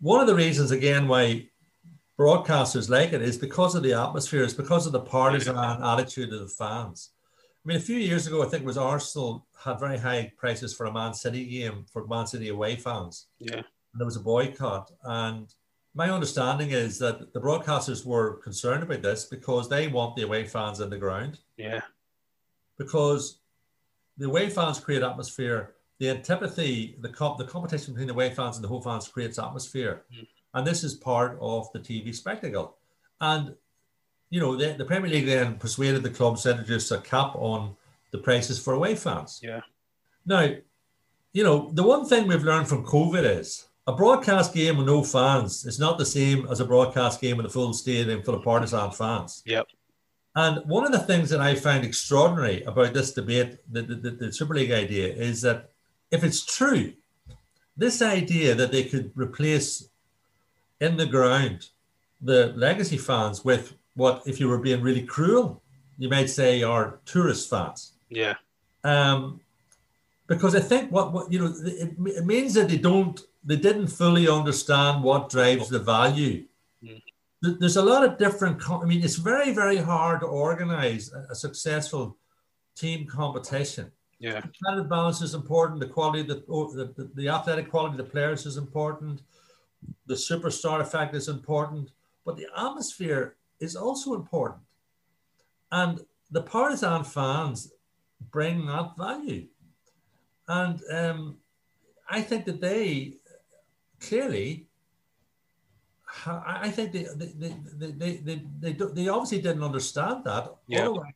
one 0.00 0.20
of 0.20 0.26
the 0.26 0.34
reasons 0.34 0.70
again 0.70 1.08
why 1.08 1.48
broadcasters 2.18 2.88
like 2.88 3.12
it 3.12 3.22
is 3.22 3.36
because 3.36 3.74
of 3.74 3.82
the 3.82 3.92
atmosphere, 3.92 4.44
it's 4.44 4.54
because 4.54 4.86
of 4.86 4.92
the 4.92 5.00
partisan 5.00 5.56
attitude 5.56 6.32
of 6.32 6.40
the 6.40 6.48
fans. 6.48 7.10
I 7.64 7.68
mean, 7.68 7.78
a 7.78 7.80
few 7.80 7.96
years 7.96 8.26
ago, 8.26 8.42
I 8.42 8.46
think 8.46 8.62
it 8.62 8.66
was 8.66 8.76
Arsenal 8.76 9.46
had 9.62 9.80
very 9.80 9.96
high 9.96 10.30
prices 10.36 10.74
for 10.74 10.86
a 10.86 10.92
Man 10.92 11.14
City 11.14 11.46
game 11.46 11.86
for 11.90 12.06
Man 12.06 12.26
City 12.26 12.48
away 12.48 12.76
fans. 12.76 13.28
Yeah. 13.38 13.56
And 13.56 13.64
there 14.00 14.04
was 14.04 14.16
a 14.16 14.20
boycott. 14.20 14.90
And 15.02 15.52
my 15.94 16.10
understanding 16.10 16.72
is 16.72 16.98
that 16.98 17.32
the 17.32 17.40
broadcasters 17.40 18.04
were 18.04 18.34
concerned 18.38 18.82
about 18.82 19.00
this 19.00 19.24
because 19.24 19.68
they 19.68 19.88
want 19.88 20.14
the 20.14 20.22
away 20.22 20.44
fans 20.44 20.80
in 20.80 20.90
the 20.90 20.98
ground. 20.98 21.38
Yeah. 21.56 21.80
Because 22.76 23.40
the 24.18 24.26
away 24.26 24.50
fans 24.50 24.78
create 24.78 25.02
atmosphere. 25.02 25.73
The 26.00 26.10
antipathy, 26.10 26.96
the 27.00 27.08
comp, 27.08 27.38
the 27.38 27.44
competition 27.44 27.94
between 27.94 28.08
the 28.08 28.14
away 28.14 28.30
fans 28.30 28.56
and 28.56 28.64
the 28.64 28.68
home 28.68 28.82
fans 28.82 29.08
creates 29.08 29.38
atmosphere. 29.38 30.04
Mm. 30.12 30.26
And 30.54 30.66
this 30.66 30.84
is 30.84 30.94
part 30.94 31.38
of 31.40 31.72
the 31.72 31.80
TV 31.80 32.14
spectacle. 32.14 32.76
And 33.20 33.54
you 34.30 34.40
know, 34.40 34.56
the, 34.56 34.72
the 34.72 34.84
Premier 34.84 35.10
League 35.10 35.26
then 35.26 35.56
persuaded 35.58 36.02
the 36.02 36.10
clubs 36.10 36.42
to 36.42 36.50
introduce 36.50 36.90
a 36.90 37.00
cap 37.00 37.36
on 37.36 37.76
the 38.10 38.18
prices 38.18 38.58
for 38.58 38.74
away 38.74 38.96
fans. 38.96 39.40
Yeah. 39.42 39.60
Now, 40.26 40.50
you 41.32 41.44
know, 41.44 41.70
the 41.72 41.82
one 41.82 42.04
thing 42.04 42.26
we've 42.26 42.42
learned 42.42 42.68
from 42.68 42.84
COVID 42.84 43.24
is 43.38 43.66
a 43.86 43.92
broadcast 43.92 44.54
game 44.54 44.76
with 44.76 44.86
no 44.86 45.04
fans 45.04 45.64
is 45.66 45.78
not 45.78 45.98
the 45.98 46.06
same 46.06 46.48
as 46.50 46.60
a 46.60 46.64
broadcast 46.64 47.20
game 47.20 47.36
with 47.36 47.46
a 47.46 47.50
full 47.50 47.72
stadium 47.74 48.22
full 48.22 48.34
of 48.34 48.42
partisan 48.42 48.90
fans. 48.90 49.42
Yep. 49.46 49.66
And 50.36 50.68
one 50.68 50.84
of 50.84 50.90
the 50.90 50.98
things 50.98 51.30
that 51.30 51.40
I 51.40 51.54
find 51.54 51.84
extraordinary 51.84 52.62
about 52.62 52.92
this 52.92 53.12
debate, 53.12 53.58
the, 53.70 53.82
the, 53.82 54.10
the 54.10 54.32
Super 54.32 54.54
League 54.54 54.72
idea, 54.72 55.14
is 55.14 55.42
that 55.42 55.70
if 56.10 56.24
it's 56.24 56.44
true, 56.44 56.92
this 57.76 58.02
idea 58.02 58.54
that 58.54 58.72
they 58.72 58.84
could 58.84 59.10
replace 59.14 59.88
in 60.80 60.96
the 60.96 61.06
ground 61.06 61.68
the 62.20 62.52
legacy 62.56 62.96
fans 62.96 63.44
with 63.44 63.74
what, 63.94 64.22
if 64.26 64.40
you 64.40 64.48
were 64.48 64.58
being 64.58 64.80
really 64.80 65.02
cruel, 65.02 65.62
you 65.98 66.08
might 66.08 66.30
say 66.30 66.62
are 66.62 66.98
tourist 67.04 67.50
fans. 67.50 67.92
Yeah. 68.08 68.34
Um, 68.82 69.40
because 70.26 70.54
I 70.54 70.60
think 70.60 70.90
what, 70.90 71.12
what 71.12 71.30
you 71.30 71.38
know, 71.38 71.54
it, 71.64 71.94
it 71.98 72.26
means 72.26 72.54
that 72.54 72.68
they 72.68 72.78
don't, 72.78 73.20
they 73.44 73.56
didn't 73.56 73.88
fully 73.88 74.28
understand 74.28 75.02
what 75.02 75.28
drives 75.28 75.68
the 75.68 75.78
value. 75.78 76.44
Mm. 76.82 77.02
There's 77.42 77.76
a 77.76 77.82
lot 77.82 78.04
of 78.04 78.16
different. 78.16 78.68
I 78.70 78.84
mean, 78.84 79.04
it's 79.04 79.16
very, 79.16 79.52
very 79.52 79.76
hard 79.76 80.20
to 80.20 80.26
organize 80.26 81.12
a, 81.12 81.32
a 81.32 81.34
successful 81.34 82.16
team 82.74 83.06
competition. 83.06 83.92
Yeah. 84.18 84.40
The 84.40 84.42
competitive 84.42 84.88
balance 84.88 85.20
is 85.20 85.34
important. 85.34 85.80
The 85.80 85.88
quality, 85.88 86.22
the, 86.22 86.36
the, 86.96 87.10
the 87.14 87.28
athletic 87.28 87.70
quality 87.70 87.92
of 87.92 87.98
the 87.98 88.10
players 88.10 88.46
is 88.46 88.56
important. 88.56 89.22
The 90.06 90.14
superstar 90.14 90.80
effect 90.80 91.14
is 91.14 91.28
important. 91.28 91.90
But 92.24 92.36
the 92.36 92.46
atmosphere 92.56 93.36
is 93.60 93.76
also 93.76 94.14
important. 94.14 94.62
And 95.70 96.00
the 96.30 96.42
partisan 96.42 97.04
fans 97.04 97.72
bring 98.30 98.66
that 98.66 98.96
value. 98.96 99.46
And 100.48 100.80
um, 100.90 101.36
I 102.08 102.20
think 102.20 102.44
that 102.46 102.60
they 102.60 103.16
clearly, 104.00 104.66
I 106.26 106.70
think 106.70 106.92
they, 106.92 107.06
they, 107.16 107.32
they, 107.36 107.90
they, 107.92 108.16
they, 108.16 108.42
they, 108.60 108.72
they 108.72 109.08
obviously 109.08 109.40
didn't 109.40 109.62
understand 109.62 110.24
that. 110.24 110.54
Yeah. 110.66 110.82
Otherwise, 110.82 111.12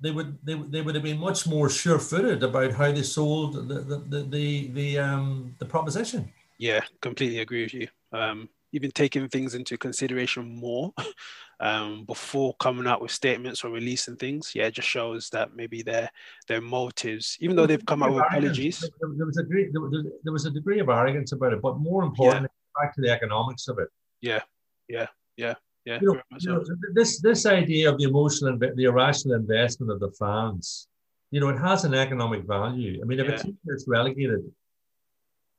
they 0.00 0.10
would 0.10 0.38
they, 0.42 0.54
they 0.54 0.82
would 0.82 0.94
have 0.94 1.04
been 1.04 1.18
much 1.18 1.46
more 1.46 1.68
sure-footed 1.68 2.42
about 2.42 2.72
how 2.72 2.90
they 2.90 3.02
sold 3.02 3.54
the 3.54 3.80
the 3.80 3.96
the 4.08 4.22
the, 4.22 4.68
the 4.68 4.98
um 4.98 5.54
the 5.58 5.66
proposition. 5.66 6.32
Yeah, 6.58 6.80
completely 7.00 7.40
agree 7.40 7.62
with 7.62 7.74
you. 7.74 7.88
Um, 8.12 8.48
even 8.72 8.90
taking 8.90 9.28
things 9.28 9.54
into 9.54 9.76
consideration 9.76 10.56
more 10.56 10.92
um, 11.60 12.04
before 12.04 12.54
coming 12.60 12.86
out 12.86 13.02
with 13.02 13.10
statements 13.10 13.64
or 13.64 13.70
releasing 13.70 14.16
things. 14.16 14.52
Yeah, 14.54 14.66
it 14.66 14.74
just 14.74 14.88
shows 14.88 15.28
that 15.30 15.54
maybe 15.54 15.82
their 15.82 16.10
their 16.48 16.60
motives, 16.60 17.36
even 17.40 17.56
though 17.56 17.66
they've 17.66 17.84
come 17.84 18.02
out 18.02 18.12
with 18.12 18.24
apologies. 18.24 18.80
There 19.00 19.26
was 19.26 19.38
a 19.38 19.42
degree, 19.42 19.70
there 19.72 20.32
was 20.32 20.46
a 20.46 20.50
degree 20.50 20.80
of 20.80 20.88
arrogance 20.88 21.32
about 21.32 21.52
it, 21.52 21.62
but 21.62 21.78
more 21.78 22.04
importantly, 22.04 22.48
yeah. 22.50 22.84
back 22.84 22.94
to 22.94 23.00
the 23.00 23.10
economics 23.10 23.68
of 23.68 23.78
it. 23.78 23.88
Yeah, 24.20 24.42
yeah, 24.88 25.06
yeah. 25.36 25.54
Yeah, 25.86 25.98
you 26.00 26.08
know, 26.08 26.20
you 26.38 26.50
know, 26.50 26.64
this 26.94 27.20
this 27.20 27.46
idea 27.46 27.90
of 27.90 27.98
the 27.98 28.04
emotional, 28.04 28.52
and 28.52 28.76
the 28.76 28.84
irrational 28.84 29.36
investment 29.36 29.90
of 29.90 29.98
the 30.00 30.10
fans, 30.12 30.88
you 31.30 31.40
know, 31.40 31.48
it 31.48 31.58
has 31.58 31.84
an 31.84 31.94
economic 31.94 32.44
value. 32.44 33.00
I 33.02 33.06
mean, 33.06 33.20
if 33.20 33.28
yeah. 33.28 33.34
a 33.34 33.38
team 33.38 33.58
gets 33.66 33.86
relegated, 33.88 34.44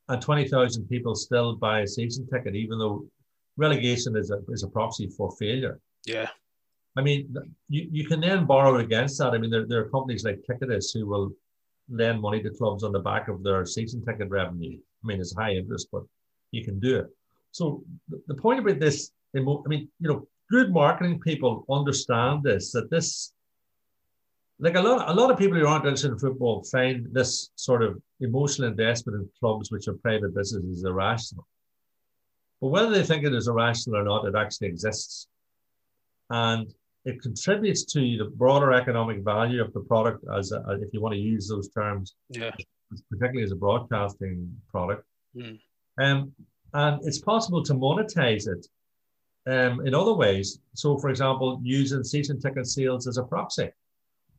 and 0.10 0.21
20,000 0.21 0.88
people 0.88 1.15
still 1.15 1.55
buy 1.55 1.81
a 1.81 1.88
season 1.88 2.27
ticket, 2.27 2.55
even 2.55 2.77
though 2.77 3.05
relegation 3.57 4.15
is 4.17 4.29
a, 4.31 4.39
is 4.49 4.63
a 4.63 4.67
proxy 4.67 5.07
for 5.07 5.31
failure. 5.39 5.79
Yeah. 6.05 6.29
I 6.97 7.01
mean, 7.01 7.34
you, 7.69 7.88
you 7.91 8.07
can 8.07 8.19
then 8.19 8.45
borrow 8.45 8.77
against 8.77 9.17
that. 9.19 9.31
I 9.31 9.38
mean, 9.38 9.49
there, 9.49 9.65
there 9.65 9.81
are 9.81 9.89
companies 9.89 10.25
like 10.25 10.43
Ticketus 10.45 10.91
who 10.91 11.07
will 11.07 11.31
lend 11.89 12.19
money 12.19 12.41
to 12.43 12.49
clubs 12.49 12.84
on 12.84 12.91
the 12.91 12.99
back 12.99 13.29
of 13.29 13.43
their 13.43 13.65
season 13.65 14.03
ticket 14.03 14.29
revenue. 14.29 14.77
I 14.77 15.07
mean, 15.07 15.21
it's 15.21 15.34
high 15.34 15.53
interest, 15.53 15.88
but 15.91 16.03
you 16.51 16.65
can 16.65 16.79
do 16.79 16.99
it. 16.99 17.05
So 17.51 17.84
the, 18.10 18.21
the 18.27 18.36
point 18.36 18.60
about 18.60 18.79
this, 18.79 19.12
I 19.36 19.39
mean, 19.39 19.89
you 20.00 20.10
know, 20.10 20.28
good 20.50 20.74
marketing 20.74 21.20
people 21.20 21.65
understand 21.70 22.44
this, 22.44 22.72
that 22.74 22.89
this 22.89 23.34
like 24.62 24.76
a 24.76 24.82
lot, 24.82 25.10
a 25.10 25.13
lot 25.13 25.32
of 25.32 25.39
people 25.39 25.58
who 25.58 25.65
aren't 25.65 25.86
interested 25.86 26.12
in 26.12 26.20
football 26.20 26.63
find 26.63 27.08
this 27.12 27.50
sort 27.56 27.82
of 27.82 28.00
emotional 28.20 28.67
investment 28.67 29.20
in 29.20 29.30
clubs 29.39 29.72
which 29.72 29.88
are 29.88 29.94
private 29.96 30.36
businesses 30.36 30.84
irrational. 30.84 31.48
But 32.62 32.67
whether 32.67 32.91
they 32.91 33.04
think 33.04 33.26
it 33.26 33.34
is 33.34 33.48
irrational 33.48 34.00
or 34.00 34.04
not, 34.04 34.26
it 34.26 34.36
actually 34.36 34.67
exists, 34.67 35.28
and 36.30 36.72
it 37.06 37.20
contributes 37.24 37.86
to 37.86 38.17
the 38.17 38.26
broader 38.36 38.72
economic 38.72 39.24
value 39.24 39.63
of 39.63 39.74
the 39.74 39.80
product, 39.80 40.24
as 40.38 40.52
a, 40.52 40.63
if 40.80 40.94
you 40.94 41.02
want 41.02 41.13
to 41.13 41.20
use 41.20 41.48
those 41.48 41.70
terms, 41.70 42.13
yeah, 42.30 42.52
particularly 43.10 43.44
as 43.44 43.52
a 43.52 43.56
broadcasting 43.56 44.56
product. 44.70 45.04
Mm. 45.36 45.60
Um, 46.00 46.34
and 46.76 47.02
it's 47.04 47.20
possible 47.20 47.63
to 47.63 47.74
monetize 47.74 48.48
it 48.48 48.67
um, 49.47 49.86
in 49.86 49.93
other 49.93 50.13
ways. 50.13 50.60
So, 50.73 50.97
for 50.97 51.10
example, 51.10 51.60
using 51.63 52.04
season 52.04 52.39
ticket 52.39 52.67
sales 52.67 53.08
as 53.08 53.17
a 53.17 53.23
proxy 53.23 53.71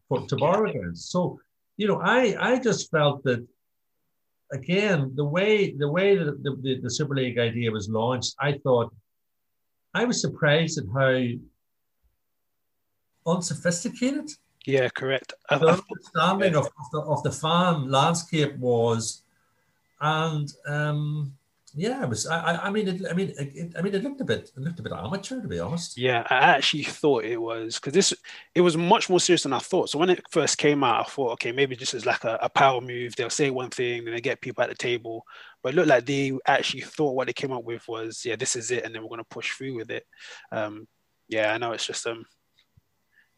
for, 0.08 0.26
to 0.26 0.36
borrow 0.36 0.68
against. 0.68 1.10
So, 1.10 1.40
you 1.76 1.88
know, 1.88 2.00
I 2.00 2.36
I 2.38 2.58
just 2.58 2.90
felt 2.90 3.24
that 3.24 3.46
again 4.52 5.12
the 5.14 5.24
way 5.24 5.72
the 5.72 5.88
way 5.88 6.16
that 6.16 6.42
the, 6.42 6.56
the, 6.62 6.80
the 6.80 6.90
Super 6.90 7.14
League 7.14 7.38
idea 7.38 7.70
was 7.70 7.88
launched, 7.88 8.34
I 8.38 8.52
thought 8.62 8.94
I 9.94 10.04
was 10.04 10.20
surprised 10.20 10.78
at 10.78 10.84
how 10.94 11.22
unsophisticated. 13.26 14.30
Yeah, 14.66 14.88
correct. 14.90 15.34
The 15.50 15.56
understanding 15.56 16.54
of, 16.54 16.66
of, 16.66 16.90
the, 16.92 17.00
of 17.00 17.22
the 17.24 17.32
fan 17.32 17.90
landscape 17.90 18.56
was, 18.58 19.22
and 20.00 20.48
um, 20.66 21.34
yeah, 21.74 22.02
it 22.02 22.08
was. 22.08 22.26
I, 22.26 22.56
I 22.56 22.70
mean, 22.70 22.88
it, 22.88 23.02
I 23.10 23.14
mean, 23.14 23.32
it, 23.38 23.74
I 23.76 23.82
mean, 23.82 23.94
it 23.94 24.02
looked 24.02 24.20
a 24.20 24.24
bit, 24.24 24.50
it 24.54 24.60
looked 24.60 24.78
a 24.78 24.82
bit 24.82 24.92
amateur, 24.92 25.40
to 25.40 25.48
be 25.48 25.58
honest. 25.58 25.96
Yeah, 25.96 26.26
I 26.28 26.34
actually 26.34 26.84
thought 26.84 27.24
it 27.24 27.40
was 27.40 27.76
because 27.76 27.94
this, 27.94 28.14
it 28.54 28.60
was 28.60 28.76
much 28.76 29.08
more 29.08 29.20
serious 29.20 29.44
than 29.44 29.54
I 29.54 29.58
thought. 29.58 29.88
So 29.88 29.98
when 29.98 30.10
it 30.10 30.22
first 30.30 30.58
came 30.58 30.84
out, 30.84 31.00
I 31.00 31.08
thought, 31.08 31.32
okay, 31.32 31.52
maybe 31.52 31.74
this 31.74 31.94
is 31.94 32.04
like 32.04 32.24
a, 32.24 32.38
a 32.42 32.48
power 32.50 32.80
move. 32.80 33.16
They'll 33.16 33.30
say 33.30 33.50
one 33.50 33.70
thing, 33.70 34.04
then 34.04 34.14
they 34.14 34.20
get 34.20 34.40
people 34.40 34.62
at 34.62 34.68
the 34.68 34.74
table. 34.74 35.24
But 35.62 35.72
it 35.72 35.76
looked 35.76 35.88
like 35.88 36.04
they 36.04 36.32
actually 36.46 36.82
thought 36.82 37.14
what 37.14 37.26
they 37.26 37.32
came 37.32 37.52
up 37.52 37.64
with 37.64 37.86
was, 37.88 38.22
yeah, 38.24 38.36
this 38.36 38.54
is 38.54 38.70
it, 38.70 38.84
and 38.84 38.94
then 38.94 39.02
we're 39.02 39.08
going 39.08 39.18
to 39.18 39.24
push 39.24 39.52
through 39.52 39.76
with 39.76 39.90
it. 39.90 40.04
Um, 40.50 40.86
yeah, 41.28 41.54
I 41.54 41.58
know 41.58 41.72
it's 41.72 41.86
just 41.86 42.06
um, 42.06 42.26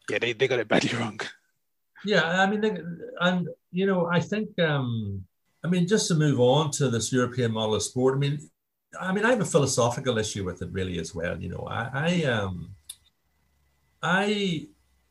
yeah, 0.09 0.19
they 0.19 0.33
they 0.33 0.47
got 0.47 0.59
it 0.59 0.67
badly 0.67 0.97
wrong. 0.99 1.19
Yeah, 2.03 2.41
I 2.41 2.47
mean, 2.47 2.61
they, 2.61 2.77
and 3.21 3.47
you 3.71 3.85
know, 3.85 4.07
I 4.07 4.19
think 4.19 4.59
um 4.59 5.25
I 5.65 5.67
mean, 5.67 5.87
just 5.87 6.07
to 6.09 6.15
move 6.15 6.39
on 6.39 6.69
to 6.71 6.89
this 6.89 7.11
European 7.11 7.51
model 7.51 7.75
of 7.75 7.83
sport, 7.83 8.15
I 8.15 8.19
mean, 8.19 8.39
I 9.01 9.11
mean, 9.11 9.25
I 9.25 9.31
have 9.31 9.41
a 9.41 9.45
philosophical 9.45 10.17
issue 10.19 10.45
with 10.45 10.61
it 10.61 10.69
really 10.71 10.99
as 10.99 11.15
well. 11.15 11.41
You 11.41 11.49
know, 11.49 11.67
I, 11.69 11.89
I 11.93 12.23
um, 12.25 12.69
I 14.03 14.67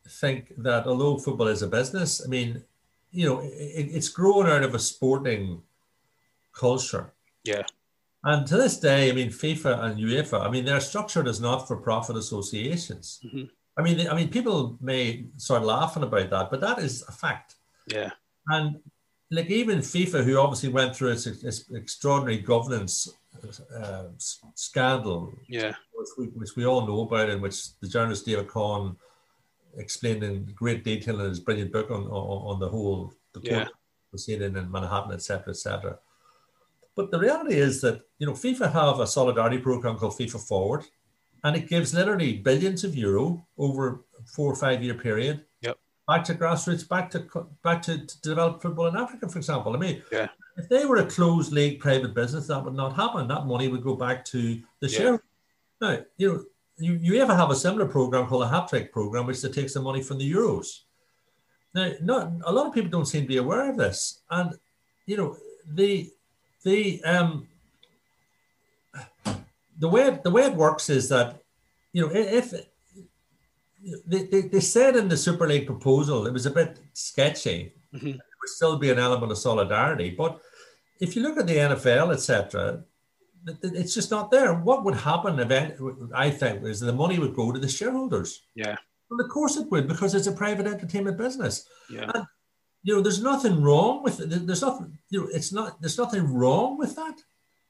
think 0.09 0.53
that 0.59 0.87
although 0.87 1.19
football 1.19 1.49
is 1.49 1.63
a 1.63 1.67
business, 1.67 2.23
I 2.25 2.29
mean, 2.29 2.63
you 3.11 3.27
know, 3.27 3.41
it, 3.41 3.89
it's 3.97 4.09
grown 4.09 4.47
out 4.47 4.63
of 4.63 4.75
a 4.75 4.79
sporting 4.79 5.61
culture. 6.53 7.13
Yeah. 7.43 7.63
And 8.23 8.47
to 8.47 8.57
this 8.57 8.79
day, 8.79 9.11
I 9.11 9.13
mean, 9.13 9.31
FIFA 9.31 9.83
and 9.85 10.01
UEFA, 10.01 10.47
I 10.47 10.51
mean, 10.51 10.65
they're 10.65 10.81
structured 10.81 11.29
as 11.29 11.41
not-for-profit 11.41 12.17
associations. 12.17 13.21
Mm-hmm. 13.25 13.45
I 13.77 13.83
mean, 13.83 14.09
I 14.09 14.15
mean, 14.15 14.31
people 14.31 14.79
may 14.81 15.27
start 15.37 15.65
laughing 15.65 16.05
about 16.05 16.31
that, 16.31 16.51
but 16.51 16.61
that 16.61 16.79
is 16.79 17.03
a 17.09 17.13
fact. 17.13 17.57
Yeah. 17.87 18.11
And 18.49 18.81
like 19.31 19.51
even 19.51 19.79
FIFA, 19.79 20.25
who 20.25 20.39
obviously 20.39 20.68
went 20.68 20.95
through 20.95 21.12
its, 21.12 21.27
its 21.27 21.70
extraordinary 21.72 22.39
governance 22.39 23.09
uh, 23.77 24.05
scandal, 24.55 25.33
yeah, 25.49 25.75
which 25.95 26.09
we, 26.18 26.27
which 26.27 26.57
we 26.57 26.66
all 26.66 26.87
know 26.87 27.01
about, 27.03 27.31
and 27.31 27.43
which 27.43 27.79
the 27.81 27.89
journalist 27.89 28.27
David 28.27 28.49
Conn 28.49 28.97
explained 29.77 30.22
in 30.22 30.45
great 30.55 30.85
detail 30.85 31.20
in 31.20 31.29
his 31.29 31.41
brilliant 31.41 31.72
book 31.72 31.91
on 31.91 32.05
on, 32.05 32.55
on 32.55 32.61
the 32.61 32.68
whole 32.68 33.12
the 33.33 33.41
court 33.41 33.53
Yeah. 33.53 33.68
proceeding 34.11 34.57
in 34.57 34.70
Manhattan, 34.70 35.12
etc., 35.12 35.51
etc. 35.51 35.99
But 36.95 37.11
the 37.11 37.18
reality 37.18 37.57
is 37.57 37.81
that 37.81 38.03
you 38.18 38.27
know 38.27 38.35
FIFA 38.35 38.72
have 38.72 39.01
a 39.01 39.07
solidarity 39.07 39.59
program 39.59 39.97
called 39.97 40.12
FIFA 40.16 40.47
Forward, 40.47 40.85
and 41.43 41.57
it 41.57 41.68
gives 41.68 41.93
literally 41.93 42.35
billions 42.39 42.85
of 42.85 42.95
euro 42.95 43.47
over 43.59 44.05
a 44.18 44.22
four 44.27 44.53
or 44.53 44.57
five 44.57 44.83
year 44.83 44.95
period. 44.95 45.45
Yep. 45.62 45.77
Back 46.07 46.25
to 46.25 46.35
grassroots, 46.35 46.87
back 46.87 47.11
to 47.13 47.21
back 47.63 47.81
to, 47.83 48.07
to 48.07 48.21
develop 48.21 48.61
football 48.61 48.89
in 48.89 48.97
Africa, 48.97 49.29
for 49.29 49.39
example. 49.39 49.75
I 49.75 49.79
mean, 49.79 50.03
Yeah. 50.13 50.29
if 50.59 50.69
they 50.69 50.85
were 50.85 50.99
a 50.99 51.07
closed 51.07 51.51
league 51.53 51.81
private 51.81 52.13
business, 52.15 52.47
that 52.49 52.63
would 52.63 52.75
not 52.75 52.95
happen. 52.95 53.27
That 53.29 53.47
money 53.47 53.69
would 53.69 53.83
go 53.83 53.97
back 53.97 54.25
to 54.27 54.61
the 54.81 54.89
Yeah. 54.89 54.99
share. 54.99 55.23
Now, 55.81 55.99
you 56.19 56.33
know, 56.33 56.45
you, 56.77 56.99
UEFA 57.15 57.35
have 57.37 57.51
a 57.51 57.57
similar 57.57 57.87
program 57.87 58.27
called 58.27 58.43
a 58.43 58.49
hat 58.49 58.69
trick 58.69 58.93
program, 58.93 59.27
which 59.27 59.41
takes 59.41 59.75
the 59.75 59.81
money 59.81 60.03
from 60.03 60.19
the 60.19 60.31
Euros. 60.31 60.81
Now, 61.75 61.93
not 62.03 62.33
a 62.45 62.53
lot 62.53 62.67
of 62.67 62.75
people 62.75 62.91
don't 62.91 63.07
seem 63.07 63.23
to 63.23 63.29
be 63.29 63.39
aware 63.39 63.71
of 63.71 63.77
this, 63.79 64.21
and 64.31 64.59
you 65.07 65.17
know, 65.17 65.37
the 65.67 66.11
the 66.65 67.03
um 67.05 67.49
the 69.79 69.89
way 69.89 70.19
the 70.23 70.31
way 70.31 70.43
it 70.45 70.55
works 70.55 70.91
is 70.91 71.09
that 71.09 71.43
you 71.93 72.03
know 72.07 72.13
if 72.15 72.53
they, 74.07 74.24
they, 74.24 74.41
they 74.43 74.61
said 74.61 74.97
in 74.97 75.09
the 75.09 75.16
Super 75.16 75.47
League 75.47 75.66
proposal 75.66 76.26
it 76.26 76.32
was 76.32 76.47
a 76.47 76.51
bit 76.51 76.80
sketchy. 76.93 77.72
Mhm. 77.95 78.01
There 78.18 78.39
would 78.41 78.49
still 78.59 78.76
be 78.78 78.91
an 78.91 78.99
element 78.99 79.32
of 79.32 79.39
solidarity, 79.39 80.11
but 80.11 80.41
if 81.01 81.14
you 81.14 81.22
look 81.22 81.39
at 81.39 81.47
the 81.47 81.57
NFL, 81.57 82.12
etc., 82.12 82.82
it's 83.62 83.95
just 83.95 84.11
not 84.11 84.30
there. 84.30 84.55
What 84.55 84.85
would 84.85 84.95
happen? 84.95 85.39
Event 85.39 85.74
I 86.14 86.30
think 86.30 86.64
is 86.64 86.80
the 86.80 86.93
money 86.93 87.18
would 87.18 87.35
go 87.35 87.53
to 87.53 87.59
the 87.59 87.68
shareholders. 87.68 88.43
yeah, 88.55 88.76
Well, 89.11 89.20
of 89.20 89.28
course 89.30 89.57
it 89.59 89.70
would 89.70 89.87
because 89.87 90.14
it's 90.14 90.26
a 90.26 90.32
private 90.32 90.66
entertainment 90.66 91.18
business 91.18 91.66
yeah, 91.91 92.11
you 92.82 92.95
know, 92.95 93.03
there's 93.03 93.22
nothing 93.22 93.61
wrong 93.62 94.03
with 94.03 94.20
it. 94.20 94.47
There's 94.47 94.62
nothing, 94.62 94.99
you 95.11 95.20
know, 95.20 95.28
it's 95.32 95.53
not, 95.53 95.80
there's 95.80 95.99
nothing 95.99 96.24
wrong 96.32 96.78
with 96.78 96.97
that, 96.97 97.16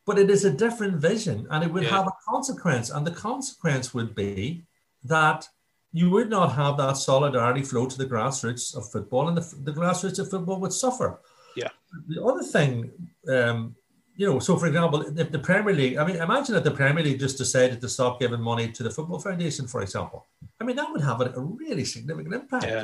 but 0.06 0.18
it 0.18 0.30
is 0.30 0.44
a 0.44 0.50
different 0.64 0.96
vision 1.10 1.46
and 1.50 1.64
it 1.64 1.72
would 1.72 1.82
Yeah. 1.84 1.90
have 1.98 2.06
a 2.06 2.12
consequence. 2.28 2.90
And 2.90 3.04
the 3.06 3.10
consequence 3.28 3.92
would 3.94 4.14
be 4.14 4.64
that 5.04 5.48
you 5.94 6.10
would 6.10 6.28
not 6.28 6.52
have 6.52 6.76
that 6.76 6.96
solidarity 6.96 7.62
flow 7.62 7.86
to 7.86 7.96
the 7.96 8.04
grassroots 8.04 8.76
of 8.76 8.90
football 8.90 9.28
and 9.28 9.36
the, 9.36 9.56
the 9.62 9.72
grassroots 9.72 10.18
of 10.18 10.28
football 10.28 10.58
would 10.58 10.72
suffer. 10.72 11.20
Yeah. 11.56 11.68
The 12.08 12.20
other 12.20 12.42
thing, 12.42 12.90
um, 13.28 13.76
you 14.16 14.26
know, 14.26 14.40
so 14.40 14.56
for 14.56 14.66
example, 14.66 15.02
if 15.02 15.30
the 15.30 15.38
Premier 15.38 15.72
League, 15.72 15.96
I 15.96 16.04
mean, 16.04 16.16
imagine 16.16 16.56
if 16.56 16.64
the 16.64 16.72
Premier 16.72 17.04
League 17.04 17.20
just 17.20 17.38
decided 17.38 17.80
to 17.80 17.88
stop 17.88 18.18
giving 18.18 18.40
money 18.40 18.72
to 18.72 18.82
the 18.82 18.90
Football 18.90 19.20
Foundation, 19.20 19.68
for 19.68 19.82
example. 19.82 20.26
I 20.60 20.64
mean, 20.64 20.74
that 20.74 20.90
would 20.90 21.00
have 21.00 21.20
a, 21.20 21.26
a 21.26 21.40
really 21.40 21.84
significant 21.84 22.34
impact. 22.34 22.64
yeah, 22.64 22.82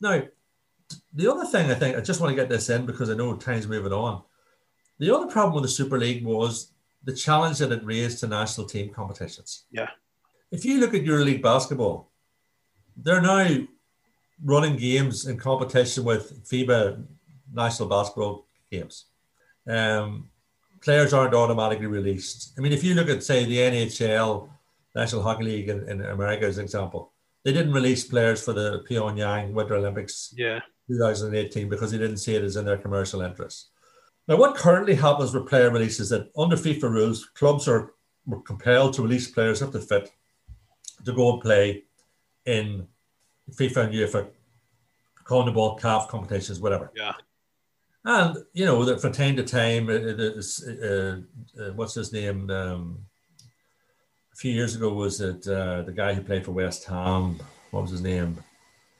Now, 0.00 0.22
the 1.12 1.30
other 1.30 1.44
thing 1.44 1.70
I 1.70 1.74
think 1.74 1.94
I 1.94 2.00
just 2.00 2.22
want 2.22 2.30
to 2.30 2.36
get 2.36 2.48
this 2.48 2.70
in 2.70 2.86
because 2.86 3.10
I 3.10 3.14
know 3.14 3.36
time's 3.36 3.68
moving 3.68 3.92
on. 3.92 4.22
The 4.98 5.14
other 5.14 5.26
problem 5.26 5.56
with 5.56 5.64
the 5.64 5.76
Super 5.76 5.98
League 5.98 6.24
was 6.24 6.72
the 7.02 7.12
challenge 7.12 7.58
that 7.58 7.70
it 7.70 7.84
raised 7.84 8.20
to 8.20 8.28
national 8.28 8.66
team 8.66 8.88
competitions. 8.94 9.64
Yeah. 9.70 9.90
If 10.50 10.64
you 10.64 10.80
look 10.80 10.94
at 10.94 11.02
EuroLeague 11.02 11.42
basketball, 11.42 12.12
they're 12.96 13.20
now 13.20 13.66
running 14.44 14.76
games 14.76 15.26
in 15.26 15.36
competition 15.36 16.04
with 16.04 16.44
FIBA 16.48 17.04
national 17.52 17.88
basketball 17.88 18.46
games. 18.70 19.06
Um, 19.66 20.28
players 20.80 21.12
aren't 21.12 21.34
automatically 21.34 21.86
released. 21.86 22.52
I 22.58 22.60
mean, 22.60 22.72
if 22.72 22.84
you 22.84 22.94
look 22.94 23.08
at, 23.08 23.22
say, 23.22 23.44
the 23.44 23.56
NHL, 23.56 24.48
National 24.94 25.22
Hockey 25.22 25.44
League 25.44 25.68
in, 25.68 25.88
in 25.88 26.02
America 26.02 26.46
as 26.46 26.58
an 26.58 26.64
example, 26.64 27.12
they 27.42 27.52
didn't 27.52 27.72
release 27.72 28.04
players 28.04 28.44
for 28.44 28.52
the 28.52 28.84
Pyeongchang 28.88 29.52
Winter 29.52 29.74
Olympics 29.74 30.32
yeah, 30.36 30.60
2018 30.88 31.68
because 31.68 31.90
they 31.90 31.98
didn't 31.98 32.18
see 32.18 32.34
it 32.34 32.44
as 32.44 32.56
in 32.56 32.64
their 32.64 32.78
commercial 32.78 33.22
interest. 33.22 33.70
Now, 34.28 34.36
what 34.36 34.56
currently 34.56 34.94
happens 34.94 35.34
with 35.34 35.48
player 35.48 35.70
releases 35.70 36.00
is 36.00 36.08
that 36.10 36.30
under 36.36 36.56
FIFA 36.56 36.90
rules, 36.90 37.26
clubs 37.34 37.68
are 37.68 37.92
compelled 38.46 38.94
to 38.94 39.02
release 39.02 39.30
players 39.30 39.60
if 39.60 39.72
they're 39.72 39.82
fit 39.82 40.10
to 41.04 41.12
go 41.12 41.32
and 41.32 41.42
play 41.42 41.84
in 42.46 42.86
FIFA 43.52 43.76
and 43.84 43.94
UEFA, 43.94 44.26
CONMEBOL, 45.24 45.80
CAF 45.80 46.08
competitions, 46.08 46.60
whatever. 46.60 46.90
yeah, 46.94 47.12
And 48.04 48.36
you 48.52 48.64
know 48.66 48.84
that 48.84 49.00
from 49.00 49.12
time 49.12 49.36
to 49.36 49.42
time, 49.42 49.88
uh, 49.88 49.92
uh, 49.92 51.62
uh, 51.62 51.72
what's 51.74 51.94
his 51.94 52.12
name? 52.12 52.50
Um, 52.50 52.98
a 54.32 54.36
few 54.36 54.52
years 54.52 54.74
ago, 54.74 54.92
was 54.92 55.20
it 55.20 55.46
uh, 55.46 55.82
the 55.82 55.92
guy 55.92 56.12
who 56.12 56.20
played 56.22 56.44
for 56.44 56.50
West 56.52 56.84
Ham? 56.84 57.38
What 57.70 57.82
was 57.82 57.90
his 57.92 58.02
name? 58.02 58.42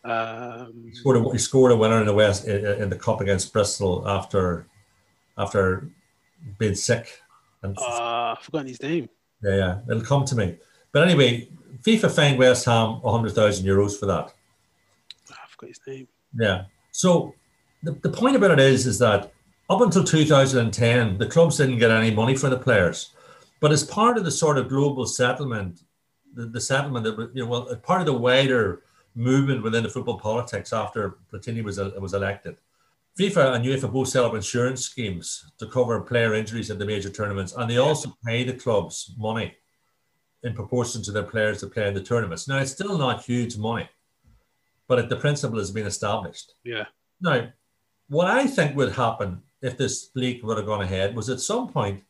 um, 0.04 0.84
He 0.88 0.94
scored 0.94 1.16
a, 1.16 1.32
he 1.32 1.38
scored 1.38 1.72
a 1.72 1.76
winner 1.76 2.00
in 2.00 2.06
the 2.06 2.14
West 2.14 2.46
in, 2.46 2.64
in 2.82 2.88
the 2.88 2.96
cup 2.96 3.20
against 3.20 3.52
Bristol 3.52 4.08
after 4.08 4.66
after 5.36 5.88
being 6.58 6.74
sick. 6.74 7.20
And 7.62 7.76
uh, 7.78 8.34
I've 8.36 8.38
forgotten 8.44 8.68
his 8.68 8.80
name. 8.82 9.08
yeah, 9.42 9.56
yeah, 9.56 9.78
it'll 9.90 10.02
come 10.04 10.24
to 10.26 10.36
me. 10.36 10.56
But 10.94 11.08
anyway, 11.08 11.48
FIFA 11.82 12.10
fined 12.12 12.38
West 12.38 12.64
Ham 12.66 13.00
hundred 13.04 13.32
thousand 13.32 13.66
euros 13.66 13.98
for 13.98 14.06
that. 14.06 14.32
I 15.28 15.46
forgot 15.48 15.68
his 15.68 15.80
name. 15.84 16.06
Yeah. 16.38 16.66
So 16.92 17.34
the, 17.82 17.92
the 17.92 18.10
point 18.10 18.36
about 18.36 18.52
it 18.52 18.60
is, 18.60 18.86
is 18.86 19.00
that 19.00 19.32
up 19.68 19.80
until 19.80 20.04
2010, 20.04 21.18
the 21.18 21.26
clubs 21.26 21.56
didn't 21.56 21.78
get 21.78 21.90
any 21.90 22.12
money 22.12 22.36
for 22.36 22.48
the 22.48 22.56
players. 22.56 23.10
But 23.58 23.72
as 23.72 23.82
part 23.82 24.16
of 24.16 24.24
the 24.24 24.30
sort 24.30 24.56
of 24.56 24.68
global 24.68 25.04
settlement, 25.04 25.80
the, 26.32 26.46
the 26.46 26.60
settlement 26.60 27.04
that, 27.06 27.30
you 27.34 27.42
know, 27.42 27.50
well, 27.50 27.76
part 27.82 28.00
of 28.00 28.06
the 28.06 28.14
wider 28.14 28.82
movement 29.16 29.64
within 29.64 29.82
the 29.82 29.88
football 29.88 30.20
politics 30.20 30.72
after 30.72 31.16
Platini 31.32 31.64
was, 31.64 31.78
was 31.78 32.14
elected, 32.14 32.56
FIFA 33.18 33.56
and 33.56 33.64
UEFA 33.64 33.92
both 33.92 34.08
set 34.08 34.24
up 34.24 34.34
insurance 34.34 34.84
schemes 34.84 35.50
to 35.58 35.66
cover 35.66 36.00
player 36.02 36.34
injuries 36.34 36.70
at 36.70 36.78
the 36.78 36.86
major 36.86 37.10
tournaments. 37.10 37.52
And 37.52 37.68
they 37.68 37.78
also 37.78 38.16
pay 38.24 38.44
the 38.44 38.52
clubs 38.52 39.12
money 39.18 39.56
in 40.44 40.54
proportion 40.54 41.02
to 41.02 41.10
their 41.10 41.22
players 41.22 41.60
that 41.60 41.72
play 41.72 41.88
in 41.88 41.94
the 41.94 42.02
tournaments. 42.02 42.46
Now, 42.46 42.58
it's 42.58 42.70
still 42.72 42.96
not 42.98 43.24
huge 43.24 43.56
money, 43.56 43.88
but 44.86 45.08
the 45.08 45.16
principle 45.16 45.58
has 45.58 45.70
been 45.70 45.86
established. 45.86 46.52
Yeah, 46.64 46.84
Now, 47.20 47.48
what 48.08 48.28
I 48.28 48.46
think 48.46 48.76
would 48.76 48.92
happen 48.92 49.42
if 49.62 49.78
this 49.78 50.10
league 50.14 50.44
would 50.44 50.58
have 50.58 50.66
gone 50.66 50.82
ahead 50.82 51.16
was 51.16 51.30
at 51.30 51.40
some 51.40 51.68
point 51.68 52.02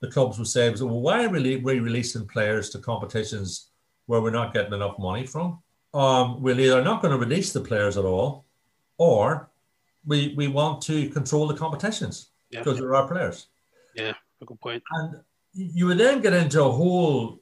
the 0.00 0.10
clubs 0.10 0.38
would 0.38 0.48
say, 0.48 0.70
well, 0.70 1.00
why 1.00 1.24
are 1.24 1.28
we 1.28 1.58
releasing 1.58 2.26
players 2.26 2.70
to 2.70 2.78
competitions 2.78 3.68
where 4.06 4.22
we're 4.22 4.30
not 4.30 4.54
getting 4.54 4.72
enough 4.72 4.98
money 4.98 5.26
from? 5.26 5.62
Um, 5.92 6.42
we're 6.42 6.58
either 6.58 6.82
not 6.82 7.02
going 7.02 7.12
to 7.12 7.18
release 7.18 7.52
the 7.52 7.60
players 7.60 7.96
at 7.96 8.04
all, 8.04 8.46
or 8.98 9.50
we, 10.06 10.34
we 10.36 10.48
want 10.48 10.82
to 10.82 11.08
control 11.10 11.46
the 11.46 11.54
competitions 11.54 12.30
yeah, 12.50 12.60
because 12.60 12.78
there 12.78 12.94
are 12.94 13.06
players. 13.06 13.46
yeah. 13.94 14.12
A 14.42 14.44
good 14.44 14.60
point. 14.60 14.82
And 14.92 15.20
you 15.52 15.86
would 15.86 15.98
then 15.98 16.20
get 16.20 16.32
into 16.32 16.62
a 16.64 16.70
whole 16.70 17.40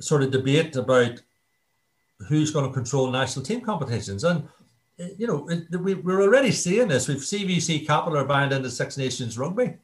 sort 0.00 0.22
of 0.22 0.30
debate 0.30 0.76
about 0.76 1.20
who's 2.28 2.50
going 2.50 2.66
to 2.66 2.72
control 2.72 3.10
national 3.10 3.44
team 3.44 3.60
competitions. 3.60 4.24
And, 4.24 4.48
eh, 4.98 5.10
you 5.16 5.26
know, 5.26 5.48
it, 5.48 5.70
we, 5.80 5.94
we're 5.94 6.22
already 6.22 6.50
seeing 6.52 6.88
this. 6.88 7.08
We've 7.08 7.18
CVC 7.18 7.86
Capital 7.86 8.18
are 8.18 8.24
buying 8.24 8.52
into 8.52 8.70
Six 8.70 8.96
Nations 8.96 9.38
Rugby. 9.38 9.76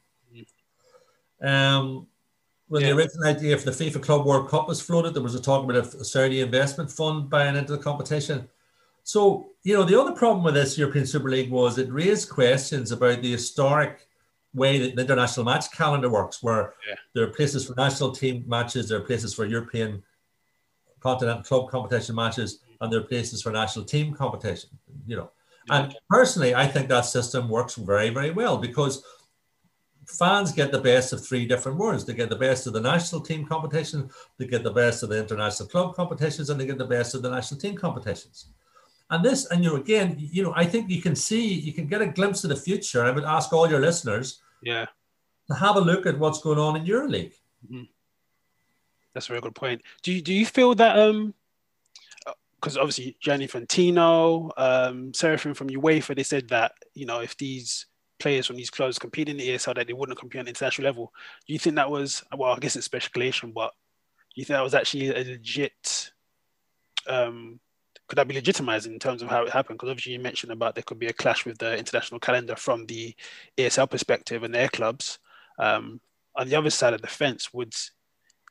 Um, 1.41 2.07
when 2.67 2.81
Yeah. 2.81 2.89
the 2.89 2.97
original 2.97 3.27
idea 3.27 3.57
for 3.57 3.69
the 3.69 3.71
FIFA 3.71 4.01
Club 4.01 4.25
World 4.25 4.49
Cup 4.49 4.67
was 4.67 4.81
floated, 4.81 5.13
there 5.13 5.21
was 5.21 5.35
a 5.35 5.41
talk 5.41 5.63
about 5.63 5.93
a 5.93 6.03
Saudi 6.03 6.41
investment 6.41 6.91
fund 6.91 7.29
buying 7.29 7.55
into 7.55 7.73
the 7.73 7.83
competition. 7.83 8.47
So, 9.03 9.51
you 9.63 9.75
know, 9.75 9.83
the 9.83 9.99
other 9.99 10.13
problem 10.13 10.43
with 10.43 10.55
this 10.55 10.77
European 10.77 11.05
Super 11.05 11.29
League 11.29 11.51
was 11.51 11.77
it 11.77 11.91
raised 11.91 12.29
questions 12.29 12.91
about 12.91 13.21
the 13.21 13.31
historic 13.31 14.04
way 14.55 14.79
that 14.79 14.95
the 14.95 15.01
international 15.01 15.45
match 15.45 15.71
calendar 15.71 16.09
works, 16.09 16.41
where 16.41 16.73
Yeah. 16.87 16.95
there 17.13 17.23
are 17.25 17.31
places 17.31 17.65
for 17.67 17.75
national 17.75 18.11
team 18.11 18.43
matches, 18.47 18.89
there 18.89 18.97
are 18.99 19.05
places 19.05 19.33
for 19.33 19.45
European 19.45 20.01
continental 21.01 21.43
club 21.43 21.69
competition 21.69 22.15
matches, 22.15 22.59
and 22.81 22.91
there 22.91 22.99
are 22.99 23.03
places 23.03 23.41
for 23.41 23.51
national 23.51 23.85
team 23.85 24.13
competition, 24.13 24.69
you 25.05 25.15
know. 25.15 25.31
And 25.69 25.95
personally, 26.09 26.53
I 26.53 26.67
think 26.67 26.89
that 26.89 27.05
system 27.05 27.49
works 27.49 27.75
very, 27.75 28.09
very 28.09 28.31
well 28.31 28.57
because 28.57 29.03
fans 30.07 30.51
get 30.51 30.71
the 30.71 30.79
best 30.79 31.11
of 31.13 31.25
three 31.25 31.45
different 31.45 31.77
worlds. 31.77 32.05
They 32.05 32.13
get 32.13 32.29
the 32.29 32.35
best 32.35 32.67
of 32.67 32.73
the 32.73 32.81
national 32.81 33.21
team 33.21 33.45
competition, 33.45 34.09
they 34.37 34.45
get 34.45 34.63
the 34.63 34.71
best 34.71 35.03
of 35.03 35.09
the 35.09 35.19
international 35.19 35.69
club 35.69 35.95
competitions, 35.95 36.49
and 36.49 36.59
they 36.59 36.65
get 36.65 36.77
the 36.77 36.85
best 36.85 37.15
of 37.15 37.21
the 37.21 37.29
national 37.29 37.59
team 37.59 37.75
competitions. 37.75 38.47
And 39.09 39.23
this, 39.23 39.45
and 39.47 39.63
you 39.63 39.69
know, 39.69 39.75
again, 39.75 40.15
you 40.17 40.43
know, 40.43 40.53
I 40.55 40.65
think 40.65 40.89
you 40.89 41.01
can 41.01 41.15
see, 41.15 41.45
you 41.53 41.73
can 41.73 41.87
get 41.87 42.01
a 42.01 42.07
glimpse 42.07 42.43
of 42.43 42.49
the 42.49 42.55
future. 42.55 43.03
I 43.03 43.11
would 43.11 43.23
ask 43.23 43.53
all 43.53 43.69
your 43.69 43.79
listeners 43.79 44.41
Yeah, 44.61 44.85
to 45.47 45.53
have 45.53 45.75
a 45.75 45.81
look 45.81 46.05
at 46.05 46.19
what's 46.19 46.41
going 46.41 46.59
on 46.59 46.75
in 46.75 46.85
EuroLeague. 46.85 47.33
that's 49.13 49.27
a 49.27 49.29
very 49.29 49.41
good 49.41 49.55
point. 49.55 49.81
Do 50.03 50.11
you 50.11 50.21
do 50.21 50.33
you 50.33 50.45
feel 50.45 50.75
that 50.75 50.97
um 50.97 51.33
because 52.55 52.77
obviously 52.77 53.15
Gianni 53.19 53.47
Infantino, 53.47 54.49
um, 54.57 55.11
Ceferin 55.11 55.55
from 55.55 55.69
UEFA, 55.69 56.15
they 56.15 56.23
said 56.23 56.49
that 56.49 56.73
you 56.93 57.05
know 57.05 57.19
if 57.19 57.37
these 57.37 57.85
players 58.19 58.47
from 58.47 58.55
these 58.55 58.69
clubs 58.69 58.97
compete 58.97 59.29
in 59.29 59.37
the 59.37 59.49
ESL 59.49 59.75
that 59.75 59.87
they 59.87 59.93
wouldn't 59.93 60.17
compete 60.17 60.39
on 60.39 60.45
the 60.45 60.49
international 60.49 60.85
level. 60.85 61.13
Do 61.45 61.53
you 61.53 61.59
think 61.59 61.75
that 61.75 61.89
was 61.89 62.23
well? 62.35 62.53
I 62.53 62.59
guess 62.59 62.75
it's 62.75 62.85
speculation, 62.85 63.51
but 63.51 63.71
do 64.33 64.41
you 64.41 64.45
think 64.45 64.55
that 64.55 64.63
was 64.63 64.73
actually 64.73 65.09
a 65.09 65.23
legit? 65.23 66.11
Um, 67.07 67.59
could 68.07 68.17
that 68.17 68.27
be 68.27 68.35
legitimized 68.35 68.87
in 68.87 68.99
terms 68.99 69.21
of 69.21 69.29
how 69.29 69.43
it 69.43 69.51
happened? 69.51 69.79
Because 69.79 69.89
obviously 69.89 70.13
you 70.13 70.19
mentioned 70.19 70.51
about 70.51 70.75
there 70.75 70.83
could 70.83 70.99
be 70.99 71.07
a 71.07 71.13
clash 71.13 71.45
with 71.45 71.57
the 71.57 71.77
international 71.77 72.19
calendar 72.19 72.55
from 72.55 72.85
the 72.85 73.15
ESL 73.57 73.89
perspective 73.89 74.43
and 74.43 74.53
their 74.53 74.69
clubs. 74.69 75.19
Um, 75.57 75.99
on 76.35 76.47
the 76.47 76.55
other 76.55 76.69
side 76.69 76.93
of 76.93 77.01
the 77.01 77.07
fence, 77.07 77.53
would 77.53 77.73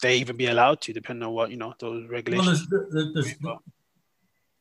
they 0.03 0.17
even 0.17 0.37
be 0.37 0.47
allowed 0.47 0.81
to, 0.83 0.93
depending 0.93 1.27
on 1.27 1.35
what 1.35 1.51
you 1.51 1.57
know 1.57 1.75
those 1.79 2.09
regulations? 2.09 2.67
Well, 2.71 2.87
there's, 2.91 3.15
there's, 3.15 3.35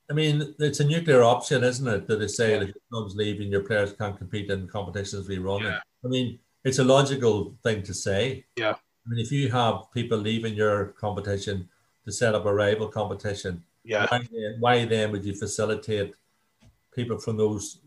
I 0.09 0.13
mean, 0.13 0.53
it's 0.59 0.79
a 0.79 0.85
nuclear 0.85 1.23
option, 1.23 1.63
isn't 1.63 1.87
it? 1.87 2.07
That 2.07 2.19
they 2.19 2.27
say 2.27 2.51
yeah. 2.51 2.59
that 2.59 2.69
if 2.69 2.75
clubs 2.91 3.15
leave 3.15 3.39
and 3.39 3.51
your 3.51 3.63
players 3.63 3.93
can't 3.93 4.17
compete 4.17 4.49
in 4.51 4.67
competitions 4.67 5.27
we 5.27 5.37
run. 5.37 5.63
Yeah. 5.63 5.79
I 6.03 6.07
mean, 6.07 6.39
it's 6.63 6.79
a 6.79 6.83
logical 6.83 7.55
thing 7.63 7.83
to 7.83 7.93
say. 7.93 8.45
Yeah. 8.57 8.73
I 8.73 9.09
mean, 9.09 9.19
if 9.19 9.31
you 9.31 9.49
have 9.51 9.91
people 9.93 10.17
leaving 10.17 10.53
your 10.53 10.87
competition 10.99 11.69
to 12.05 12.11
set 12.11 12.35
up 12.35 12.45
a 12.45 12.53
rival 12.53 12.87
competition, 12.87 13.63
yeah. 13.83 14.07
Why, 14.09 14.21
why 14.59 14.85
then 14.85 15.11
would 15.11 15.25
you 15.25 15.33
facilitate 15.33 16.13
people 16.93 17.17
from 17.17 17.37
those 17.37 17.79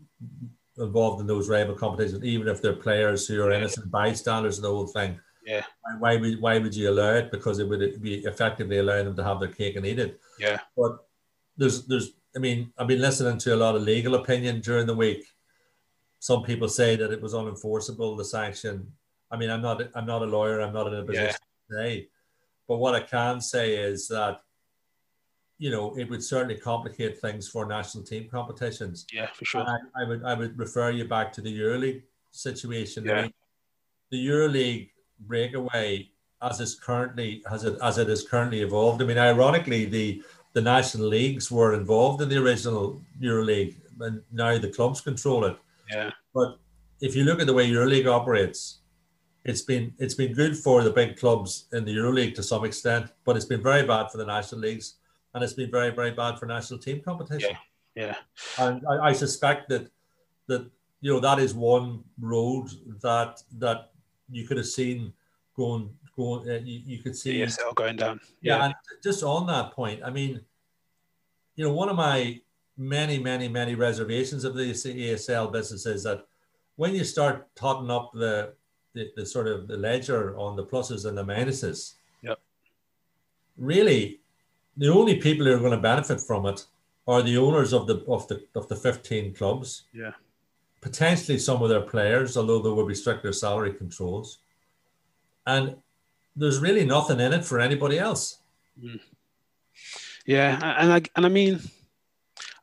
involved 0.77 1.21
in 1.21 1.27
those 1.27 1.49
rival 1.49 1.75
competitions, 1.75 2.23
even 2.23 2.47
if 2.47 2.61
they're 2.61 2.73
players 2.73 3.27
who 3.27 3.41
are 3.43 3.51
innocent 3.51 3.89
bystanders 3.89 4.57
and 4.57 4.65
the 4.65 4.69
whole 4.69 4.87
thing? 4.87 5.19
Yeah. 5.45 5.63
Why, 5.81 5.95
why 5.99 6.21
would 6.21 6.41
why 6.41 6.57
would 6.59 6.75
you 6.75 6.89
allow 6.89 7.13
it? 7.15 7.31
Because 7.31 7.59
it 7.59 7.67
would 7.67 8.01
be 8.01 8.15
effectively 8.25 8.77
allowing 8.77 9.05
them 9.05 9.15
to 9.15 9.23
have 9.23 9.39
their 9.39 9.49
cake 9.49 9.75
and 9.75 9.85
eat 9.85 9.99
it. 9.99 10.19
Yeah. 10.39 10.59
But 10.75 10.97
there's 11.55 11.85
there's 11.87 12.11
I 12.35 12.39
mean 12.39 12.71
I've 12.77 12.87
been 12.87 13.01
listening 13.01 13.37
to 13.39 13.55
a 13.55 13.57
lot 13.57 13.75
of 13.75 13.81
legal 13.81 14.15
opinion 14.15 14.61
during 14.61 14.85
the 14.85 14.95
week. 14.95 15.25
Some 16.19 16.43
people 16.43 16.67
say 16.67 16.95
that 16.95 17.11
it 17.11 17.21
was 17.21 17.33
unenforceable 17.33 18.17
the 18.17 18.25
sanction. 18.25 18.91
I 19.31 19.37
mean 19.37 19.49
I'm 19.49 19.61
not 19.61 19.81
I'm 19.95 20.05
not 20.05 20.21
a 20.21 20.25
lawyer. 20.25 20.61
I'm 20.61 20.73
not 20.73 20.87
in 20.87 20.99
a 20.99 21.03
position 21.03 21.25
yeah. 21.71 21.77
to 21.77 21.83
say. 21.83 22.09
But 22.67 22.77
what 22.77 22.95
I 22.95 22.99
can 22.99 23.39
say 23.39 23.77
is 23.77 24.09
that 24.09 24.41
you 25.59 25.71
know, 25.71 25.97
it 25.97 26.09
would 26.09 26.23
certainly 26.23 26.55
complicate 26.55 27.19
things 27.19 27.47
for 27.47 27.65
national 27.65 28.03
team 28.03 28.27
competitions. 28.29 29.05
Yeah, 29.11 29.27
for 29.33 29.45
sure. 29.45 29.61
I, 29.61 29.77
I, 30.01 30.03
would 30.07 30.23
I 30.23 30.33
would 30.33 30.57
refer 30.57 30.91
you 30.91 31.05
back 31.05 31.33
to 31.33 31.41
the 31.41 31.59
EuroLeague 31.59 32.03
situation. 32.31 33.05
Yeah. 33.05 33.13
I 33.13 33.21
mean, 33.23 33.33
the 34.11 34.27
EuroLeague 34.27 34.89
breakaway 35.21 36.09
as 36.41 36.59
is 36.59 36.75
currently 36.75 37.43
as 37.49 37.63
it 37.63 37.77
as 37.81 37.97
it 37.97 38.09
is 38.09 38.27
currently 38.27 38.61
evolved. 38.61 39.01
I 39.01 39.05
mean, 39.05 39.17
ironically, 39.17 39.85
the 39.85 40.21
the 40.53 40.61
national 40.61 41.07
leagues 41.07 41.51
were 41.51 41.73
involved 41.73 42.21
in 42.21 42.29
the 42.29 42.37
original 42.37 43.01
EuroLeague, 43.19 43.75
and 43.99 44.21
now 44.31 44.57
the 44.57 44.69
clubs 44.69 45.01
control 45.01 45.45
it. 45.45 45.57
Yeah. 45.89 46.11
But 46.33 46.59
if 47.01 47.15
you 47.15 47.23
look 47.23 47.39
at 47.39 47.47
the 47.47 47.53
way 47.53 47.69
EuroLeague 47.69 48.07
operates, 48.07 48.79
it's 49.43 49.63
been 49.63 49.93
it's 49.97 50.13
been 50.13 50.33
good 50.33 50.55
for 50.55 50.83
the 50.83 50.91
big 50.91 51.17
clubs 51.17 51.65
in 51.73 51.83
the 51.83 51.95
EuroLeague 51.95 52.35
to 52.35 52.43
some 52.43 52.63
extent, 52.63 53.11
but 53.25 53.35
it's 53.35 53.45
been 53.45 53.63
very 53.63 53.87
bad 53.87 54.11
for 54.11 54.19
the 54.19 54.25
national 54.25 54.61
leagues 54.61 54.95
and 55.37 55.43
it's 55.43 55.53
been 55.53 55.71
very, 55.71 55.91
very 55.91 56.11
bad 56.11 56.37
for 56.37 56.45
national 56.45 56.79
team 56.79 57.01
competition. 57.01 57.55
Yeah, 57.95 58.03
yeah. 58.03 58.15
And 58.65 58.85
I, 58.87 59.09
I 59.09 59.13
suspect 59.13 59.69
that 59.69 59.89
that 60.47 60.69
you 61.01 61.13
know 61.13 61.19
that 61.19 61.39
is 61.39 61.53
one 61.53 62.03
road 62.19 62.69
that 63.01 63.41
that 63.59 63.91
you 64.29 64.47
could 64.47 64.57
have 64.57 64.67
seen 64.67 65.13
going 65.55 65.89
going. 66.15 66.49
Uh, 66.49 66.59
you, 66.63 66.81
you, 66.85 66.97
could 67.03 67.15
see 67.15 67.39
ESL 67.39 67.75
going 67.75 67.95
down. 67.97 68.19
Yeah. 68.41 68.57
yeah, 68.57 68.65
and 68.65 68.73
just 69.03 69.23
on 69.23 69.47
that 69.47 69.71
point, 69.71 70.01
I 70.03 70.09
mean, 70.09 70.41
you 71.55 71.65
know, 71.65 71.73
one 71.73 71.89
of 71.89 71.95
my 71.95 72.41
many, 72.77 73.17
many, 73.17 73.47
many 73.47 73.75
reservations 73.75 74.43
of 74.43 74.55
the 74.55 74.71
ESL 74.71 75.51
business 75.51 75.85
is 75.85 76.03
that 76.03 76.25
when 76.75 76.93
you 76.93 77.03
start 77.03 77.47
totting 77.55 77.89
up 77.89 78.11
the, 78.13 78.53
the, 78.93 79.11
the 79.15 79.25
sort 79.25 79.47
of 79.47 79.67
the 79.67 79.77
ledger 79.77 80.37
on 80.37 80.55
the 80.55 80.63
pluses 80.63 81.05
and 81.05 81.17
the 81.17 81.23
minuses, 81.23 81.95
yep. 82.21 82.39
really 83.57 84.19
the 84.77 84.93
only 84.93 85.15
people 85.15 85.45
who 85.45 85.53
are 85.53 85.59
going 85.59 85.71
to 85.71 85.77
benefit 85.77 86.21
from 86.21 86.45
it 86.45 86.65
are 87.07 87.21
the 87.21 87.37
owners 87.37 87.73
of 87.73 87.87
the 87.87 88.03
of 88.07 88.27
the 88.27 88.45
of 88.55 88.67
the 88.67 88.75
15 88.75 89.33
clubs. 89.33 89.83
Yeah. 89.93 90.11
Potentially 90.81 91.39
some 91.39 91.61
of 91.63 91.69
their 91.69 91.81
players, 91.81 92.37
although 92.37 92.61
there 92.61 92.73
will 92.73 92.85
be 92.85 92.95
stricter 92.95 93.33
salary 93.33 93.73
controls. 93.73 94.39
And 95.45 95.75
there's 96.35 96.59
really 96.59 96.85
nothing 96.85 97.19
in 97.19 97.33
it 97.33 97.43
for 97.43 97.59
anybody 97.59 97.97
else. 97.97 98.39
Mm. 98.81 98.99
Yeah, 100.25 100.75
and 100.77 100.93
I 100.93 101.01
and 101.15 101.25
I 101.25 101.29
mean, 101.29 101.59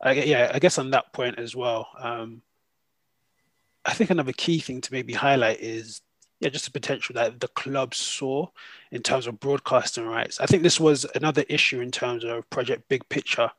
I, 0.00 0.12
yeah, 0.12 0.52
I 0.54 0.58
guess 0.58 0.78
on 0.78 0.90
that 0.90 1.12
point 1.12 1.38
as 1.38 1.56
well. 1.56 1.88
Um, 1.98 2.42
I 3.84 3.94
think 3.94 4.10
another 4.10 4.32
key 4.32 4.60
thing 4.60 4.80
to 4.82 4.92
maybe 4.92 5.12
highlight 5.12 5.60
is 5.60 6.02
yeah, 6.44 6.50
just 6.50 6.66
the 6.66 6.70
potential 6.70 7.14
that 7.14 7.40
the 7.40 7.48
club 7.48 7.94
saw 7.94 8.46
in 8.92 9.02
terms 9.02 9.26
of 9.26 9.40
broadcasting 9.40 10.06
rights. 10.06 10.38
I 10.40 10.46
think 10.46 10.62
this 10.62 10.78
was 10.78 11.06
another 11.14 11.42
issue 11.48 11.80
in 11.80 11.90
terms 11.90 12.22
of 12.22 12.48
Project 12.50 12.86
Big 12.88 13.08
Picture. 13.08 13.50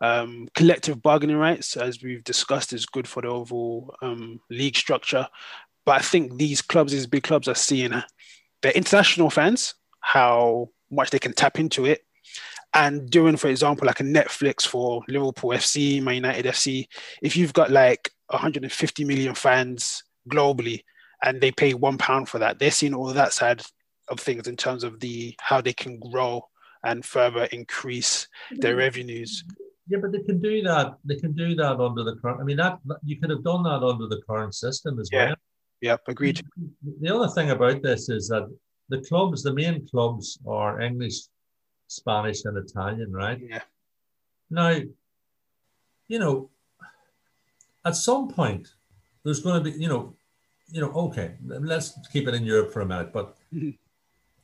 Um, 0.00 0.48
collective 0.54 1.02
bargaining 1.02 1.36
rights, 1.36 1.76
as 1.76 2.02
we've 2.02 2.24
discussed, 2.24 2.72
is 2.72 2.86
good 2.86 3.06
for 3.06 3.20
the 3.20 3.28
overall 3.28 3.94
um, 4.00 4.40
league 4.50 4.76
structure. 4.76 5.28
But 5.84 5.96
I 5.96 5.98
think 5.98 6.38
these 6.38 6.62
clubs, 6.62 6.92
these 6.92 7.06
big 7.06 7.24
clubs, 7.24 7.46
are 7.46 7.54
seeing 7.54 7.92
their 8.62 8.72
international 8.72 9.28
fans, 9.28 9.74
how 10.00 10.70
much 10.90 11.10
they 11.10 11.18
can 11.18 11.34
tap 11.34 11.58
into 11.58 11.84
it. 11.84 12.06
And 12.72 13.08
doing, 13.10 13.36
for 13.36 13.48
example, 13.48 13.86
like 13.86 14.00
a 14.00 14.04
Netflix 14.04 14.66
for 14.66 15.02
Liverpool 15.08 15.50
FC, 15.50 16.02
Man 16.02 16.16
United 16.16 16.46
FC, 16.46 16.86
if 17.20 17.36
you've 17.36 17.52
got 17.52 17.70
like 17.70 18.10
150 18.28 19.04
million 19.04 19.34
fans 19.34 20.02
globally, 20.28 20.80
and 21.22 21.40
they 21.40 21.52
pay 21.52 21.74
one 21.74 21.98
pound 21.98 22.28
for 22.28 22.38
that. 22.38 22.58
They're 22.58 22.70
seeing 22.70 22.94
all 22.94 23.08
of 23.08 23.14
that 23.14 23.32
side 23.32 23.62
of 24.08 24.20
things 24.20 24.46
in 24.46 24.56
terms 24.56 24.84
of 24.84 25.00
the 25.00 25.34
how 25.40 25.60
they 25.60 25.72
can 25.72 25.98
grow 25.98 26.46
and 26.84 27.04
further 27.04 27.44
increase 27.44 28.28
their 28.50 28.76
revenues. 28.76 29.44
Yeah, 29.88 29.98
but 30.00 30.12
they 30.12 30.20
can 30.20 30.40
do 30.40 30.62
that. 30.62 30.94
They 31.04 31.16
can 31.16 31.32
do 31.32 31.54
that 31.56 31.80
under 31.80 32.04
the 32.04 32.16
current. 32.16 32.40
I 32.40 32.44
mean, 32.44 32.56
that 32.58 32.78
you 33.04 33.20
could 33.20 33.30
have 33.30 33.44
done 33.44 33.62
that 33.64 33.82
under 33.82 34.06
the 34.06 34.22
current 34.28 34.54
system 34.54 34.98
as 34.98 35.08
yeah. 35.12 35.26
well. 35.26 35.36
Yeah, 35.80 35.96
agreed. 36.08 36.42
The 37.00 37.14
other 37.14 37.28
thing 37.28 37.50
about 37.50 37.82
this 37.82 38.08
is 38.08 38.28
that 38.28 38.48
the 38.88 39.00
clubs, 39.02 39.42
the 39.42 39.52
main 39.52 39.86
clubs, 39.86 40.38
are 40.46 40.80
English, 40.80 41.20
Spanish, 41.88 42.44
and 42.44 42.56
Italian, 42.56 43.12
right? 43.12 43.38
Yeah. 43.38 43.62
Now, 44.50 44.78
you 46.08 46.18
know, 46.18 46.50
at 47.84 47.96
some 47.96 48.28
point, 48.28 48.68
there's 49.24 49.40
going 49.40 49.62
to 49.62 49.70
be, 49.70 49.78
you 49.78 49.88
know, 49.88 50.16
you 50.74 50.80
know, 50.80 50.90
okay, 50.90 51.36
let's 51.46 51.96
keep 52.12 52.26
it 52.26 52.34
in 52.34 52.44
Europe 52.44 52.72
for 52.72 52.80
a 52.80 52.86
minute, 52.86 53.12
but. 53.12 53.36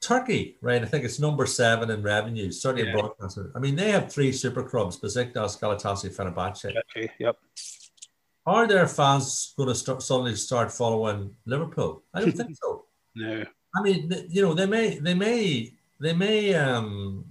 Turkey, 0.01 0.57
right? 0.63 0.81
I 0.81 0.87
think 0.87 1.05
it's 1.05 1.21
number 1.21 1.45
seven 1.45 1.91
in 1.91 2.03
revenue, 2.03 2.51
certainly 2.51 2.87
yeah. 2.87 2.95
broadcasting. 2.95 3.53
I 3.55 3.59
mean, 3.59 3.77
they 3.77 3.91
have 3.91 4.11
three 4.11 4.33
super 4.33 4.63
clubs: 4.63 4.99
Besiktas, 4.99 5.61
Galatasaray, 5.61 6.17
Fenerbahce. 6.17 6.75
Okay, 6.75 7.11
yep. 7.19 7.37
Are 8.47 8.67
their 8.67 8.89
fans 8.89 9.53
going 9.59 9.69
to 9.69 9.75
start, 9.75 10.03
suddenly 10.03 10.37
start 10.37 10.73
following 10.73 11.37
Liverpool? 11.45 12.03
I 12.15 12.21
don't 12.21 12.33
think 12.33 12.57
so. 12.57 12.87
No. 13.17 13.45
I 13.75 13.83
mean, 13.83 14.09
you 14.29 14.41
know, 14.41 14.55
they 14.55 14.67
may, 14.67 15.01
they 15.01 15.15
may, 15.15 15.75
they 16.01 16.13
may 16.13 16.55
um, 16.55 17.25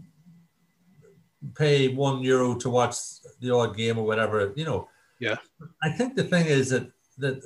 pay 1.55 1.87
one 1.87 2.21
euro 2.21 2.55
to 2.55 2.69
watch 2.69 2.95
the 3.39 3.55
odd 3.55 3.77
game 3.77 3.97
or 3.97 4.05
whatever. 4.05 4.51
You 4.57 4.65
know. 4.65 4.89
Yeah. 5.19 5.37
I 5.81 5.89
think 5.89 6.15
the 6.15 6.25
thing 6.25 6.47
is 6.47 6.71
that 6.71 6.91
that 7.19 7.41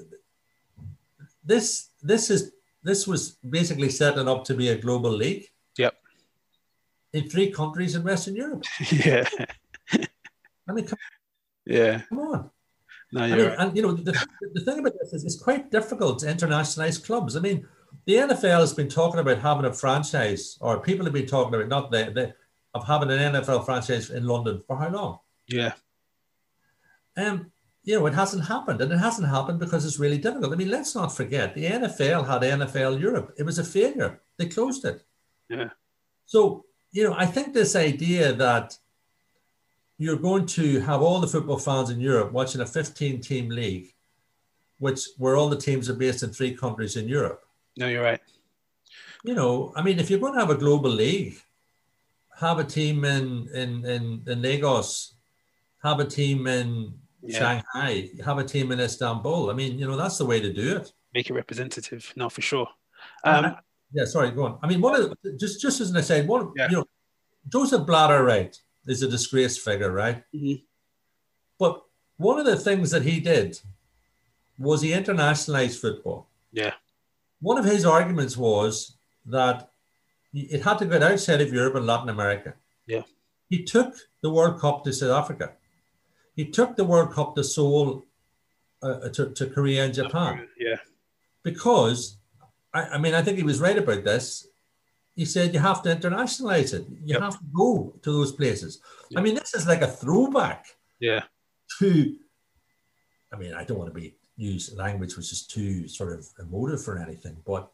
this 1.43 1.89
this 2.01 2.29
is 2.29 2.51
this 2.83 3.07
was 3.07 3.37
basically 3.49 3.89
setting 3.89 4.27
up 4.27 4.43
to 4.45 4.53
be 4.53 4.69
a 4.69 4.77
global 4.77 5.11
league. 5.11 5.45
Yep. 5.77 5.95
In 7.13 7.29
three 7.29 7.51
countries 7.51 7.95
in 7.95 8.03
Western 8.03 8.35
Europe. 8.35 8.63
Yeah. 8.91 9.27
I 10.65 10.71
mean, 10.71 10.85
come, 10.85 10.99
yeah. 11.65 12.01
Come 12.07 12.19
on. 12.19 12.49
No, 13.11 13.25
you're 13.25 13.35
I 13.35 13.37
mean, 13.37 13.47
right. 13.47 13.59
And 13.59 13.77
you 13.77 13.83
know, 13.83 13.91
the, 13.91 14.27
the 14.53 14.61
thing 14.61 14.79
about 14.79 14.93
this 14.99 15.13
is 15.13 15.25
it's 15.25 15.41
quite 15.41 15.69
difficult 15.69 16.19
to 16.19 16.25
internationalize 16.27 17.03
clubs. 17.03 17.35
I 17.35 17.41
mean, 17.41 17.67
the 18.05 18.13
NFL 18.13 18.59
has 18.59 18.73
been 18.73 18.89
talking 18.89 19.19
about 19.19 19.39
having 19.39 19.65
a 19.65 19.73
franchise, 19.73 20.57
or 20.61 20.79
people 20.79 21.05
have 21.05 21.13
been 21.13 21.27
talking 21.27 21.53
about 21.53 21.67
not 21.67 21.91
the, 21.91 22.11
the 22.13 22.33
of 22.73 22.87
having 22.87 23.11
an 23.11 23.33
NFL 23.33 23.65
franchise 23.65 24.09
in 24.09 24.25
London 24.25 24.63
for 24.65 24.77
how 24.77 24.89
long? 24.89 25.19
Yeah. 25.47 25.73
Um, 27.15 27.51
you 27.83 27.99
know, 27.99 28.05
it 28.05 28.13
hasn't 28.13 28.45
happened. 28.45 28.81
And 28.81 28.91
it 28.91 28.97
hasn't 28.97 29.27
happened 29.27 29.59
because 29.59 29.85
it's 29.85 29.99
really 29.99 30.17
difficult. 30.17 30.53
I 30.53 30.55
mean, 30.55 30.69
let's 30.69 30.95
not 30.95 31.15
forget 31.15 31.53
the 31.53 31.65
NFL 31.65 32.27
had 32.27 32.41
NFL 32.41 32.99
Europe. 32.99 33.33
It 33.37 33.43
was 33.43 33.59
a 33.59 33.63
failure. 33.63 34.21
They 34.37 34.45
closed 34.45 34.85
it. 34.85 35.03
Yeah. 35.49 35.69
So, 36.25 36.65
you 36.91 37.03
know, 37.03 37.15
I 37.17 37.25
think 37.25 37.53
this 37.53 37.75
idea 37.75 38.33
that 38.33 38.77
you're 39.97 40.17
going 40.17 40.45
to 40.45 40.79
have 40.81 41.01
all 41.01 41.19
the 41.19 41.27
football 41.27 41.57
fans 41.57 41.89
in 41.89 41.99
Europe 41.99 42.31
watching 42.31 42.61
a 42.61 42.65
15 42.65 43.19
team 43.21 43.49
league, 43.49 43.93
which 44.79 45.01
where 45.17 45.35
all 45.35 45.49
the 45.49 45.57
teams 45.57 45.89
are 45.89 45.95
based 45.95 46.23
in 46.23 46.29
three 46.29 46.55
countries 46.55 46.95
in 46.95 47.07
Europe. 47.07 47.43
No, 47.77 47.87
you're 47.87 48.03
right. 48.03 48.21
You 49.23 49.33
know, 49.33 49.73
I 49.75 49.81
mean, 49.81 49.99
if 49.99 50.09
you're 50.09 50.19
going 50.19 50.33
to 50.33 50.39
have 50.39 50.49
a 50.49 50.55
global 50.55 50.89
league, 50.89 51.35
have 52.39 52.59
a 52.59 52.63
team 52.63 53.05
in 53.05 53.47
in 53.53 53.85
in, 53.85 54.23
in 54.27 54.41
Lagos, 54.41 55.13
have 55.83 55.99
a 55.99 56.05
team 56.05 56.47
in 56.47 56.93
yeah. 57.25 57.61
Shanghai, 57.73 58.09
have 58.23 58.37
a 58.37 58.43
team 58.43 58.71
in 58.71 58.79
Istanbul. 58.79 59.49
I 59.49 59.53
mean, 59.53 59.79
you 59.79 59.87
know, 59.87 59.95
that's 59.95 60.17
the 60.17 60.25
way 60.25 60.39
to 60.39 60.51
do 60.51 60.77
it. 60.77 60.91
make 61.13 61.29
it 61.29 61.33
representative. 61.33 62.11
No, 62.15 62.29
for 62.29 62.41
sure. 62.41 62.67
Um, 63.23 63.45
uh, 63.45 63.53
yeah, 63.93 64.05
sorry, 64.05 64.31
go 64.31 64.45
on. 64.45 64.59
I 64.61 64.67
mean, 64.67 64.81
one 64.81 64.95
of 64.95 65.15
the, 65.23 65.33
just 65.33 65.61
just 65.61 65.79
as 65.81 65.95
I 65.95 66.01
said, 66.01 66.27
one 66.27 66.51
yeah. 66.55 66.69
you 66.69 66.77
know, 66.77 66.85
Joseph 67.49 67.85
Blatter, 67.85 68.23
right, 68.23 68.57
is 68.87 69.03
a 69.03 69.07
disgraced 69.07 69.61
figure, 69.61 69.91
right? 69.91 70.23
Mm-hmm. 70.33 70.63
But 71.59 71.83
one 72.17 72.39
of 72.39 72.45
the 72.45 72.57
things 72.57 72.91
that 72.91 73.03
he 73.03 73.19
did 73.19 73.59
was 74.57 74.81
he 74.81 74.91
internationalized 74.91 75.79
football. 75.79 76.27
Yeah. 76.51 76.73
One 77.41 77.57
of 77.57 77.65
his 77.65 77.85
arguments 77.85 78.37
was 78.37 78.95
that 79.25 79.69
it 80.33 80.63
had 80.63 80.79
to 80.79 80.85
get 80.85 81.03
outside 81.03 81.41
of 81.41 81.53
Europe 81.53 81.75
and 81.75 81.85
Latin 81.85 82.09
America. 82.09 82.53
Yeah. 82.87 83.03
He 83.49 83.63
took 83.63 83.93
the 84.21 84.31
World 84.31 84.59
Cup 84.59 84.83
to 84.83 84.93
South 84.93 85.11
Africa. 85.11 85.53
He 86.35 86.45
took 86.45 86.75
the 86.75 86.83
World 86.83 87.11
Cup 87.13 87.35
to 87.35 87.43
Seoul, 87.43 88.05
uh, 88.81 89.09
to, 89.09 89.29
to 89.31 89.47
Korea 89.47 89.85
and 89.85 89.93
Japan. 89.93 90.47
Yeah. 90.57 90.77
Because, 91.43 92.17
I, 92.73 92.81
I 92.83 92.97
mean, 92.97 93.13
I 93.13 93.21
think 93.21 93.37
he 93.37 93.43
was 93.43 93.59
right 93.61 93.77
about 93.77 94.03
this. 94.03 94.47
He 95.15 95.25
said 95.25 95.53
you 95.53 95.59
have 95.59 95.83
to 95.83 95.95
internationalize 95.95 96.73
it. 96.73 96.85
You 96.89 97.13
Yep. 97.15 97.21
have 97.21 97.37
to 97.39 97.45
go 97.53 97.93
to 98.01 98.11
those 98.11 98.31
places. 98.31 98.81
I 99.15 99.21
mean, 99.21 99.35
this 99.35 99.53
is 99.53 99.67
like 99.67 99.81
a 99.83 99.87
throwback 99.87 100.65
Yeah. 100.99 101.23
to, 101.79 102.15
I 103.31 103.37
mean, 103.37 103.53
I 103.53 103.63
don't 103.63 103.77
want 103.77 103.93
to 103.93 103.99
be 103.99 104.15
use 104.35 104.73
language 104.75 105.15
which 105.15 105.31
is 105.31 105.45
too 105.45 105.87
sort 105.87 106.11
of 106.17 106.25
emotive 106.39 106.83
for 106.83 106.97
anything, 106.97 107.37
but 107.45 107.69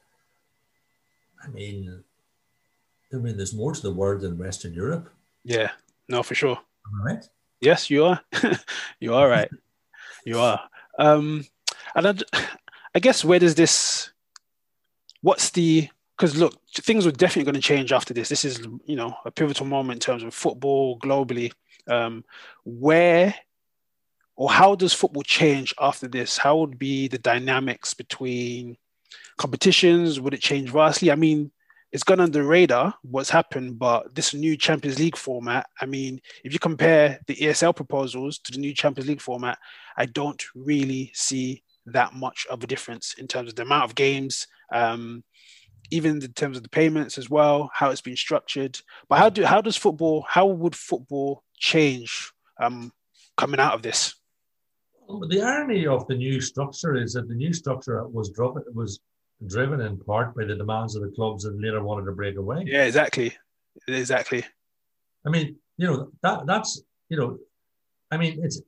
I 1.41 1.47
mean, 1.47 2.03
I 3.14 3.16
mean, 3.16 3.38
there's 3.38 3.53
more 3.53 3.72
to 3.74 3.82
the 3.82 3.93
world 3.93 4.20
than 4.22 4.38
Western 4.38 4.74
Europe, 4.74 5.10
Yeah. 5.45 5.72
No, 6.10 6.22
for 6.22 6.36
sure. 6.36 6.57
I 6.57 7.14
right? 7.14 7.24
Yes, 7.62 7.89
you 7.89 8.05
are. 8.05 8.22
you 8.99 9.14
are 9.14 9.28
right. 9.28 9.49
You 10.26 10.39
are. 10.39 10.62
Um, 10.97 11.45
and 11.95 12.07
I, 12.07 12.16
I 12.95 12.99
guess 12.99 13.24
where 13.24 13.39
does 13.39 13.55
this? 13.55 14.12
What's 15.22 15.51
the? 15.51 15.89
Because 16.18 16.36
look, 16.38 16.55
things 16.74 17.05
are 17.07 17.12
definitely 17.12 17.49
going 17.49 17.62
to 17.62 17.68
change 17.68 17.93
after 17.93 18.14
this. 18.14 18.30
This 18.30 18.43
is, 18.43 18.60
you 18.86 18.95
know, 18.95 19.16
a 19.26 19.32
pivotal 19.32 19.66
moment 19.66 19.97
in 19.97 19.99
terms 19.99 20.24
of 20.24 20.34
football 20.34 20.99
globally. 20.99 21.51
Um, 21.88 22.26
where 22.66 23.34
or 24.39 24.49
how 24.49 24.74
does 24.74 24.93
football 24.93 25.24
change 25.24 25.74
after 25.82 26.07
this? 26.07 26.38
How 26.38 26.57
would 26.57 26.80
be 26.80 27.10
the 27.10 27.18
dynamics 27.18 27.93
between 27.93 28.78
competitions? 29.38 30.20
Would 30.20 30.34
it 30.34 30.41
change 30.41 30.70
vastly? 30.70 31.12
I 31.12 31.16
mean, 31.16 31.51
it's 31.92 32.04
gone 32.04 32.20
under 32.20 32.44
radar 32.44 32.94
what's 33.02 33.30
happened, 33.30 33.80
but 33.80 34.14
this 34.14 34.34
new 34.34 34.56
Champions 34.56 35.00
League 35.00 35.18
format, 35.18 35.68
I 35.82 35.86
mean, 35.86 36.20
if 36.44 36.54
you 36.54 36.60
compare 36.60 37.20
the 37.28 37.36
ESL 37.36 37.76
proposals 37.76 38.38
to 38.40 38.52
the 38.52 38.60
new 38.60 38.74
Champions 38.74 39.10
League 39.10 39.22
format, 39.22 39.58
I 39.98 40.06
don't 40.06 40.44
really 40.54 41.12
see 41.16 41.64
that 41.88 42.14
much 42.14 42.46
of 42.50 42.64
a 42.64 42.68
difference 42.68 43.16
in 43.18 43.28
terms 43.28 43.50
of 43.50 43.56
the 43.56 43.64
amount 43.64 43.86
of 43.86 43.96
games, 43.96 44.48
um, 44.72 45.24
even 45.90 46.22
in 46.22 46.34
terms 46.34 46.58
of 46.58 46.64
the 46.64 46.70
payments 46.70 47.18
as 47.18 47.30
well, 47.30 47.72
how 47.74 47.90
it's 47.90 48.02
been 48.02 48.16
structured. 48.16 48.80
But 49.08 49.18
how 49.18 49.30
do 49.30 49.44
how 49.44 49.62
does 49.62 49.76
football? 49.76 50.26
How 50.28 50.46
would 50.46 50.76
football 50.76 51.44
change 51.58 52.32
um, 52.62 52.92
coming 53.36 53.60
out 53.60 53.74
of 53.74 53.82
this? 53.82 54.14
The 55.30 55.42
irony 55.42 55.88
of 55.88 56.06
the 56.06 56.16
new 56.16 56.40
structure 56.40 56.96
is 56.96 57.14
that 57.14 57.28
the 57.28 57.34
new 57.34 57.52
structure 57.52 58.08
was 58.08 58.30
driven 58.30 58.64
was 58.76 59.00
driven 59.48 59.82
in 59.82 59.98
part 59.98 60.36
by 60.36 60.44
the 60.46 60.56
demands 60.56 60.96
of 60.96 61.02
the 61.02 61.10
clubs 61.10 61.44
that 61.44 61.60
later 61.60 61.82
wanted 61.84 62.06
to 62.06 62.12
break 62.12 62.36
away. 62.38 62.64
Yeah, 62.66 62.84
exactly, 62.86 63.36
exactly. 63.88 64.44
I 65.26 65.30
mean, 65.30 65.56
you 65.78 65.88
know, 65.88 66.12
that 66.22 66.46
that's 66.46 66.82
you 67.10 67.18
know, 67.18 67.38
I 68.12 68.18
mean, 68.18 68.40
it's 68.44 68.62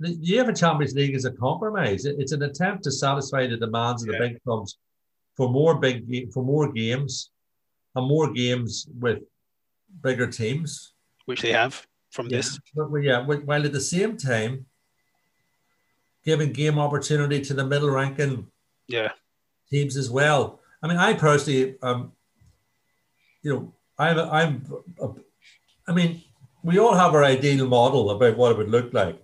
the 0.00 0.16
UEFA 0.16 0.58
Champions 0.58 0.94
League 0.94 1.14
is 1.14 1.24
a 1.24 1.32
compromise. 1.32 2.04
It- 2.04 2.16
It's 2.18 2.32
an 2.32 2.42
attempt 2.42 2.84
to 2.84 2.90
satisfy 2.92 3.46
the 3.46 3.56
demands 3.56 4.02
of 4.02 4.08
the 4.08 4.14
Yeah. 4.14 4.28
big 4.28 4.42
clubs 4.44 4.78
for 5.36 5.48
more 5.48 5.78
big 5.78 6.32
for 6.32 6.42
more 6.44 6.72
games 6.72 7.30
and 7.94 8.06
more 8.06 8.32
games 8.32 8.86
with 9.00 9.18
bigger 10.02 10.26
teams. 10.26 10.92
Which 11.24 11.42
they 11.42 11.52
have 11.52 11.86
from 12.10 12.26
Yeah, 12.26 12.36
this. 12.38 12.58
but, 12.74 12.88
yeah, 13.02 13.24
wh- 13.24 13.46
while 13.46 13.64
at 13.64 13.72
the 13.72 13.80
same 13.80 14.16
time 14.16 14.66
giving 16.24 16.52
game 16.52 16.78
opportunity 16.78 17.40
to 17.42 17.54
the 17.54 17.64
middle 17.64 17.90
ranking 17.90 18.50
Yeah, 18.88 19.12
teams 19.70 19.96
as 19.96 20.10
well. 20.10 20.60
I 20.82 20.88
mean, 20.88 20.96
I 20.96 21.14
personally, 21.14 21.76
um, 21.82 22.12
you 23.42 23.52
know, 23.52 23.72
I'm, 23.98 24.18
I'm, 25.00 25.24
I 25.86 25.92
mean, 25.92 26.22
we 26.62 26.78
all 26.78 26.94
have 26.94 27.14
our 27.14 27.24
ideal 27.24 27.66
model 27.66 28.10
about 28.10 28.36
what 28.36 28.52
it 28.52 28.58
would 28.58 28.70
look 28.70 28.92
like. 28.92 29.20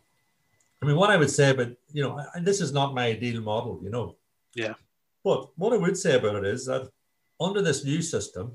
I 0.83 0.87
mean, 0.87 0.97
what 0.97 1.11
I 1.11 1.17
would 1.17 1.31
say, 1.31 1.53
but 1.53 1.77
you 1.93 2.03
know, 2.03 2.23
and 2.35 2.47
this 2.47 2.61
is 2.61 2.73
not 2.73 2.95
my 2.95 3.07
ideal 3.07 3.41
model, 3.41 3.81
you 3.83 3.91
know. 3.91 4.17
Yeah. 4.55 4.75
But 5.23 5.49
what 5.57 5.73
I 5.73 5.77
would 5.77 5.97
say 5.97 6.17
about 6.17 6.37
it 6.37 6.45
is 6.45 6.67
that 6.67 6.91
under 7.41 7.63
this 7.63 7.85
new 7.85 8.03
system 8.03 8.53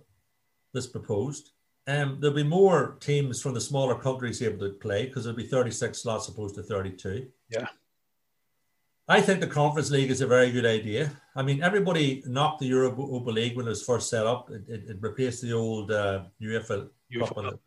that's 0.74 0.88
proposed, 0.88 1.52
um, 1.88 2.18
there'll 2.20 2.36
be 2.36 2.44
more 2.44 2.98
teams 3.00 3.42
from 3.42 3.56
the 3.56 3.62
smaller 3.62 3.96
countries 3.96 4.44
able 4.44 4.60
to 4.60 4.74
play 4.76 5.06
because 5.06 5.24
there'll 5.24 5.38
be 5.38 5.48
36 5.48 5.98
slots 5.98 6.28
opposed 6.28 6.56
to 6.56 6.64
32. 6.64 7.28
Yeah. 7.50 7.68
I 9.10 9.22
think 9.22 9.40
the 9.40 9.48
Conference 9.48 9.90
League 9.90 10.12
is 10.12 10.22
a 10.22 10.28
very 10.28 10.52
good 10.52 10.68
idea. 10.68 11.12
I 11.36 11.42
mean, 11.42 11.64
everybody 11.64 12.22
knocked 12.28 12.60
the 12.60 12.68
Europa 12.68 13.32
League 13.32 13.58
when 13.58 13.66
it 13.66 13.70
was 13.70 13.84
first 13.84 14.08
set 14.08 14.28
up. 14.28 14.52
It, 14.52 14.70
it, 14.70 14.84
it 14.88 14.98
replaced 15.02 15.42
the 15.42 15.52
old 15.54 15.92
uh, 15.92 16.26
UEFA, 16.40 16.88
UEFA 17.12 17.28
Cup 17.28 17.38
and, 17.38 17.50
Cup. 17.50 17.60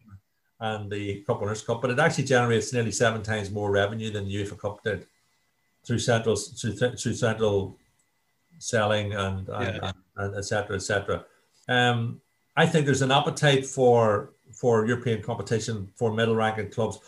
and 0.60 0.90
the 0.90 1.20
Cup 1.22 1.40
Winners' 1.40 1.62
Cup, 1.62 1.82
but 1.82 1.90
it 1.90 1.98
actually 1.98 2.24
generates 2.24 2.72
nearly 2.72 2.92
seven 2.92 3.24
times 3.24 3.50
more 3.50 3.72
revenue 3.72 4.10
than 4.12 4.24
the 4.26 4.36
UEFA 4.36 4.56
Cup 4.56 4.84
did 4.84 5.04
through 5.84 5.98
central 5.98 6.36
through, 6.36 6.74
through 6.74 7.14
central 7.14 7.76
selling 8.58 9.12
and 9.12 9.48
and, 9.48 9.76
Yeah. 9.82 9.92
and 10.18 10.36
et 10.36 10.44
cetera, 10.44 10.76
et 10.76 10.82
cetera. 10.82 11.24
Um, 11.68 12.20
I 12.56 12.66
think 12.66 12.86
there's 12.86 13.02
an 13.02 13.10
appetite 13.10 13.66
for 13.66 14.30
for 14.52 14.86
European 14.86 15.20
competition 15.22 15.90
for 15.96 16.12
middle 16.12 16.36
ranking 16.36 16.70
clubs. 16.70 17.00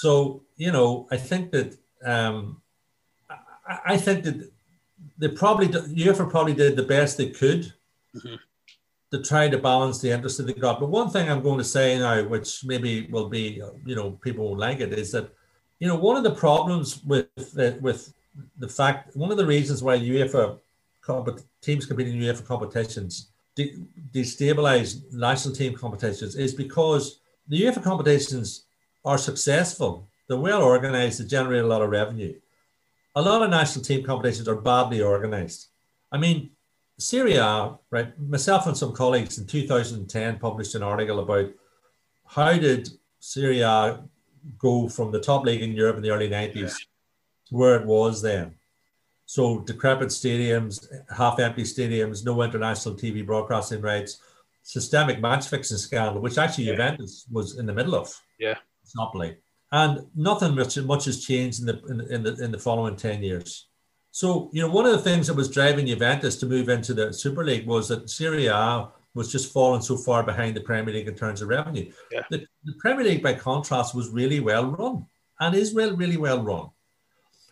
So 0.00 0.42
you 0.56 0.72
know, 0.72 1.06
I 1.10 1.18
think 1.18 1.50
that 1.52 1.76
um, 2.02 2.62
I, 3.68 3.96
think 3.96 4.24
that 4.24 4.50
they 5.18 5.28
probably 5.28 5.68
UEFA 5.68 6.28
probably 6.30 6.54
did 6.54 6.76
the 6.76 6.82
best 6.82 7.16
they 7.16 7.30
could 7.30 7.72
Mhm. 8.16 8.38
to 9.12 9.22
try 9.22 9.48
to 9.48 9.58
balance 9.58 10.00
the 10.00 10.10
interest 10.10 10.38
that 10.38 10.46
they 10.46 10.54
got. 10.54 10.80
But 10.80 10.88
one 10.88 11.10
thing 11.10 11.28
I'm 11.28 11.42
going 11.42 11.58
to 11.58 11.64
say 11.64 11.98
now, 11.98 12.22
which 12.24 12.64
maybe 12.64 13.06
will 13.10 13.28
be 13.28 13.62
you 13.84 13.94
know 13.94 14.12
people 14.12 14.46
won't 14.46 14.60
like 14.60 14.80
it, 14.80 14.92
is 14.92 15.12
that 15.12 15.28
you 15.80 15.88
know 15.88 15.96
one 15.96 16.16
of 16.16 16.24
the 16.24 16.34
problems 16.34 17.02
with 17.04 17.26
the, 17.54 17.78
with 17.80 18.12
the 18.58 18.68
fact 18.68 19.16
one 19.16 19.30
of 19.30 19.36
the 19.36 19.46
reasons 19.46 19.82
why 19.82 19.98
UEFA 19.98 20.58
teams 21.62 21.86
competing 21.86 22.14
in 22.16 22.22
UEFA 22.22 22.44
competitions 22.44 23.28
de- 23.54 23.76
destabilize 24.12 25.10
national 25.12 25.54
team 25.54 25.74
competitions 25.74 26.36
is 26.36 26.54
because 26.54 27.20
the 27.48 27.62
UEFA 27.62 27.82
competitions 27.82 28.64
are 29.04 29.18
successful. 29.18 30.06
They're 30.26 30.36
well 30.36 30.62
organized. 30.62 31.20
They 31.20 31.24
generate 31.26 31.64
a 31.64 31.66
lot 31.66 31.82
of 31.82 31.90
revenue. 31.90 32.34
A 33.14 33.22
lot 33.22 33.42
of 33.42 33.50
national 33.50 33.84
team 33.84 34.04
competitions 34.04 34.48
are 34.48 34.56
badly 34.56 35.02
organized. 35.02 35.68
I 36.12 36.18
mean, 36.18 36.50
Serie 36.98 37.36
A, 37.36 37.78
right? 37.90 38.18
Myself 38.20 38.66
and 38.66 38.76
some 38.76 38.92
colleagues 38.92 39.38
in 39.38 39.46
2010 39.46 40.38
published 40.38 40.74
an 40.74 40.82
article 40.82 41.20
about 41.20 41.50
how 42.26 42.52
did 42.52 42.88
Serie 43.20 43.60
A 43.60 44.02
go 44.58 44.88
from 44.88 45.10
the 45.10 45.20
top 45.20 45.44
league 45.44 45.62
in 45.62 45.72
Europe 45.72 45.96
in 45.96 46.02
the 46.02 46.10
early 46.10 46.28
90s 46.28 46.76
to 47.48 47.54
where 47.54 47.76
it 47.76 47.86
was 47.86 48.22
then. 48.22 48.54
So 49.26 49.60
decrepit 49.60 50.08
stadiums, 50.08 50.86
half 51.14 51.38
empty 51.38 51.62
stadiums, 51.62 52.24
no 52.24 52.40
international 52.42 52.94
TV 52.94 53.24
broadcasting 53.24 53.82
rights, 53.82 54.20
systemic 54.62 55.20
match 55.20 55.48
fixing 55.48 55.76
scandal, 55.76 56.22
which 56.22 56.38
actually 56.38 56.64
Yeah. 56.64 56.72
Juventus 56.72 57.26
was 57.30 57.58
in 57.58 57.66
the 57.66 57.72
middle 57.72 57.94
of. 57.94 58.14
Yeah. 58.38 58.58
Napoli. 58.96 59.36
And 59.70 60.06
nothing 60.14 60.54
much, 60.54 60.78
much 60.78 61.04
has 61.04 61.24
changed 61.24 61.60
in 61.60 61.66
the, 61.66 61.82
in, 61.88 61.98
the- 61.98 62.14
in 62.14 62.22
the 62.22 62.44
in 62.44 62.50
the 62.52 62.58
following 62.58 62.96
10 62.96 63.22
years. 63.22 63.66
So, 64.10 64.50
you 64.52 64.62
know, 64.62 64.70
one 64.70 64.86
of 64.86 64.92
the 64.92 64.98
things 65.02 65.26
that 65.26 65.34
was 65.36 65.50
driving 65.50 65.86
Juventus 65.86 66.36
to 66.36 66.46
move 66.46 66.68
into 66.70 66.94
the 66.94 67.12
Super 67.12 67.44
League 67.44 67.66
was 67.66 67.88
that 67.88 68.08
Serie 68.08 68.46
A 68.46 68.88
was 69.14 69.30
just 69.30 69.52
falling 69.52 69.82
so 69.82 69.96
far 69.96 70.22
behind 70.22 70.56
the 70.56 70.60
Premier 70.60 70.94
League 70.94 71.08
in 71.08 71.14
terms 71.14 71.42
of 71.42 71.48
revenue. 71.48 71.92
Yeah. 72.10 72.22
The, 72.30 72.46
the 72.64 72.72
Premier 72.78 73.04
League, 73.04 73.22
by 73.22 73.34
contrast, 73.34 73.94
was 73.94 74.08
really 74.08 74.40
well 74.40 74.66
run 74.66 75.06
and 75.40 75.54
is 75.54 75.74
well, 75.74 75.94
really 75.94 76.16
well 76.16 76.42
run. 76.42 76.68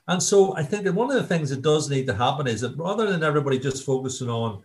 And 0.08 0.22
so 0.22 0.56
I 0.56 0.62
think 0.62 0.84
that 0.84 0.94
one 0.94 1.10
of 1.10 1.16
the 1.16 1.26
things 1.26 1.50
that 1.50 1.62
does 1.62 1.90
need 1.90 2.06
to 2.06 2.14
happen 2.14 2.46
is 2.46 2.60
that 2.62 2.76
rather 2.76 3.10
than 3.10 3.22
everybody 3.24 3.58
just 3.58 3.84
focusing 3.84 4.30
on 4.30 4.62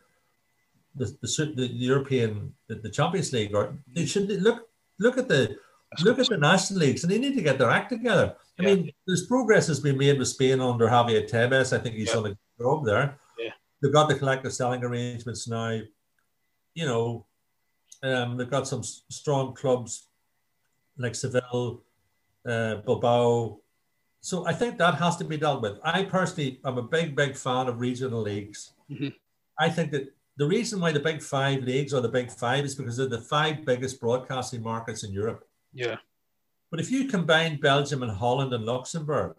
the, 0.95 1.06
the, 1.22 1.54
the 1.56 1.68
European, 1.68 2.54
the, 2.68 2.76
the 2.76 2.89
Champions 2.89 3.34
League, 3.34 3.56
or 3.56 3.76
they 3.93 4.06
should 4.06 4.30
look 4.41 4.68
look 4.99 5.18
at 5.18 5.28
the 5.28 5.58
look 6.00 6.20
at 6.20 6.28
the 6.28 6.38
national 6.38 6.80
leagues 6.80 7.04
and 7.04 7.12
they 7.12 7.20
need 7.20 7.36
to 7.36 7.42
get 7.42 7.58
their 7.58 7.70
act 7.70 7.89
together. 7.89 8.36
I 8.58 8.64
Yeah. 8.64 8.76
mean, 8.76 8.92
there's 9.06 9.26
progress 9.28 9.68
has 9.68 9.80
been 9.80 9.98
made 9.98 10.18
with 10.18 10.30
Spain 10.30 10.60
under 10.62 10.88
Javier 10.88 11.30
Tebas. 11.30 11.74
I 11.74 11.80
think 11.80 11.96
he's 11.96 12.08
Yeah. 12.08 12.14
done 12.16 12.26
a 12.26 12.30
good 12.30 12.38
job 12.60 12.86
there. 12.86 13.20
Yeah. 13.38 13.52
They've 13.82 13.92
got 13.94 14.08
the 14.08 14.16
collective 14.16 14.54
selling 14.54 14.84
arrangements 14.84 15.48
now. 15.48 15.82
You 16.74 16.86
know, 16.86 17.26
um, 18.04 18.38
they've 18.38 18.50
got 18.50 18.68
some 18.68 18.84
strong 18.84 19.54
clubs 19.54 20.08
like 20.98 21.16
Seville, 21.16 21.84
uh, 22.48 22.76
Bilbao, 22.76 23.60
so 24.22 24.46
I 24.46 24.54
think 24.54 24.78
that 24.78 24.96
has 24.96 25.18
to 25.18 25.24
be 25.24 25.38
dealt 25.38 25.62
with. 25.62 25.80
I 25.84 26.06
personally 26.06 26.60
am 26.64 26.78
a 26.78 26.84
big, 26.84 27.16
big 27.16 27.36
fan 27.36 27.68
of 27.68 27.80
regional 27.80 28.22
leagues. 28.22 28.72
Mm-hmm. 28.89 29.10
I 29.60 29.70
think 29.70 29.92
that 29.92 30.14
the 30.38 30.48
reason 30.48 30.80
why 30.80 30.92
the 30.92 31.00
big 31.00 31.22
five 31.22 31.64
leagues 31.64 31.94
are 31.94 32.02
the 32.02 32.10
big 32.10 32.32
five 32.32 32.64
is 32.64 32.76
because 32.76 32.98
they're 32.98 33.08
the 33.08 33.20
five 33.22 33.66
biggest 33.66 34.00
broadcasting 34.00 34.62
markets 34.62 35.04
in 35.04 35.12
Europe. 35.12 35.48
Yeah. 35.74 35.97
But 36.69 36.80
if 36.80 36.89
you 36.89 37.07
combine 37.07 37.59
Belgium 37.59 38.03
and 38.03 38.11
Holland 38.11 38.53
and 38.53 38.65
Luxembourg, 38.65 39.36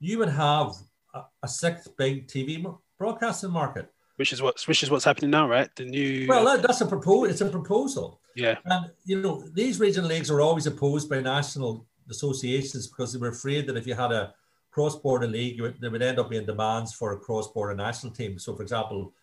you 0.00 0.18
would 0.18 0.28
have 0.28 0.74
a, 1.14 1.22
a 1.42 1.48
sixth 1.48 1.96
big 1.96 2.26
TV 2.28 2.64
broadcasting 2.98 3.50
market. 3.50 3.90
Which 4.16 4.32
is 4.32 4.40
what's 4.40 4.68
which 4.68 4.82
is 4.82 4.90
what's 4.90 5.04
happening 5.04 5.30
now, 5.30 5.48
right? 5.48 5.68
The 5.74 5.84
new 5.84 6.26
well, 6.28 6.44
that, 6.44 6.62
that's 6.62 6.80
a 6.80 6.86
proposal. 6.86 7.24
It's 7.24 7.40
a 7.40 7.48
proposal. 7.48 8.20
Yeah. 8.36 8.58
And 8.64 8.90
you 9.04 9.20
know, 9.20 9.44
these 9.52 9.80
regional 9.80 10.08
leagues 10.08 10.30
are 10.30 10.40
always 10.40 10.66
opposed 10.66 11.08
by 11.10 11.20
national 11.20 11.86
associations 12.08 12.86
because 12.86 13.12
they 13.12 13.18
were 13.18 13.28
afraid 13.28 13.66
that 13.66 13.76
if 13.76 13.86
you 13.86 13.94
had 13.94 14.12
a 14.12 14.34
cross-border 14.70 15.26
league, 15.26 15.60
would, 15.60 15.80
there 15.80 15.90
would 15.90 16.02
end 16.02 16.18
up 16.18 16.30
being 16.30 16.44
demands 16.44 16.92
for 16.92 17.12
a 17.12 17.18
cross-border 17.18 17.74
national 17.74 18.12
team. 18.12 18.38
So, 18.38 18.56
for 18.56 18.62
example, 18.62 19.14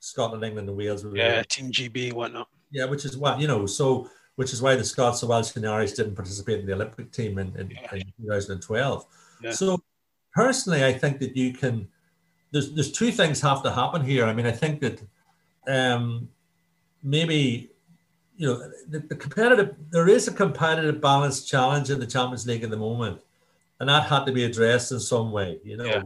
Scotland, 0.00 0.44
England, 0.44 0.68
and 0.68 0.76
Wales. 0.76 1.04
yeah, 1.14 1.42
Team 1.44 1.70
GB, 1.70 2.12
whatnot. 2.12 2.48
Yeah, 2.70 2.84
which 2.86 3.04
is 3.04 3.16
what 3.16 3.40
you 3.40 3.46
know. 3.46 3.64
So, 3.64 4.10
which 4.38 4.52
is 4.52 4.62
why 4.62 4.76
the 4.76 4.84
Scots, 4.84 5.20
the 5.20 5.26
Welsh, 5.26 5.56
and 5.56 5.64
the 5.64 5.68
Irish 5.68 5.94
didn't 5.94 6.14
participate 6.14 6.60
in 6.60 6.66
the 6.66 6.72
Olympic 6.72 7.10
team 7.10 7.38
in, 7.38 7.48
in, 7.56 7.72
yeah. 7.72 7.92
in 7.92 8.12
2012. 8.22 9.06
Yeah. 9.42 9.50
So, 9.50 9.82
personally, 10.32 10.84
I 10.84 10.92
think 10.92 11.18
that 11.18 11.36
you 11.36 11.52
can. 11.52 11.88
There's 12.52 12.72
there's 12.72 12.92
two 12.92 13.10
things 13.10 13.40
have 13.40 13.64
to 13.64 13.72
happen 13.72 14.04
here. 14.04 14.26
I 14.26 14.32
mean, 14.32 14.46
I 14.46 14.52
think 14.52 14.80
that 14.80 15.02
um, 15.66 16.28
maybe 17.02 17.72
you 18.36 18.46
know, 18.46 18.70
the, 18.88 19.00
the, 19.00 19.16
competitive, 19.16 19.74
there 19.90 20.08
is 20.08 20.28
a 20.28 20.32
competitive 20.32 21.00
balance 21.00 21.44
challenge 21.44 21.90
in 21.90 21.98
the 21.98 22.06
Champions 22.06 22.46
League 22.46 22.62
at 22.62 22.70
the 22.70 22.76
moment, 22.76 23.20
and 23.80 23.88
that 23.88 24.04
had 24.04 24.24
to 24.26 24.32
be 24.32 24.44
addressed 24.44 24.92
in 24.92 25.00
some 25.00 25.32
way. 25.32 25.58
You 25.64 25.78
know, 25.78 25.84
yeah. 25.84 26.02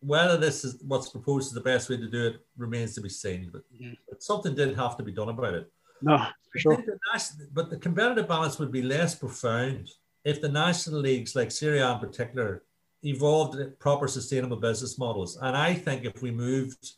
whether 0.00 0.36
this 0.36 0.64
is 0.64 0.82
what's 0.88 1.08
proposed 1.08 1.46
is 1.46 1.52
the 1.52 1.60
best 1.60 1.88
way 1.88 1.98
to 1.98 2.08
do 2.08 2.26
it 2.26 2.44
remains 2.58 2.96
to 2.96 3.00
be 3.00 3.08
seen, 3.08 3.48
but, 3.52 3.62
mm-hmm. 3.72 3.92
but 4.08 4.24
something 4.24 4.56
did 4.56 4.76
have 4.76 4.96
to 4.96 5.04
be 5.04 5.12
done 5.12 5.28
about 5.28 5.54
it. 5.54 5.70
No, 6.02 6.26
for 6.52 6.58
sure. 6.58 6.76
The 6.76 6.98
national, 7.12 7.48
but 7.52 7.70
the 7.70 7.76
competitive 7.76 8.28
balance 8.28 8.58
would 8.58 8.72
be 8.72 8.82
less 8.82 9.14
profound 9.14 9.90
if 10.24 10.40
the 10.40 10.48
national 10.48 11.00
leagues, 11.00 11.34
like 11.34 11.50
Serie 11.50 11.80
A 11.80 11.92
in 11.92 11.98
particular, 11.98 12.62
evolved 13.02 13.56
proper 13.78 14.08
sustainable 14.08 14.56
business 14.56 14.98
models. 14.98 15.38
And 15.40 15.56
I 15.56 15.74
think 15.74 16.04
if 16.04 16.22
we 16.22 16.30
moved 16.30 16.92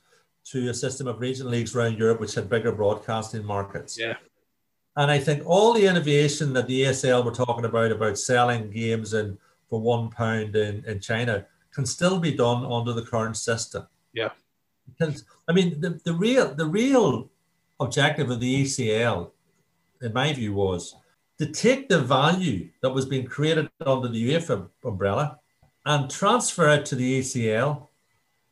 to 0.47 0.71
a 0.71 0.75
system 0.75 1.07
of 1.07 1.21
regional 1.21 1.53
leagues 1.53 1.77
around 1.77 1.99
Europe, 1.99 2.21
which 2.21 2.35
had 2.35 2.49
bigger 2.49 2.73
broadcasting 2.73 3.45
markets, 3.45 3.99
yeah 3.99 4.15
and 4.97 5.11
I 5.11 5.19
think 5.19 5.43
all 5.47 5.73
the 5.73 5.87
innovation 5.87 6.53
that 6.53 6.67
the 6.67 6.83
ESL 6.83 7.25
were 7.25 7.33
talking 7.33 7.65
about, 7.65 7.93
about 7.93 8.19
selling 8.19 8.71
games 8.71 9.15
in 9.15 9.39
for 9.69 9.81
one 9.81 10.11
pound 10.11 10.55
in, 10.55 10.85
in 10.87 11.01
China, 11.01 11.47
can 11.73 11.87
still 11.87 12.19
be 12.19 12.33
done 12.33 12.71
under 12.71 12.93
the 12.93 13.03
current 13.03 13.37
system. 13.37 13.87
Yeah. 14.13 14.31
Because 14.87 15.25
I 15.49 15.53
mean 15.53 15.81
the, 15.81 16.01
the 16.05 16.13
real 16.13 16.55
the 16.55 16.67
real 16.67 17.31
objective 17.83 18.31
of 18.31 18.41
the 18.41 18.63
ESL, 18.63 19.31
in 20.01 20.13
my 20.13 20.33
view, 20.33 20.55
was 20.55 20.95
to 21.39 21.47
take 21.47 21.89
the 21.89 22.01
value 22.01 22.69
that 22.83 22.93
was 22.93 23.07
being 23.07 23.27
created 23.27 23.69
under 23.85 24.09
the 24.09 24.33
UEFA 24.33 24.69
umbrella 24.85 25.39
and 25.85 26.11
transfer 26.11 26.69
it 26.69 26.87
to 26.87 26.95
the 26.95 27.21
ESL 27.21 27.89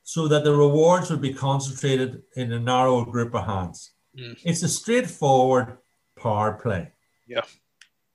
so 0.03 0.27
that 0.27 0.45
the 0.45 0.55
rewards 0.55 1.11
would 1.11 1.21
be 1.21 1.33
concentrated 1.33 2.23
in 2.35 2.53
a 2.53 2.59
narrow 2.59 3.05
group 3.05 3.35
of 3.35 3.47
hands. 3.47 3.93
Mm. 4.19 4.39
It's 4.45 4.63
a 4.63 4.69
straightforward 4.69 5.79
power 6.19 6.55
play. 6.55 6.91
Yeah. 7.29 7.43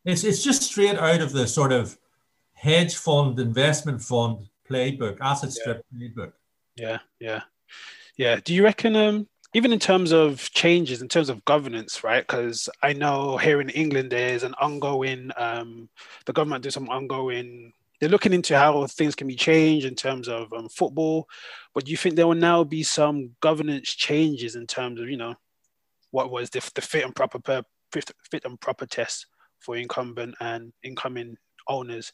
It's, 0.04 0.24
it's 0.24 0.44
just 0.44 0.64
straight 0.64 0.98
out 0.98 1.22
of 1.22 1.32
the 1.32 1.48
sort 1.48 1.72
of 1.72 1.98
hedge 2.54 2.96
fund, 2.96 3.40
investment 3.40 4.02
fund 4.02 4.48
playbook, 4.70 5.18
asset 5.22 5.54
strip 5.54 5.86
yeah. 5.92 6.08
playbook. 6.10 6.34
Yeah, 6.76 6.98
yeah. 7.20 7.42
Yeah. 8.18 8.40
Do 8.44 8.54
you 8.54 8.64
reckon, 8.64 8.96
um, 8.96 9.28
even 9.56 9.72
in 9.72 9.80
terms 9.80 10.12
of 10.12 10.52
changes, 10.52 11.02
in 11.02 11.08
terms 11.08 11.30
of 11.30 11.46
governance, 11.46 12.04
right? 12.04 12.28
Because 12.28 12.68
I 12.84 12.92
know 12.92 13.38
here 13.38 13.62
in 13.62 13.70
England, 13.70 14.12
there's 14.12 14.44
an 14.44 14.54
ongoing, 14.60 15.32
um, 15.38 15.88
the 16.26 16.34
government 16.34 16.66
does 16.66 16.74
some 16.74 16.90
ongoing, 16.90 17.72
they're 18.02 18.10
looking 18.10 18.34
into 18.34 18.58
how 18.58 18.86
things 18.86 19.16
can 19.16 19.28
be 19.28 19.36
changed 19.38 19.86
in 19.86 19.96
terms 19.96 20.28
of 20.28 20.52
um, 20.52 20.68
football. 20.68 21.30
But 21.74 21.86
do 21.86 21.92
you 21.92 21.96
think 21.96 22.16
there 22.16 22.28
will 22.28 22.36
now 22.36 22.66
be 22.66 22.84
some 22.84 23.34
governance 23.40 23.92
changes 23.92 24.58
in 24.58 24.68
terms 24.68 25.00
of, 25.00 25.10
you 25.10 25.16
know, 25.16 25.36
what 26.12 26.32
was 26.32 26.50
the, 26.50 26.60
the 26.76 26.82
fit 26.82 27.06
and 27.06 27.16
proper 27.16 27.40
fit, 27.94 28.12
fit 28.30 28.44
and 28.44 28.60
proper 28.60 28.86
test 28.86 29.26
for 29.60 29.78
incumbent 29.78 30.36
and 30.42 30.74
incoming 30.84 31.38
owners. 31.70 32.12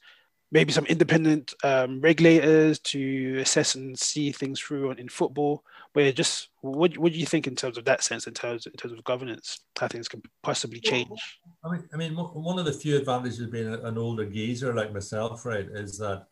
Maybe 0.52 0.74
some 0.74 0.86
independent 0.86 1.54
um, 1.64 2.02
regulators 2.02 2.80
to 2.80 3.38
assess 3.40 3.76
and 3.76 3.98
see 3.98 4.32
things 4.32 4.60
through 4.60 4.92
in 4.92 5.08
football. 5.08 5.64
But 5.94 6.16
just 6.16 6.50
what, 6.62 6.98
what 6.98 7.14
do 7.14 7.18
you 7.18 7.26
think 7.26 7.48
in 7.48 7.56
terms 7.56 7.78
of 7.78 7.86
that 7.86 8.04
sense, 8.04 8.28
in 8.28 8.34
terms 8.34 8.66
in 8.66 8.74
terms 8.74 8.94
of 8.94 9.04
governance, 9.04 9.62
how 9.80 9.88
things 9.88 10.08
can 10.08 10.22
possibly 10.44 10.80
change? 10.80 11.40
I 11.64 11.72
mean, 11.72 11.90
I 11.94 11.98
mean, 11.98 12.16
one 12.16 12.60
of 12.60 12.66
the 12.66 12.74
few 12.74 12.98
advantages 12.98 13.40
of 13.40 13.52
being 13.52 13.74
an 13.74 13.98
older 13.98 14.26
geezer 14.26 14.74
like 14.74 14.94
myself, 14.94 15.46
right, 15.46 15.68
is 15.74 15.98
that 16.00 16.28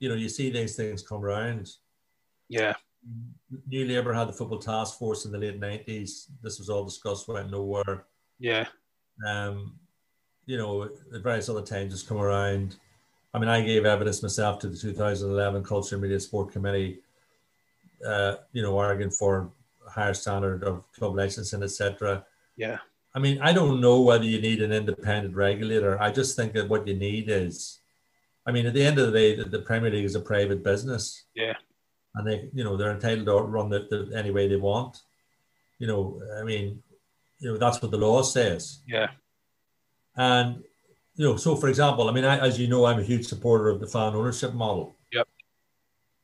you 0.00 0.08
know 0.08 0.14
you 0.14 0.28
see 0.28 0.50
these 0.50 0.76
things 0.76 1.02
come 1.02 1.24
around. 1.24 1.70
Yeah. 2.48 2.74
New 3.68 3.86
Labour 3.86 4.12
had 4.12 4.28
the 4.28 4.32
football 4.32 4.58
task 4.58 4.98
force 4.98 5.24
in 5.24 5.32
the 5.32 5.38
late 5.38 5.60
nineties. 5.60 6.28
This 6.42 6.58
was 6.58 6.68
all 6.68 6.84
discussed, 6.84 7.28
went 7.28 7.50
nowhere. 7.50 8.06
Yeah. 8.38 8.66
Um, 9.26 9.78
you 10.46 10.56
know, 10.56 10.88
various 11.22 11.48
other 11.48 11.62
times 11.62 11.92
it's 11.92 12.02
come 12.02 12.18
around. 12.18 12.76
I 13.36 13.38
mean, 13.38 13.50
I 13.50 13.60
gave 13.60 13.84
evidence 13.84 14.22
myself 14.22 14.58
to 14.60 14.68
the 14.68 14.78
2011 14.78 15.62
Culture, 15.62 15.98
Media, 15.98 16.18
Sport 16.18 16.52
Committee, 16.52 17.00
uh, 18.02 18.36
you 18.54 18.62
know, 18.62 18.78
arguing 18.78 19.10
for 19.10 19.50
higher 19.86 20.14
standard 20.14 20.64
of 20.64 20.90
club 20.92 21.14
licensing, 21.14 21.62
etc. 21.62 22.24
Yeah. 22.56 22.78
I 23.14 23.18
mean, 23.18 23.38
I 23.42 23.52
don't 23.52 23.82
know 23.82 24.00
whether 24.00 24.24
you 24.24 24.40
need 24.40 24.62
an 24.62 24.72
independent 24.72 25.34
regulator. 25.34 26.00
I 26.00 26.12
just 26.12 26.34
think 26.34 26.54
that 26.54 26.70
what 26.70 26.88
you 26.88 26.94
need 26.96 27.28
is, 27.28 27.78
I 28.46 28.52
mean, 28.52 28.64
at 28.64 28.72
the 28.72 28.82
end 28.82 28.98
of 28.98 29.12
the 29.12 29.18
day, 29.18 29.36
the, 29.36 29.44
the 29.44 29.58
Premier 29.58 29.90
League 29.90 30.06
is 30.06 30.14
a 30.14 30.20
private 30.20 30.64
business. 30.64 31.24
Yeah. 31.34 31.56
And 32.14 32.26
they, 32.26 32.48
you 32.54 32.64
know, 32.64 32.78
they're 32.78 32.92
entitled 32.92 33.26
to 33.26 33.34
run 33.34 33.70
it 33.74 33.90
the, 33.90 34.10
any 34.16 34.30
way 34.30 34.48
they 34.48 34.56
want. 34.56 35.02
You 35.78 35.88
know, 35.88 36.22
I 36.40 36.42
mean, 36.42 36.82
you 37.40 37.52
know 37.52 37.58
that's 37.58 37.82
what 37.82 37.90
the 37.90 37.98
law 37.98 38.22
says. 38.22 38.78
Yeah. 38.86 39.08
And 40.16 40.64
you 41.16 41.24
know, 41.24 41.36
so 41.36 41.56
for 41.56 41.68
example, 41.68 42.08
I 42.08 42.12
mean, 42.12 42.24
I, 42.24 42.38
as 42.38 42.58
you 42.58 42.68
know, 42.68 42.84
I'm 42.84 42.98
a 42.98 43.02
huge 43.02 43.26
supporter 43.26 43.68
of 43.68 43.80
the 43.80 43.86
fan 43.86 44.14
ownership 44.14 44.54
model. 44.54 44.94
Yep. 45.12 45.28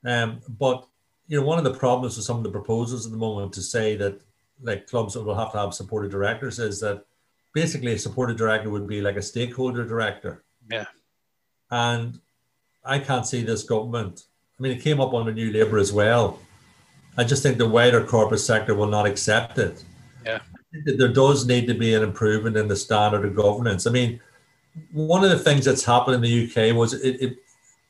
Um, 0.04 0.40
but 0.58 0.86
you 1.28 1.40
know, 1.40 1.46
one 1.46 1.58
of 1.58 1.64
the 1.64 1.74
problems 1.74 2.16
with 2.16 2.26
some 2.26 2.36
of 2.36 2.42
the 2.42 2.50
proposals 2.50 3.06
at 3.06 3.12
the 3.12 3.18
moment 3.18 3.52
to 3.54 3.62
say 3.62 3.96
that 3.96 4.20
like 4.62 4.86
clubs 4.86 5.16
will 5.16 5.34
have 5.34 5.52
to 5.52 5.58
have 5.58 5.74
supported 5.74 6.10
directors 6.10 6.58
is 6.58 6.78
that 6.80 7.04
basically 7.54 7.94
a 7.94 7.98
supported 7.98 8.36
director 8.36 8.70
would 8.70 8.86
be 8.86 9.00
like 9.00 9.16
a 9.16 9.22
stakeholder 9.22 9.86
director. 9.86 10.44
Yeah. 10.70 10.86
And 11.70 12.20
I 12.84 12.98
can't 12.98 13.26
see 13.26 13.42
this 13.42 13.62
government. 13.62 14.24
I 14.58 14.62
mean, 14.62 14.72
it 14.72 14.82
came 14.82 15.00
up 15.00 15.14
under 15.14 15.32
New 15.32 15.52
Labour 15.52 15.78
as 15.78 15.92
well. 15.92 16.38
I 17.16 17.24
just 17.24 17.42
think 17.42 17.58
the 17.58 17.68
wider 17.68 18.04
corporate 18.04 18.40
sector 18.40 18.74
will 18.74 18.86
not 18.86 19.06
accept 19.06 19.58
it. 19.58 19.82
Yeah 20.24 20.40
there 20.72 21.08
does 21.08 21.46
need 21.46 21.66
to 21.66 21.74
be 21.74 21.94
an 21.94 22.02
improvement 22.02 22.56
in 22.56 22.68
the 22.68 22.76
standard 22.76 23.24
of 23.24 23.34
governance. 23.34 23.86
I 23.86 23.90
mean, 23.90 24.20
one 24.92 25.24
of 25.24 25.30
the 25.30 25.38
things 25.38 25.64
that's 25.64 25.84
happened 25.84 26.16
in 26.16 26.20
the 26.22 26.44
UK 26.46 26.74
was 26.74 26.94
it, 26.94 27.20
it 27.20 27.36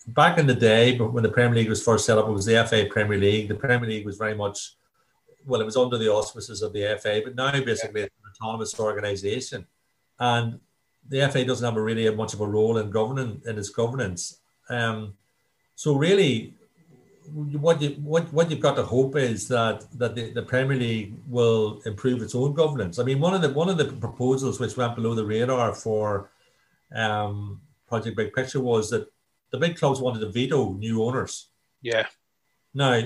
back 0.09 0.39
in 0.39 0.47
the 0.47 0.55
day, 0.55 0.97
when 0.99 1.22
the 1.22 1.30
Premier 1.30 1.57
League 1.57 1.68
was 1.68 1.83
first 1.83 2.07
set 2.07 2.18
up, 2.18 2.28
it 2.28 2.33
was 2.33 2.47
the 2.47 2.64
FA 2.66 2.87
Premier 2.91 3.18
League. 3.18 3.49
The 3.49 3.55
Premier 3.55 3.89
League 3.89 4.07
was 4.07 4.16
very 4.16 4.35
much 4.35 4.74
well, 5.47 5.61
it 5.61 5.64
was 5.64 5.76
under 5.76 5.99
the 5.99 6.09
auspices 6.09 6.62
of 6.62 6.72
the 6.72 6.97
FA, 7.01 7.20
but 7.24 7.35
now 7.35 7.51
basically 7.51 8.03
it's 8.03 8.14
an 8.24 8.30
autonomous 8.30 8.78
organisation, 8.78 9.66
and 10.20 10.61
the 11.09 11.28
FA 11.28 11.45
doesn't 11.45 11.64
have 11.64 11.76
a 11.76 11.83
really 11.83 12.09
much 12.14 12.33
of 12.33 12.41
a 12.41 12.47
role 12.47 12.78
in 12.78 12.91
governing 12.91 13.43
in 13.47 13.59
its 13.59 13.70
governance. 13.70 14.39
Um, 14.68 15.14
so 15.74 15.97
really, 15.97 16.55
what 17.33 17.80
you 17.83 17.91
what 18.03 18.33
what 18.33 18.51
you've 18.51 18.61
got 18.61 18.76
to 18.76 18.83
hope 18.85 19.16
is 19.16 19.49
that 19.49 19.85
that 19.99 20.14
the, 20.14 20.30
the 20.30 20.43
Premier 20.43 20.76
League 20.76 21.14
will 21.28 21.80
improve 21.87 22.22
its 22.22 22.35
own 22.35 22.53
governance. 22.55 22.99
I 22.99 23.05
mean, 23.05 23.20
one 23.20 23.35
of 23.35 23.43
the 23.43 23.51
one 23.51 23.68
of 23.68 23.78
the 23.78 23.87
proposals 23.87 24.61
which 24.61 24.76
went 24.76 24.95
below 24.95 25.14
the 25.14 25.26
radar 25.26 25.74
for 25.74 26.30
um, 26.95 27.61
Project 27.86 28.16
Big 28.16 28.32
Picture 28.32 28.61
was 28.61 28.90
that 28.90 29.07
the 29.51 29.59
big 29.59 29.76
clubs 29.76 30.01
wanted 30.01 30.20
to 30.20 30.30
veto 30.30 30.72
new 30.74 31.03
owners. 31.03 31.49
Yeah. 31.82 32.07
Now, 32.74 33.03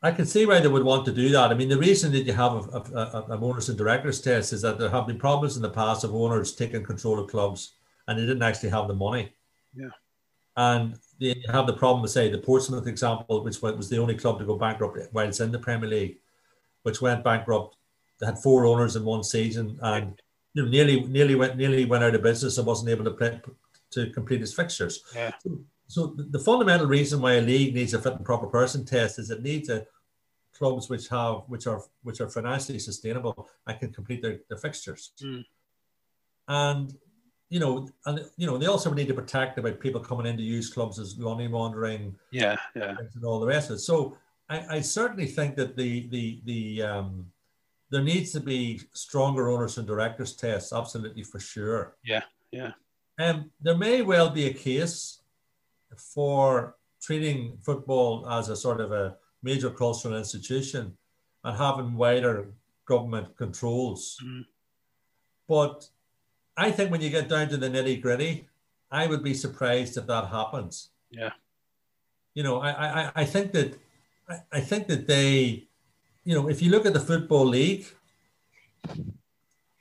I 0.00 0.12
can 0.12 0.26
see 0.26 0.46
why 0.46 0.60
they 0.60 0.68
would 0.68 0.84
want 0.84 1.04
to 1.06 1.12
do 1.12 1.28
that. 1.30 1.50
I 1.50 1.54
mean, 1.54 1.68
the 1.68 1.78
reason 1.78 2.12
that 2.12 2.20
you 2.20 2.32
have 2.32 2.52
a, 2.52 2.82
a, 2.94 3.24
a, 3.30 3.40
owners 3.40 3.68
and 3.68 3.76
directors 3.76 4.20
test 4.20 4.52
is 4.52 4.62
that 4.62 4.78
there 4.78 4.90
have 4.90 5.08
been 5.08 5.18
problems 5.18 5.56
in 5.56 5.62
the 5.62 5.70
past 5.70 6.04
of 6.04 6.14
owners 6.14 6.54
taking 6.54 6.84
control 6.84 7.18
of 7.18 7.28
clubs 7.28 7.72
and 8.06 8.16
they 8.16 8.22
didn't 8.22 8.42
actually 8.42 8.70
have 8.70 8.86
the 8.86 8.94
money. 8.94 9.32
Yeah. 9.74 9.90
And 10.56 10.96
you 11.18 11.34
have 11.50 11.66
the 11.66 11.72
problem 11.72 12.02
with, 12.02 12.12
say, 12.12 12.30
the 12.30 12.38
Portsmouth 12.38 12.86
example, 12.86 13.42
which 13.42 13.60
was 13.60 13.88
the 13.88 13.98
only 13.98 14.16
club 14.16 14.38
to 14.38 14.44
go 14.44 14.56
bankrupt 14.56 14.98
while 15.12 15.28
it's 15.28 15.40
in 15.40 15.50
the 15.50 15.58
Premier 15.58 15.88
League, 15.88 16.18
which 16.82 17.00
went 17.02 17.24
bankrupt. 17.24 17.76
They 18.20 18.26
had 18.26 18.38
four 18.38 18.66
owners 18.66 18.94
in 18.94 19.04
one 19.04 19.24
season 19.24 19.78
and 19.82 20.20
nearly 20.66 21.04
nearly 21.04 21.34
went 21.34 21.56
nearly 21.56 21.84
went 21.84 22.04
out 22.04 22.14
of 22.14 22.22
business 22.22 22.58
and 22.58 22.66
wasn't 22.66 22.90
able 22.90 23.04
to 23.04 23.12
play, 23.12 23.40
to 23.90 24.10
complete 24.10 24.40
his 24.40 24.54
fixtures. 24.54 25.02
Yeah. 25.14 25.32
so 25.86 26.08
the, 26.08 26.24
the 26.24 26.38
fundamental 26.38 26.86
reason 26.86 27.20
why 27.20 27.34
a 27.34 27.40
league 27.40 27.74
needs 27.74 27.94
a 27.94 28.00
fit 28.00 28.14
and 28.14 28.24
proper 28.24 28.46
person 28.46 28.84
test 28.84 29.18
is 29.18 29.30
it 29.30 29.42
needs 29.42 29.68
a 29.68 29.86
clubs 30.58 30.88
which 30.88 31.08
have 31.08 31.42
which 31.46 31.66
are 31.66 31.82
which 32.02 32.20
are 32.20 32.28
financially 32.28 32.78
sustainable 32.78 33.48
and 33.66 33.78
can 33.78 33.92
complete 33.92 34.22
their, 34.22 34.40
their 34.48 34.58
fixtures. 34.58 35.12
Mm. 35.22 35.44
And 36.48 36.94
you 37.50 37.60
know, 37.60 37.88
and 38.04 38.26
you 38.36 38.46
know, 38.46 38.58
they 38.58 38.66
also 38.66 38.92
need 38.92 39.08
to 39.08 39.14
protect 39.14 39.58
about 39.58 39.80
people 39.80 40.00
coming 40.00 40.26
in 40.26 40.36
to 40.36 40.42
use 40.42 40.70
clubs 40.70 40.98
as 40.98 41.16
money 41.16 41.48
laundering, 41.48 42.14
yeah, 42.30 42.56
yeah, 42.74 42.96
and 43.14 43.24
all 43.24 43.40
the 43.40 43.46
rest 43.46 43.70
of 43.70 43.76
it. 43.76 43.80
So 43.80 44.18
I, 44.50 44.76
I 44.76 44.80
certainly 44.80 45.26
think 45.26 45.56
that 45.56 45.76
the 45.76 46.08
the 46.08 46.40
the 46.44 46.82
um, 46.82 47.26
there 47.90 48.02
needs 48.02 48.32
to 48.32 48.40
be 48.40 48.80
stronger 48.92 49.48
owners 49.48 49.78
and 49.78 49.86
directors 49.86 50.34
tests, 50.34 50.72
absolutely 50.72 51.22
for 51.22 51.40
sure. 51.40 51.96
Yeah, 52.04 52.22
yeah. 52.50 52.72
And 53.18 53.36
um, 53.38 53.50
there 53.60 53.76
may 53.76 54.02
well 54.02 54.30
be 54.30 54.46
a 54.46 54.52
case 54.52 55.20
for 55.96 56.76
treating 57.00 57.58
football 57.62 58.28
as 58.28 58.48
a 58.48 58.56
sort 58.56 58.80
of 58.80 58.92
a 58.92 59.16
major 59.42 59.70
cultural 59.70 60.16
institution 60.16 60.96
and 61.44 61.56
having 61.56 61.94
wider 61.96 62.48
government 62.86 63.36
controls. 63.36 64.18
Mm. 64.24 64.44
But 65.48 65.88
I 66.56 66.70
think 66.70 66.90
when 66.90 67.00
you 67.00 67.10
get 67.10 67.28
down 67.28 67.48
to 67.48 67.56
the 67.56 67.68
nitty 67.68 68.02
gritty, 68.02 68.48
I 68.90 69.06
would 69.06 69.22
be 69.22 69.34
surprised 69.34 69.96
if 69.96 70.06
that 70.06 70.26
happens. 70.28 70.90
Yeah. 71.10 71.30
You 72.34 72.42
know, 72.42 72.60
I, 72.60 72.70
I, 72.70 73.12
I 73.16 73.24
think 73.24 73.52
that 73.52 73.78
I 74.52 74.60
think 74.60 74.88
that 74.88 75.06
they, 75.06 75.67
you 76.28 76.34
know, 76.34 76.50
if 76.50 76.60
you 76.60 76.70
look 76.70 76.84
at 76.84 76.92
the 76.92 77.00
football 77.00 77.46
league, 77.46 77.86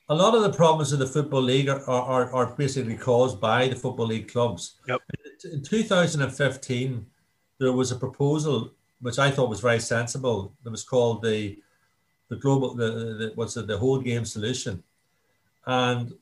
a 0.08 0.16
lot 0.16 0.34
of 0.34 0.44
the 0.44 0.54
problems 0.54 0.94
in 0.94 1.00
the 1.00 1.06
football 1.06 1.42
league 1.42 1.68
are, 1.68 1.84
are, 1.90 2.34
are 2.34 2.56
basically 2.56 2.96
caused 2.96 3.42
by 3.42 3.68
the 3.68 3.76
football 3.76 4.06
league 4.06 4.32
clubs. 4.32 4.80
Yep. 4.88 5.02
In 5.52 5.62
2015, 5.62 7.06
there 7.60 7.74
was 7.74 7.92
a 7.92 7.98
proposal 7.98 8.72
which 9.02 9.20
I 9.20 9.30
thought 9.30 9.50
was 9.50 9.60
very 9.60 9.82
sensible. 9.82 10.54
It 10.66 10.70
was 10.70 10.86
called 10.86 11.22
the 11.22 11.58
the 12.30 12.38
global 12.38 12.76
the, 12.76 12.90
the 13.20 13.32
what's 13.36 13.58
it 13.58 13.68
the 13.68 13.78
whole 13.78 14.00
game 14.00 14.24
solution, 14.24 14.82
and 15.66 16.14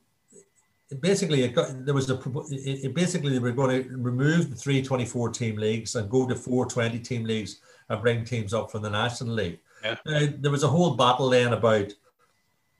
basically 1.00 1.44
it 1.44 1.54
got 1.54 1.68
there 1.84 1.94
was 1.94 2.10
a 2.10 2.18
it, 2.50 2.86
it 2.86 2.94
basically 2.94 3.32
they 3.32 3.38
were 3.38 3.52
going 3.52 3.84
to 3.84 3.96
remove 3.96 4.50
the 4.50 4.56
three 4.56 4.82
24 4.82 5.30
team 5.30 5.56
leagues 5.56 5.94
and 5.94 6.10
go 6.10 6.26
to 6.26 6.34
four 6.34 6.66
20 6.66 6.98
team 6.98 7.24
leagues 7.24 7.60
and 7.88 8.02
bring 8.02 8.24
teams 8.24 8.52
up 8.52 8.72
from 8.72 8.82
the 8.82 8.90
national 8.90 9.32
league. 9.32 9.60
Yeah. 9.84 9.96
Uh, 10.06 10.26
there 10.38 10.50
was 10.50 10.62
a 10.62 10.68
whole 10.68 10.94
battle 10.94 11.30
then 11.30 11.52
about 11.52 11.92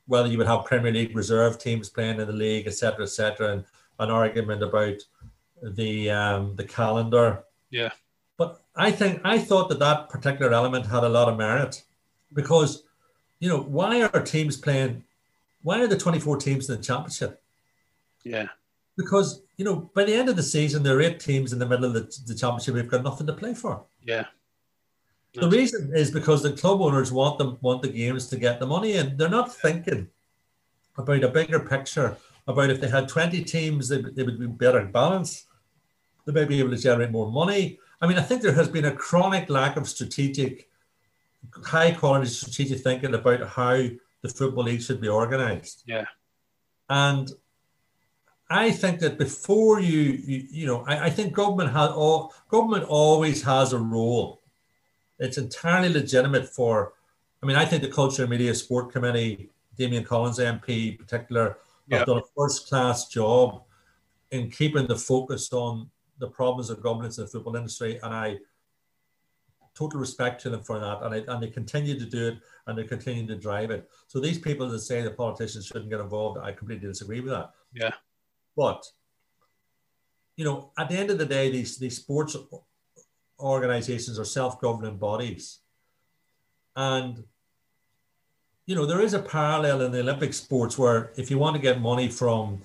whether 0.06 0.28
you 0.28 0.38
would 0.38 0.46
have 0.46 0.64
Premier 0.64 0.92
League 0.92 1.16
reserve 1.16 1.58
teams 1.58 1.88
playing 1.88 2.20
in 2.20 2.26
the 2.26 2.32
league, 2.32 2.66
etc., 2.66 3.04
etc., 3.04 3.52
and 3.52 3.64
an 3.98 4.10
argument 4.10 4.62
about 4.62 4.96
the 5.62 6.10
um, 6.10 6.54
the 6.56 6.64
calendar. 6.64 7.44
Yeah. 7.70 7.90
But 8.36 8.60
I 8.74 8.90
think 8.90 9.20
I 9.24 9.38
thought 9.38 9.68
that 9.70 9.78
that 9.78 10.08
particular 10.08 10.52
element 10.52 10.86
had 10.86 11.04
a 11.04 11.08
lot 11.08 11.28
of 11.28 11.38
merit 11.38 11.82
because, 12.32 12.82
you 13.40 13.48
know, 13.48 13.60
why 13.60 14.02
are 14.02 14.20
teams 14.22 14.56
playing? 14.56 15.04
Why 15.62 15.80
are 15.80 15.86
the 15.86 15.96
24 15.96 16.36
teams 16.36 16.68
in 16.68 16.76
the 16.76 16.82
championship? 16.82 17.42
Yeah. 18.22 18.48
Because, 18.96 19.42
you 19.56 19.64
know, 19.64 19.90
by 19.94 20.04
the 20.04 20.14
end 20.14 20.28
of 20.28 20.36
the 20.36 20.42
season, 20.42 20.82
there 20.82 20.96
are 20.96 21.02
eight 21.02 21.20
teams 21.20 21.52
in 21.52 21.58
the 21.58 21.66
middle 21.66 21.84
of 21.84 21.94
the, 21.94 22.02
the 22.26 22.34
championship 22.34 22.74
who've 22.74 22.88
got 22.88 23.02
nothing 23.02 23.26
to 23.26 23.32
play 23.32 23.54
for. 23.54 23.82
Yeah. 24.02 24.26
The 25.40 25.48
reason 25.48 25.92
is 25.94 26.10
because 26.10 26.42
the 26.42 26.52
club 26.52 26.80
owners 26.80 27.12
want 27.12 27.38
them 27.38 27.58
want 27.60 27.82
the 27.82 27.88
games 27.88 28.26
to 28.28 28.38
get 28.38 28.60
the 28.60 28.66
money 28.66 28.94
in. 28.94 29.16
They're 29.16 29.28
not 29.28 29.54
thinking 29.54 30.08
about 30.96 31.24
a 31.24 31.28
bigger 31.28 31.60
picture 31.60 32.16
about 32.48 32.70
if 32.70 32.80
they 32.80 32.88
had 32.88 33.08
20 33.08 33.42
teams, 33.44 33.88
they, 33.88 34.00
they 34.00 34.22
would 34.22 34.38
be 34.38 34.46
better 34.46 34.84
balanced. 34.84 35.46
They 36.24 36.32
may 36.32 36.44
be 36.44 36.60
able 36.60 36.70
to 36.70 36.76
generate 36.76 37.10
more 37.10 37.30
money. 37.30 37.78
I 38.00 38.06
mean, 38.06 38.18
I 38.18 38.22
think 38.22 38.42
there 38.42 38.52
has 38.52 38.68
been 38.68 38.84
a 38.84 38.92
chronic 38.92 39.48
lack 39.48 39.76
of 39.76 39.88
strategic, 39.88 40.68
high 41.64 41.92
quality 41.92 42.28
strategic 42.28 42.80
thinking 42.80 43.14
about 43.14 43.48
how 43.48 43.76
the 44.22 44.28
football 44.28 44.64
league 44.64 44.82
should 44.82 45.00
be 45.00 45.08
organized. 45.08 45.82
Yeah. 45.86 46.04
And 46.88 47.30
I 48.48 48.70
think 48.70 49.00
that 49.00 49.18
before 49.18 49.80
you, 49.80 50.00
you, 50.00 50.46
you 50.50 50.66
know, 50.66 50.84
I, 50.86 51.06
I 51.06 51.10
think 51.10 51.32
government 51.32 51.72
has 51.72 51.90
all 51.90 52.32
government 52.48 52.84
always 52.84 53.42
has 53.42 53.72
a 53.72 53.78
role. 53.78 54.42
It's 55.18 55.38
entirely 55.38 55.88
legitimate 55.88 56.48
for. 56.48 56.92
I 57.42 57.46
mean, 57.46 57.56
I 57.56 57.64
think 57.64 57.82
the 57.82 57.88
Culture 57.90 58.22
and 58.22 58.30
Media 58.30 58.54
Sport 58.54 58.92
Committee, 58.92 59.50
Damian 59.76 60.04
Collins 60.04 60.38
MP 60.38 60.92
in 60.92 60.96
particular, 60.96 61.58
have 61.90 62.06
done 62.06 62.18
a 62.18 62.22
first 62.36 62.68
class 62.68 63.08
job 63.08 63.62
in 64.30 64.50
keeping 64.50 64.86
the 64.86 64.96
focus 64.96 65.52
on 65.52 65.88
the 66.18 66.28
problems 66.28 66.70
of 66.70 66.82
governance 66.82 67.18
in 67.18 67.24
the 67.24 67.30
football 67.30 67.56
industry, 67.56 68.00
and 68.02 68.12
I 68.12 68.38
total 69.76 70.00
respect 70.00 70.40
to 70.40 70.50
them 70.50 70.62
for 70.62 70.78
that, 70.78 71.02
and, 71.02 71.14
I, 71.14 71.32
and 71.32 71.42
they 71.42 71.48
continue 71.48 71.98
to 71.98 72.06
do 72.06 72.28
it, 72.28 72.38
and 72.66 72.78
they 72.78 72.84
continue 72.84 73.26
to 73.26 73.36
drive 73.36 73.70
it. 73.70 73.88
So 74.06 74.18
these 74.18 74.38
people 74.38 74.68
that 74.68 74.78
say 74.80 75.02
the 75.02 75.10
politicians 75.10 75.66
shouldn't 75.66 75.90
get 75.90 76.00
involved, 76.00 76.38
I 76.38 76.52
completely 76.52 76.88
disagree 76.88 77.20
with 77.20 77.32
that. 77.32 77.50
Yeah. 77.74 77.92
But 78.56 78.84
you 80.36 80.44
know, 80.44 80.72
at 80.78 80.88
the 80.88 80.96
end 80.96 81.10
of 81.10 81.18
the 81.18 81.26
day, 81.26 81.50
these 81.50 81.78
these 81.78 81.96
sports 81.96 82.36
organizations 83.38 84.18
are 84.18 84.24
self-governing 84.24 84.98
bodies, 84.98 85.60
and 86.74 87.24
you 88.66 88.74
know 88.74 88.86
there 88.86 89.00
is 89.00 89.14
a 89.14 89.20
parallel 89.20 89.82
in 89.82 89.92
the 89.92 90.00
Olympic 90.00 90.34
sports 90.34 90.78
where 90.78 91.12
if 91.16 91.30
you 91.30 91.38
want 91.38 91.56
to 91.56 91.62
get 91.62 91.80
money 91.80 92.08
from 92.08 92.62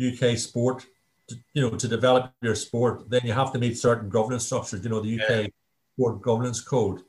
UK 0.00 0.36
sport 0.36 0.86
to, 1.28 1.36
you 1.54 1.62
know, 1.62 1.76
to 1.76 1.88
develop 1.88 2.32
your 2.42 2.54
sport, 2.54 3.08
then 3.08 3.20
you 3.24 3.32
have 3.32 3.52
to 3.52 3.58
meet 3.58 3.78
certain 3.78 4.08
governance 4.08 4.46
structures. 4.46 4.82
You 4.84 4.90
know, 4.90 5.00
the 5.00 5.20
UK 5.20 5.30
yeah. 5.30 5.46
Sport 5.94 6.22
Governance 6.22 6.60
Code. 6.60 7.02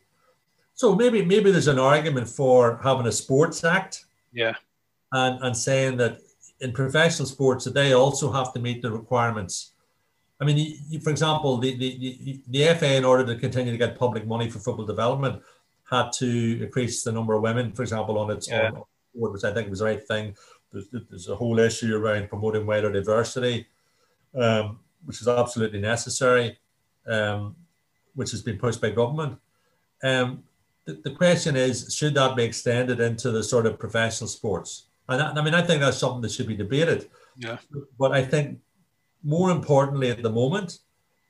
So 0.73 0.95
maybe 0.95 1.23
maybe 1.23 1.51
there's 1.51 1.67
an 1.67 1.79
argument 1.79 2.27
for 2.27 2.79
having 2.83 3.07
a 3.07 3.11
sports 3.11 3.63
act. 3.63 4.05
Yeah. 4.31 4.55
And 5.11 5.43
and 5.43 5.55
saying 5.55 5.97
that 5.97 6.19
in 6.61 6.71
professional 6.71 7.27
sports 7.27 7.65
that 7.65 7.73
they 7.73 7.93
also 7.93 8.31
have 8.31 8.53
to 8.53 8.59
meet 8.59 8.81
the 8.81 8.91
requirements. 8.91 9.70
I 10.41 10.45
mean, 10.45 10.77
you, 10.89 10.99
for 10.99 11.11
example, 11.11 11.57
the, 11.57 11.75
the, 11.77 12.41
the 12.47 12.73
FA, 12.75 12.95
in 12.95 13.05
order 13.05 13.23
to 13.25 13.39
continue 13.39 13.71
to 13.71 13.77
get 13.77 13.97
public 13.97 14.25
money 14.25 14.49
for 14.49 14.59
football 14.59 14.85
development, 14.85 15.41
had 15.89 16.11
to 16.13 16.63
increase 16.63 17.03
the 17.03 17.11
number 17.11 17.35
of 17.35 17.43
women, 17.43 17.71
for 17.73 17.83
example, 17.83 18.17
on 18.17 18.31
its 18.31 18.49
yeah. 18.49 18.71
own 18.73 18.83
board, 19.13 19.33
which 19.33 19.43
I 19.43 19.53
think 19.53 19.69
was 19.69 19.79
the 19.79 19.85
right 19.85 20.07
thing. 20.07 20.35
There's, 20.73 20.87
there's 21.09 21.29
a 21.29 21.35
whole 21.35 21.59
issue 21.59 21.95
around 21.95 22.29
promoting 22.29 22.65
wider 22.65 22.91
diversity 22.91 23.67
um, 24.35 24.79
which 25.05 25.21
is 25.21 25.27
absolutely 25.27 25.79
necessary, 25.79 26.57
um, 27.07 27.55
which 28.15 28.31
has 28.31 28.41
been 28.41 28.57
pushed 28.57 28.81
by 28.81 28.91
government. 28.91 29.39
Um, 30.03 30.43
the, 30.85 30.93
the, 31.03 31.11
question 31.11 31.55
is, 31.55 31.93
should 31.95 32.15
that 32.15 32.35
be 32.35 32.43
extended 32.43 32.99
into 32.99 33.31
the 33.31 33.43
sort 33.43 33.65
of 33.65 33.79
professional 33.79 34.27
sports? 34.27 34.85
And 35.07 35.21
I, 35.21 35.31
I 35.31 35.43
mean, 35.43 35.53
I 35.53 35.61
think 35.61 35.81
that's 35.81 35.97
something 35.97 36.21
that 36.21 36.31
should 36.31 36.47
be 36.47 36.55
debated. 36.55 37.09
Yeah. 37.37 37.57
But 37.99 38.13
I 38.13 38.23
think 38.23 38.59
more 39.23 39.51
importantly 39.51 40.09
at 40.09 40.23
the 40.23 40.29
moment, 40.29 40.79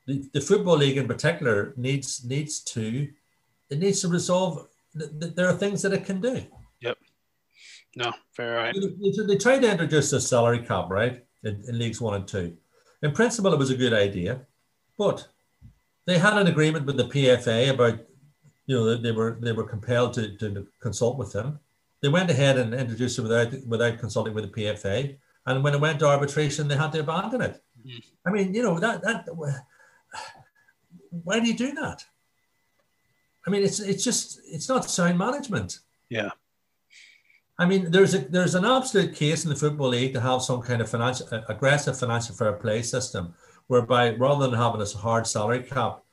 the, 0.08 0.28
the 0.34 0.42
football 0.42 0.78
league 0.78 0.98
in 0.98 1.08
particular 1.08 1.74
needs 1.78 2.24
needs 2.26 2.60
to 2.62 3.10
it 3.70 3.80
needs 3.80 4.02
to 4.02 4.08
resolve. 4.08 4.68
There 4.94 5.48
are 5.48 5.54
things 5.54 5.82
that 5.84 5.94
it 5.94 6.06
can 6.06 6.20
do. 6.20 6.44
Yep. 6.82 6.98
No, 7.96 8.12
fair 8.34 8.56
right. 8.56 8.76
They, 8.76 9.26
they 9.26 9.38
tried 9.38 9.62
to 9.62 9.72
introduce 9.72 10.12
a 10.14 10.22
salary 10.22 10.60
cap, 10.60 10.90
right, 10.90 11.24
in, 11.44 11.64
in 11.68 11.80
leagues 11.80 12.02
one 12.02 12.16
and 12.16 12.28
two. 12.28 12.58
In 13.02 13.12
principle, 13.12 13.54
it 13.54 13.60
was 13.60 13.70
a 13.70 13.78
good 13.78 13.94
idea, 13.94 14.42
but 14.98 15.28
they 16.06 16.18
had 16.18 16.38
an 16.38 16.48
agreement 16.48 16.86
with 16.86 16.98
the 16.98 17.06
PFA 17.06 17.70
about, 17.70 18.00
you 18.66 18.76
know, 18.76 18.96
they 18.96 19.12
were 19.12 19.38
they 19.40 19.52
were 19.52 19.64
compelled 19.64 20.14
to, 20.14 20.36
to 20.38 20.68
consult 20.82 21.18
with 21.18 21.32
them. 21.34 21.60
They 22.02 22.10
went 22.10 22.32
ahead 22.32 22.58
and 22.58 22.74
introduced 22.74 23.20
it 23.20 23.24
without 23.24 23.54
without 23.68 24.00
consulting 24.00 24.34
with 24.34 24.52
the 24.52 24.62
PFA, 24.62 25.18
and 25.46 25.64
when 25.64 25.74
it 25.74 25.82
went 25.82 26.00
to 26.00 26.08
arbitration, 26.08 26.68
they 26.68 26.78
had 26.78 26.92
to 26.94 27.00
abandon 27.00 27.42
it. 27.42 27.62
Mm-hmm. 27.86 28.28
I 28.28 28.32
mean, 28.32 28.54
you 28.54 28.64
know 28.64 28.80
that 28.80 29.02
that 29.04 29.28
why 31.10 31.40
do 31.40 31.48
you 31.48 31.58
do 31.58 31.74
that? 31.74 32.04
I 33.46 33.50
mean, 33.50 33.64
it's 33.64 33.80
it's 33.80 34.04
just 34.04 34.40
it's 34.46 34.70
not 34.70 34.90
sound 34.90 35.18
management. 35.18 35.80
Yeah. 36.10 36.32
I 37.58 37.66
mean, 37.66 37.92
there's 37.92 38.14
a 38.14 38.20
there's 38.20 38.56
an 38.56 38.66
absolute 38.66 39.16
case 39.16 39.44
in 39.44 39.50
the 39.50 39.56
football 39.56 39.90
league 39.90 40.14
to 40.14 40.22
have 40.22 40.42
some 40.42 40.62
kind 40.62 40.82
of 40.82 40.90
financial 40.90 41.28
aggressive 41.48 41.98
financial 42.00 42.36
fair 42.36 42.54
play 42.54 42.82
system, 42.82 43.34
whereby 43.68 44.16
rather 44.16 44.48
than 44.48 44.60
having 44.60 44.82
a 44.82 44.86
hard 44.98 45.28
salary 45.28 45.64
cap, 45.64 46.04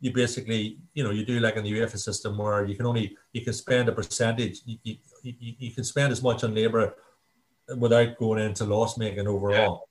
you 0.00 0.12
basically 0.12 0.78
you 0.94 1.02
know 1.02 1.10
you 1.10 1.24
do 1.24 1.40
like 1.40 1.56
in 1.56 1.64
the 1.64 1.72
UEFA 1.72 1.98
system 1.98 2.38
where 2.38 2.64
you 2.64 2.76
can 2.76 2.86
only 2.86 3.16
you 3.32 3.42
can 3.42 3.52
spend 3.52 3.88
a 3.88 3.92
percentage 3.92 4.60
you, 4.64 4.78
you, 4.84 4.96
you, 5.22 5.54
you 5.58 5.70
can 5.72 5.82
spend 5.82 6.12
as 6.12 6.22
much 6.22 6.44
on 6.44 6.54
labour 6.54 6.94
without 7.76 8.16
going 8.16 8.42
into 8.42 8.64
loss 8.64 8.96
making 8.96 9.26
overall. 9.26 9.87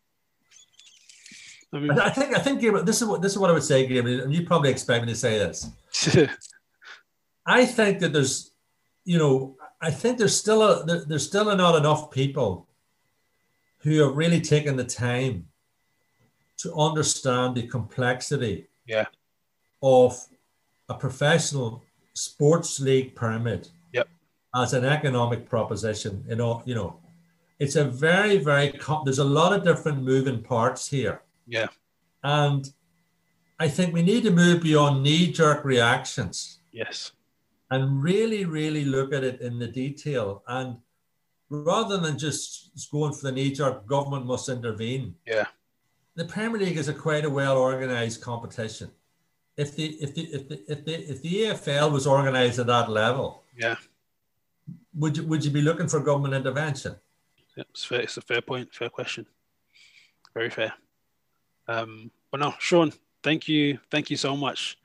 I, 1.74 1.80
mean, 1.80 1.92
I 1.92 2.10
think 2.10 2.36
I 2.36 2.40
think 2.40 2.62
Gabriel, 2.62 2.86
this 2.86 3.02
is 3.02 3.08
what 3.08 3.22
this 3.22 3.34
is 3.34 3.38
what 3.38 3.50
I 3.50 3.54
would 3.54 3.64
say, 3.64 3.86
Gabriel, 3.86 4.22
and 4.22 4.34
you 4.34 4.46
probably 4.46 4.70
expect 4.70 5.06
me 5.06 5.12
to 5.12 5.20
say 5.20 5.38
this. 5.38 5.70
I 7.46 7.66
think 7.66 8.00
that 8.00 8.14
there's, 8.14 8.52
you 9.06 9.18
know, 9.18 9.58
I 9.82 9.92
think 9.92 10.18
there's 10.18 10.36
still 10.36 10.62
a 10.62 10.86
there, 10.86 11.06
there's 11.06 11.26
still 11.26 11.54
not 11.56 11.76
enough 11.76 12.10
people 12.10 12.68
who 13.80 14.02
have 14.04 14.16
really 14.16 14.42
taken 14.42 14.76
the 14.76 14.84
time 14.84 15.48
to 16.58 16.74
understand 16.74 17.56
the 17.56 17.68
complexity 17.68 18.68
Yeah. 18.86 19.06
Of 19.82 20.20
a 20.90 20.96
professional 20.96 21.84
sports 22.14 22.80
league 22.80 23.16
pyramid. 23.16 23.70
Yep. 23.94 24.10
As 24.56 24.74
an 24.74 24.86
economic 24.86 25.48
proposition, 25.48 26.26
you 26.28 26.36
know, 26.36 26.64
you 26.66 26.74
know, 26.74 27.00
it's 27.60 27.76
a 27.76 27.84
very, 27.84 28.38
very. 28.38 28.72
Com- 28.72 29.04
there's 29.06 29.20
a 29.20 29.24
lot 29.24 29.54
of 29.54 29.64
different 29.64 30.02
moving 30.02 30.42
parts 30.42 30.88
here. 30.88 31.22
Yeah. 31.48 31.68
And 32.24 32.70
I 33.60 33.68
think 33.68 33.94
we 33.94 34.04
need 34.04 34.24
to 34.24 34.32
move 34.32 34.62
beyond 34.62 35.04
knee-jerk 35.04 35.64
reactions. 35.64 36.60
Yes. 36.72 37.12
And 37.72 38.02
really, 38.04 38.46
really 38.46 38.86
look 38.86 39.14
at 39.14 39.24
it 39.24 39.42
in 39.42 39.60
the 39.60 39.68
detail. 39.68 40.44
And 40.48 40.78
rather 41.50 41.98
than 41.98 42.18
just 42.18 42.90
going 42.92 43.14
for 43.14 43.24
the 43.24 43.32
knee-jerk, 43.32 43.88
government 43.88 44.26
must 44.26 44.50
intervene. 44.50 45.16
Yeah. 45.26 45.46
The 46.16 46.26
Premier 46.26 46.60
League 46.60 46.78
is 46.78 46.88
a 46.88 46.94
quite 46.94 47.26
a 47.26 47.30
well-organized 47.30 48.22
competition. 48.22 48.92
If 49.56 49.76
the 49.76 49.86
if 49.86 50.14
the 50.14 50.22
if 50.22 50.48
the 50.48 50.72
if 50.72 50.86
the 50.86 50.94
if 51.12 51.22
the 51.24 51.34
EFL 51.46 51.92
was 51.92 52.06
organized 52.06 52.60
at 52.60 52.68
that 52.68 52.92
level, 52.92 53.44
yeah, 53.58 53.76
would 54.94 55.18
you 55.18 55.24
would 55.26 55.44
you 55.44 55.50
be 55.50 55.64
looking 55.64 55.88
for 55.88 56.00
government 56.00 56.36
intervention? 56.36 56.96
Yeah, 57.56 57.64
it's, 57.72 57.84
fair, 57.84 58.02
it's 58.02 58.18
a 58.18 58.22
fair 58.22 58.42
point, 58.42 58.72
fair 58.72 58.90
question. 58.90 59.26
Very 60.36 60.52
fair. 60.52 60.74
Um, 61.68 62.12
but 62.32 62.40
no, 62.40 62.54
Sean, 62.60 62.92
thank 63.24 63.48
you, 63.48 63.80
thank 63.92 64.10
you 64.10 64.18
so 64.18 64.36
much. 64.36 64.78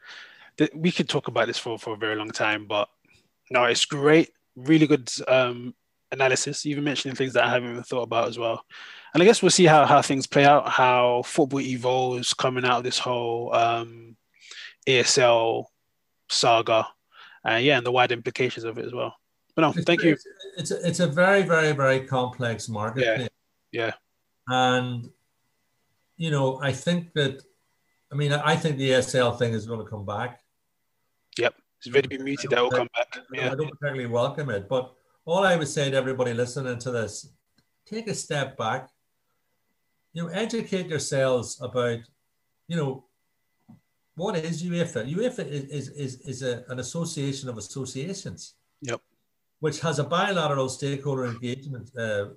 We 0.74 0.92
could 0.92 1.08
talk 1.08 1.28
about 1.28 1.46
this 1.46 1.58
for, 1.58 1.78
for 1.78 1.94
a 1.94 1.96
very 1.96 2.16
long 2.16 2.30
time, 2.30 2.66
but 2.66 2.88
no, 3.50 3.64
it's 3.64 3.84
great. 3.84 4.30
Really 4.56 4.86
good 4.86 5.10
um, 5.28 5.74
analysis, 6.10 6.66
even 6.66 6.84
mentioning 6.84 7.16
things 7.16 7.32
that 7.32 7.44
I 7.44 7.50
haven't 7.50 7.70
even 7.70 7.82
thought 7.82 8.02
about 8.02 8.28
as 8.28 8.38
well. 8.38 8.64
And 9.14 9.22
I 9.22 9.26
guess 9.26 9.42
we'll 9.42 9.50
see 9.50 9.64
how, 9.64 9.84
how 9.86 10.02
things 10.02 10.26
play 10.26 10.44
out, 10.44 10.68
how 10.68 11.22
football 11.24 11.60
evolves 11.60 12.34
coming 12.34 12.64
out 12.64 12.78
of 12.78 12.84
this 12.84 12.98
whole 12.98 13.54
um, 13.54 14.16
ESL 14.86 15.66
saga, 16.28 16.86
uh, 17.48 17.56
yeah, 17.56 17.76
and 17.76 17.86
the 17.86 17.92
wide 17.92 18.12
implications 18.12 18.64
of 18.64 18.78
it 18.78 18.84
as 18.84 18.92
well. 18.92 19.14
But 19.54 19.62
no, 19.62 19.72
thank 19.84 20.02
you. 20.02 20.16
It's 20.56 20.70
a, 20.70 20.86
it's 20.86 21.00
a 21.00 21.06
very, 21.06 21.42
very, 21.42 21.72
very 21.72 22.06
complex 22.06 22.68
market. 22.68 23.30
Yeah. 23.70 23.88
yeah. 23.88 23.92
And, 24.48 25.10
you 26.16 26.30
know, 26.30 26.60
I 26.62 26.72
think 26.72 27.12
that, 27.14 27.42
I 28.10 28.14
mean, 28.14 28.32
I 28.32 28.56
think 28.56 28.76
the 28.76 28.90
ESL 28.90 29.38
thing 29.38 29.52
is 29.54 29.66
going 29.66 29.84
to 29.84 29.90
come 29.90 30.04
back. 30.04 30.40
Yep. 31.38 31.54
It's 31.78 31.88
very 31.88 32.06
be 32.06 32.18
muted. 32.18 32.50
That 32.50 32.62
will 32.62 32.70
come 32.70 32.88
back. 32.94 33.18
Yeah. 33.32 33.52
I 33.52 33.54
don't 33.54 33.70
particularly 33.70 34.06
welcome 34.06 34.50
it. 34.50 34.68
But 34.68 34.92
all 35.24 35.44
I 35.44 35.56
would 35.56 35.68
say 35.68 35.90
to 35.90 35.96
everybody 35.96 36.34
listening 36.34 36.78
to 36.78 36.90
this, 36.90 37.28
take 37.86 38.08
a 38.08 38.14
step 38.14 38.56
back. 38.56 38.88
You 40.12 40.22
know, 40.22 40.28
educate 40.28 40.88
yourselves 40.88 41.58
about, 41.60 42.00
you 42.68 42.76
know, 42.76 43.04
what 44.14 44.36
is 44.36 44.62
UEFA? 44.62 45.10
UEFA 45.10 45.48
is, 45.48 45.64
is, 45.64 45.88
is, 45.88 46.20
is 46.20 46.42
a, 46.42 46.64
an 46.68 46.78
association 46.80 47.48
of 47.48 47.56
associations. 47.56 48.54
Yep 48.82 49.00
which 49.62 49.78
has 49.78 50.00
a 50.00 50.04
bilateral 50.04 50.68
stakeholder 50.68 51.24
engagement 51.26 51.88
uh, 51.96 52.30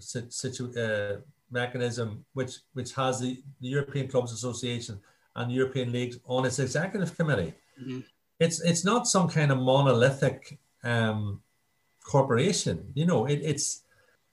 situ- 0.00 0.74
uh, 0.76 1.20
mechanism, 1.52 2.24
which 2.32 2.56
which 2.72 2.94
has 2.94 3.20
the, 3.20 3.42
the, 3.60 3.68
European 3.68 4.08
Clubs 4.08 4.32
Association 4.32 5.00
and 5.36 5.50
the 5.50 5.54
European 5.54 5.92
leagues 5.92 6.18
on 6.26 6.44
its 6.44 6.58
executive 6.58 7.16
committee. 7.16 7.54
Mm-hmm. 7.80 8.00
It's 8.40 8.60
it's 8.62 8.84
not 8.84 9.06
some 9.06 9.28
kind 9.28 9.52
of 9.52 9.58
monolithic 9.58 10.58
um, 10.82 11.40
corporation. 12.04 12.90
You 12.94 13.06
know, 13.06 13.26
it, 13.26 13.40
it's 13.42 13.82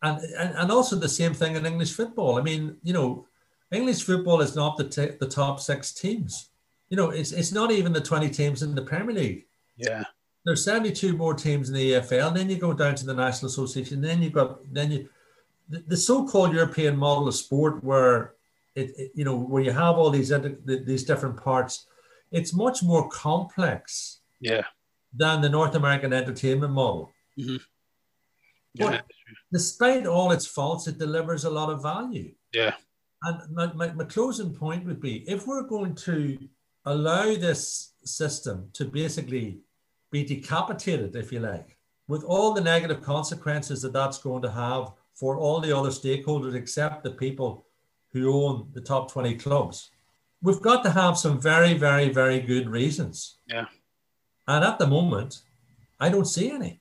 and, 0.01 0.19
and 0.37 0.55
and 0.55 0.71
also 0.71 0.95
the 0.95 1.09
same 1.09 1.33
thing 1.33 1.55
in 1.55 1.65
English 1.65 1.93
football. 1.93 2.39
I 2.39 2.41
mean, 2.41 2.77
you 2.83 2.93
know, 2.93 3.27
English 3.71 4.03
football 4.03 4.41
is 4.41 4.55
not 4.55 4.77
the 4.77 4.87
t- 4.87 5.17
the 5.19 5.27
top 5.27 5.59
six 5.59 5.93
teams. 5.93 6.49
You 6.89 6.97
know, 6.97 7.09
it's 7.11 7.31
it's 7.31 7.51
not 7.51 7.71
even 7.71 7.93
the 7.93 8.01
twenty 8.01 8.29
teams 8.29 8.63
in 8.63 8.75
the 8.75 8.81
Premier 8.81 9.15
League. 9.15 9.45
Yeah 9.77 10.03
there's 10.45 10.63
72 10.63 11.15
more 11.15 11.33
teams 11.33 11.69
in 11.69 11.75
the 11.75 11.91
EFL, 11.93 12.29
and 12.29 12.37
then 12.37 12.49
you 12.49 12.57
go 12.57 12.73
down 12.73 12.95
to 12.95 13.05
the 13.05 13.13
National 13.13 13.49
Association, 13.49 14.01
then 14.01 14.21
you've 14.21 14.33
got 14.33 14.73
then 14.73 14.91
you 14.91 15.09
the, 15.69 15.83
the 15.87 15.97
so-called 15.97 16.53
European 16.53 16.97
model 16.97 17.27
of 17.27 17.35
sport 17.35 17.83
where 17.83 18.33
it, 18.75 18.91
it, 18.97 19.11
you 19.15 19.23
know 19.23 19.37
where 19.37 19.63
you 19.63 19.71
have 19.71 19.97
all 19.97 20.09
these 20.09 20.33
these 20.65 21.03
different 21.03 21.37
parts, 21.37 21.85
it's 22.31 22.53
much 22.53 22.83
more 22.83 23.07
complex. 23.09 24.19
Yeah. 24.39 24.63
Than 25.11 25.41
the 25.41 25.49
North 25.49 25.73
American 25.73 26.13
entertainment 26.13 26.71
model. 26.71 27.11
Mm-hmm. 27.35 27.55
Yeah. 28.75 28.89
But 28.91 29.05
despite 29.51 30.05
all 30.05 30.31
its 30.31 30.45
faults, 30.45 30.85
it 30.87 30.99
delivers 30.99 31.45
a 31.45 31.49
lot 31.49 31.71
of 31.71 31.81
value. 31.81 32.35
Yeah. 32.53 32.75
And 33.23 33.51
my, 33.51 33.73
my, 33.73 33.91
my 33.93 34.03
closing 34.03 34.53
point 34.53 34.85
would 34.85 35.01
be 35.01 35.27
if 35.27 35.47
we're 35.47 35.63
going 35.63 35.95
to 35.95 36.37
allow 36.85 37.25
this 37.33 37.93
system 38.05 38.69
to 38.73 38.85
basically 38.85 39.61
be 40.11 40.23
decapitated, 40.23 41.15
if 41.15 41.31
you 41.31 41.39
like, 41.39 41.75
with 42.07 42.23
all 42.23 42.53
the 42.53 42.61
negative 42.61 43.01
consequences 43.01 43.81
that 43.81 43.93
that's 43.93 44.19
going 44.19 44.43
to 44.43 44.51
have 44.51 44.91
for 45.19 45.37
all 45.37 45.59
the 45.59 45.75
other 45.75 45.89
stakeholders 45.89 46.55
except 46.55 47.03
the 47.03 47.11
people 47.11 47.65
who 48.13 48.33
own 48.33 48.69
the 48.73 48.81
top 48.81 49.11
20 49.11 49.35
clubs. 49.35 49.91
We've 50.41 50.61
got 50.61 50.83
to 50.83 50.91
have 50.91 51.17
some 51.17 51.39
very, 51.39 51.73
very, 51.73 52.09
very 52.09 52.39
good 52.39 52.69
reasons. 52.69 53.37
Yeah. 53.47 53.65
And 54.47 54.63
at 54.63 54.79
the 54.79 54.87
moment, 54.87 55.41
I 55.99 56.09
don't 56.09 56.25
see 56.25 56.49
any. 56.49 56.79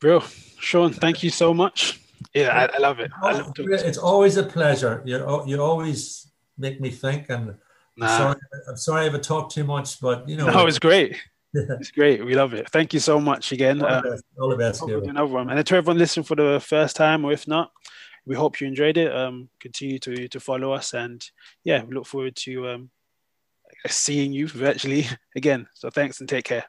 Bro, 0.00 0.20
Sean, 0.60 0.92
thank 0.92 1.22
you 1.22 1.30
so 1.30 1.52
much. 1.52 2.00
Yeah, 2.32 2.50
I, 2.50 2.76
I 2.76 2.78
love 2.78 3.00
it. 3.00 3.10
I 3.20 3.32
love 3.32 3.52
it's 3.58 3.98
always 3.98 4.36
a 4.36 4.42
pleasure. 4.42 5.02
You 5.04 5.42
you 5.46 5.60
always 5.62 6.30
make 6.58 6.80
me 6.80 6.90
think, 6.90 7.26
and 7.30 7.56
Nah. 7.96 8.06
I'm 8.06 8.18
sorry, 8.18 8.40
I'm 8.68 8.76
sorry 8.76 9.06
if 9.06 9.14
I 9.14 9.18
talked 9.18 9.54
too 9.54 9.64
much, 9.64 10.00
but 10.00 10.28
you 10.28 10.36
know. 10.36 10.50
No, 10.50 10.66
it's 10.66 10.78
great. 10.78 11.16
it's 11.54 11.90
great. 11.90 12.24
We 12.24 12.34
love 12.34 12.54
it. 12.54 12.68
Thank 12.70 12.92
you 12.92 13.00
so 13.00 13.20
much 13.20 13.52
again. 13.52 13.82
All 13.82 14.02
the 14.02 14.10
best. 14.10 14.24
All 14.38 14.48
the 14.48 14.56
best 14.56 14.82
another 14.82 15.26
one. 15.26 15.50
And 15.50 15.66
to 15.66 15.76
everyone 15.76 15.98
listening 15.98 16.24
for 16.24 16.34
the 16.34 16.60
first 16.60 16.96
time, 16.96 17.24
or 17.24 17.32
if 17.32 17.48
not, 17.48 17.70
we 18.26 18.34
hope 18.34 18.60
you 18.60 18.66
enjoyed 18.66 18.96
it. 18.96 19.14
Um, 19.14 19.48
continue 19.60 19.98
to 20.00 20.28
to 20.28 20.40
follow 20.40 20.72
us, 20.72 20.94
and 20.94 21.24
yeah, 21.64 21.82
we 21.84 21.94
look 21.94 22.06
forward 22.06 22.36
to 22.36 22.68
um, 22.68 22.90
seeing 23.86 24.32
you 24.32 24.48
virtually 24.48 25.06
again. 25.36 25.66
So 25.74 25.90
thanks 25.90 26.20
and 26.20 26.28
take 26.28 26.44
care. 26.44 26.64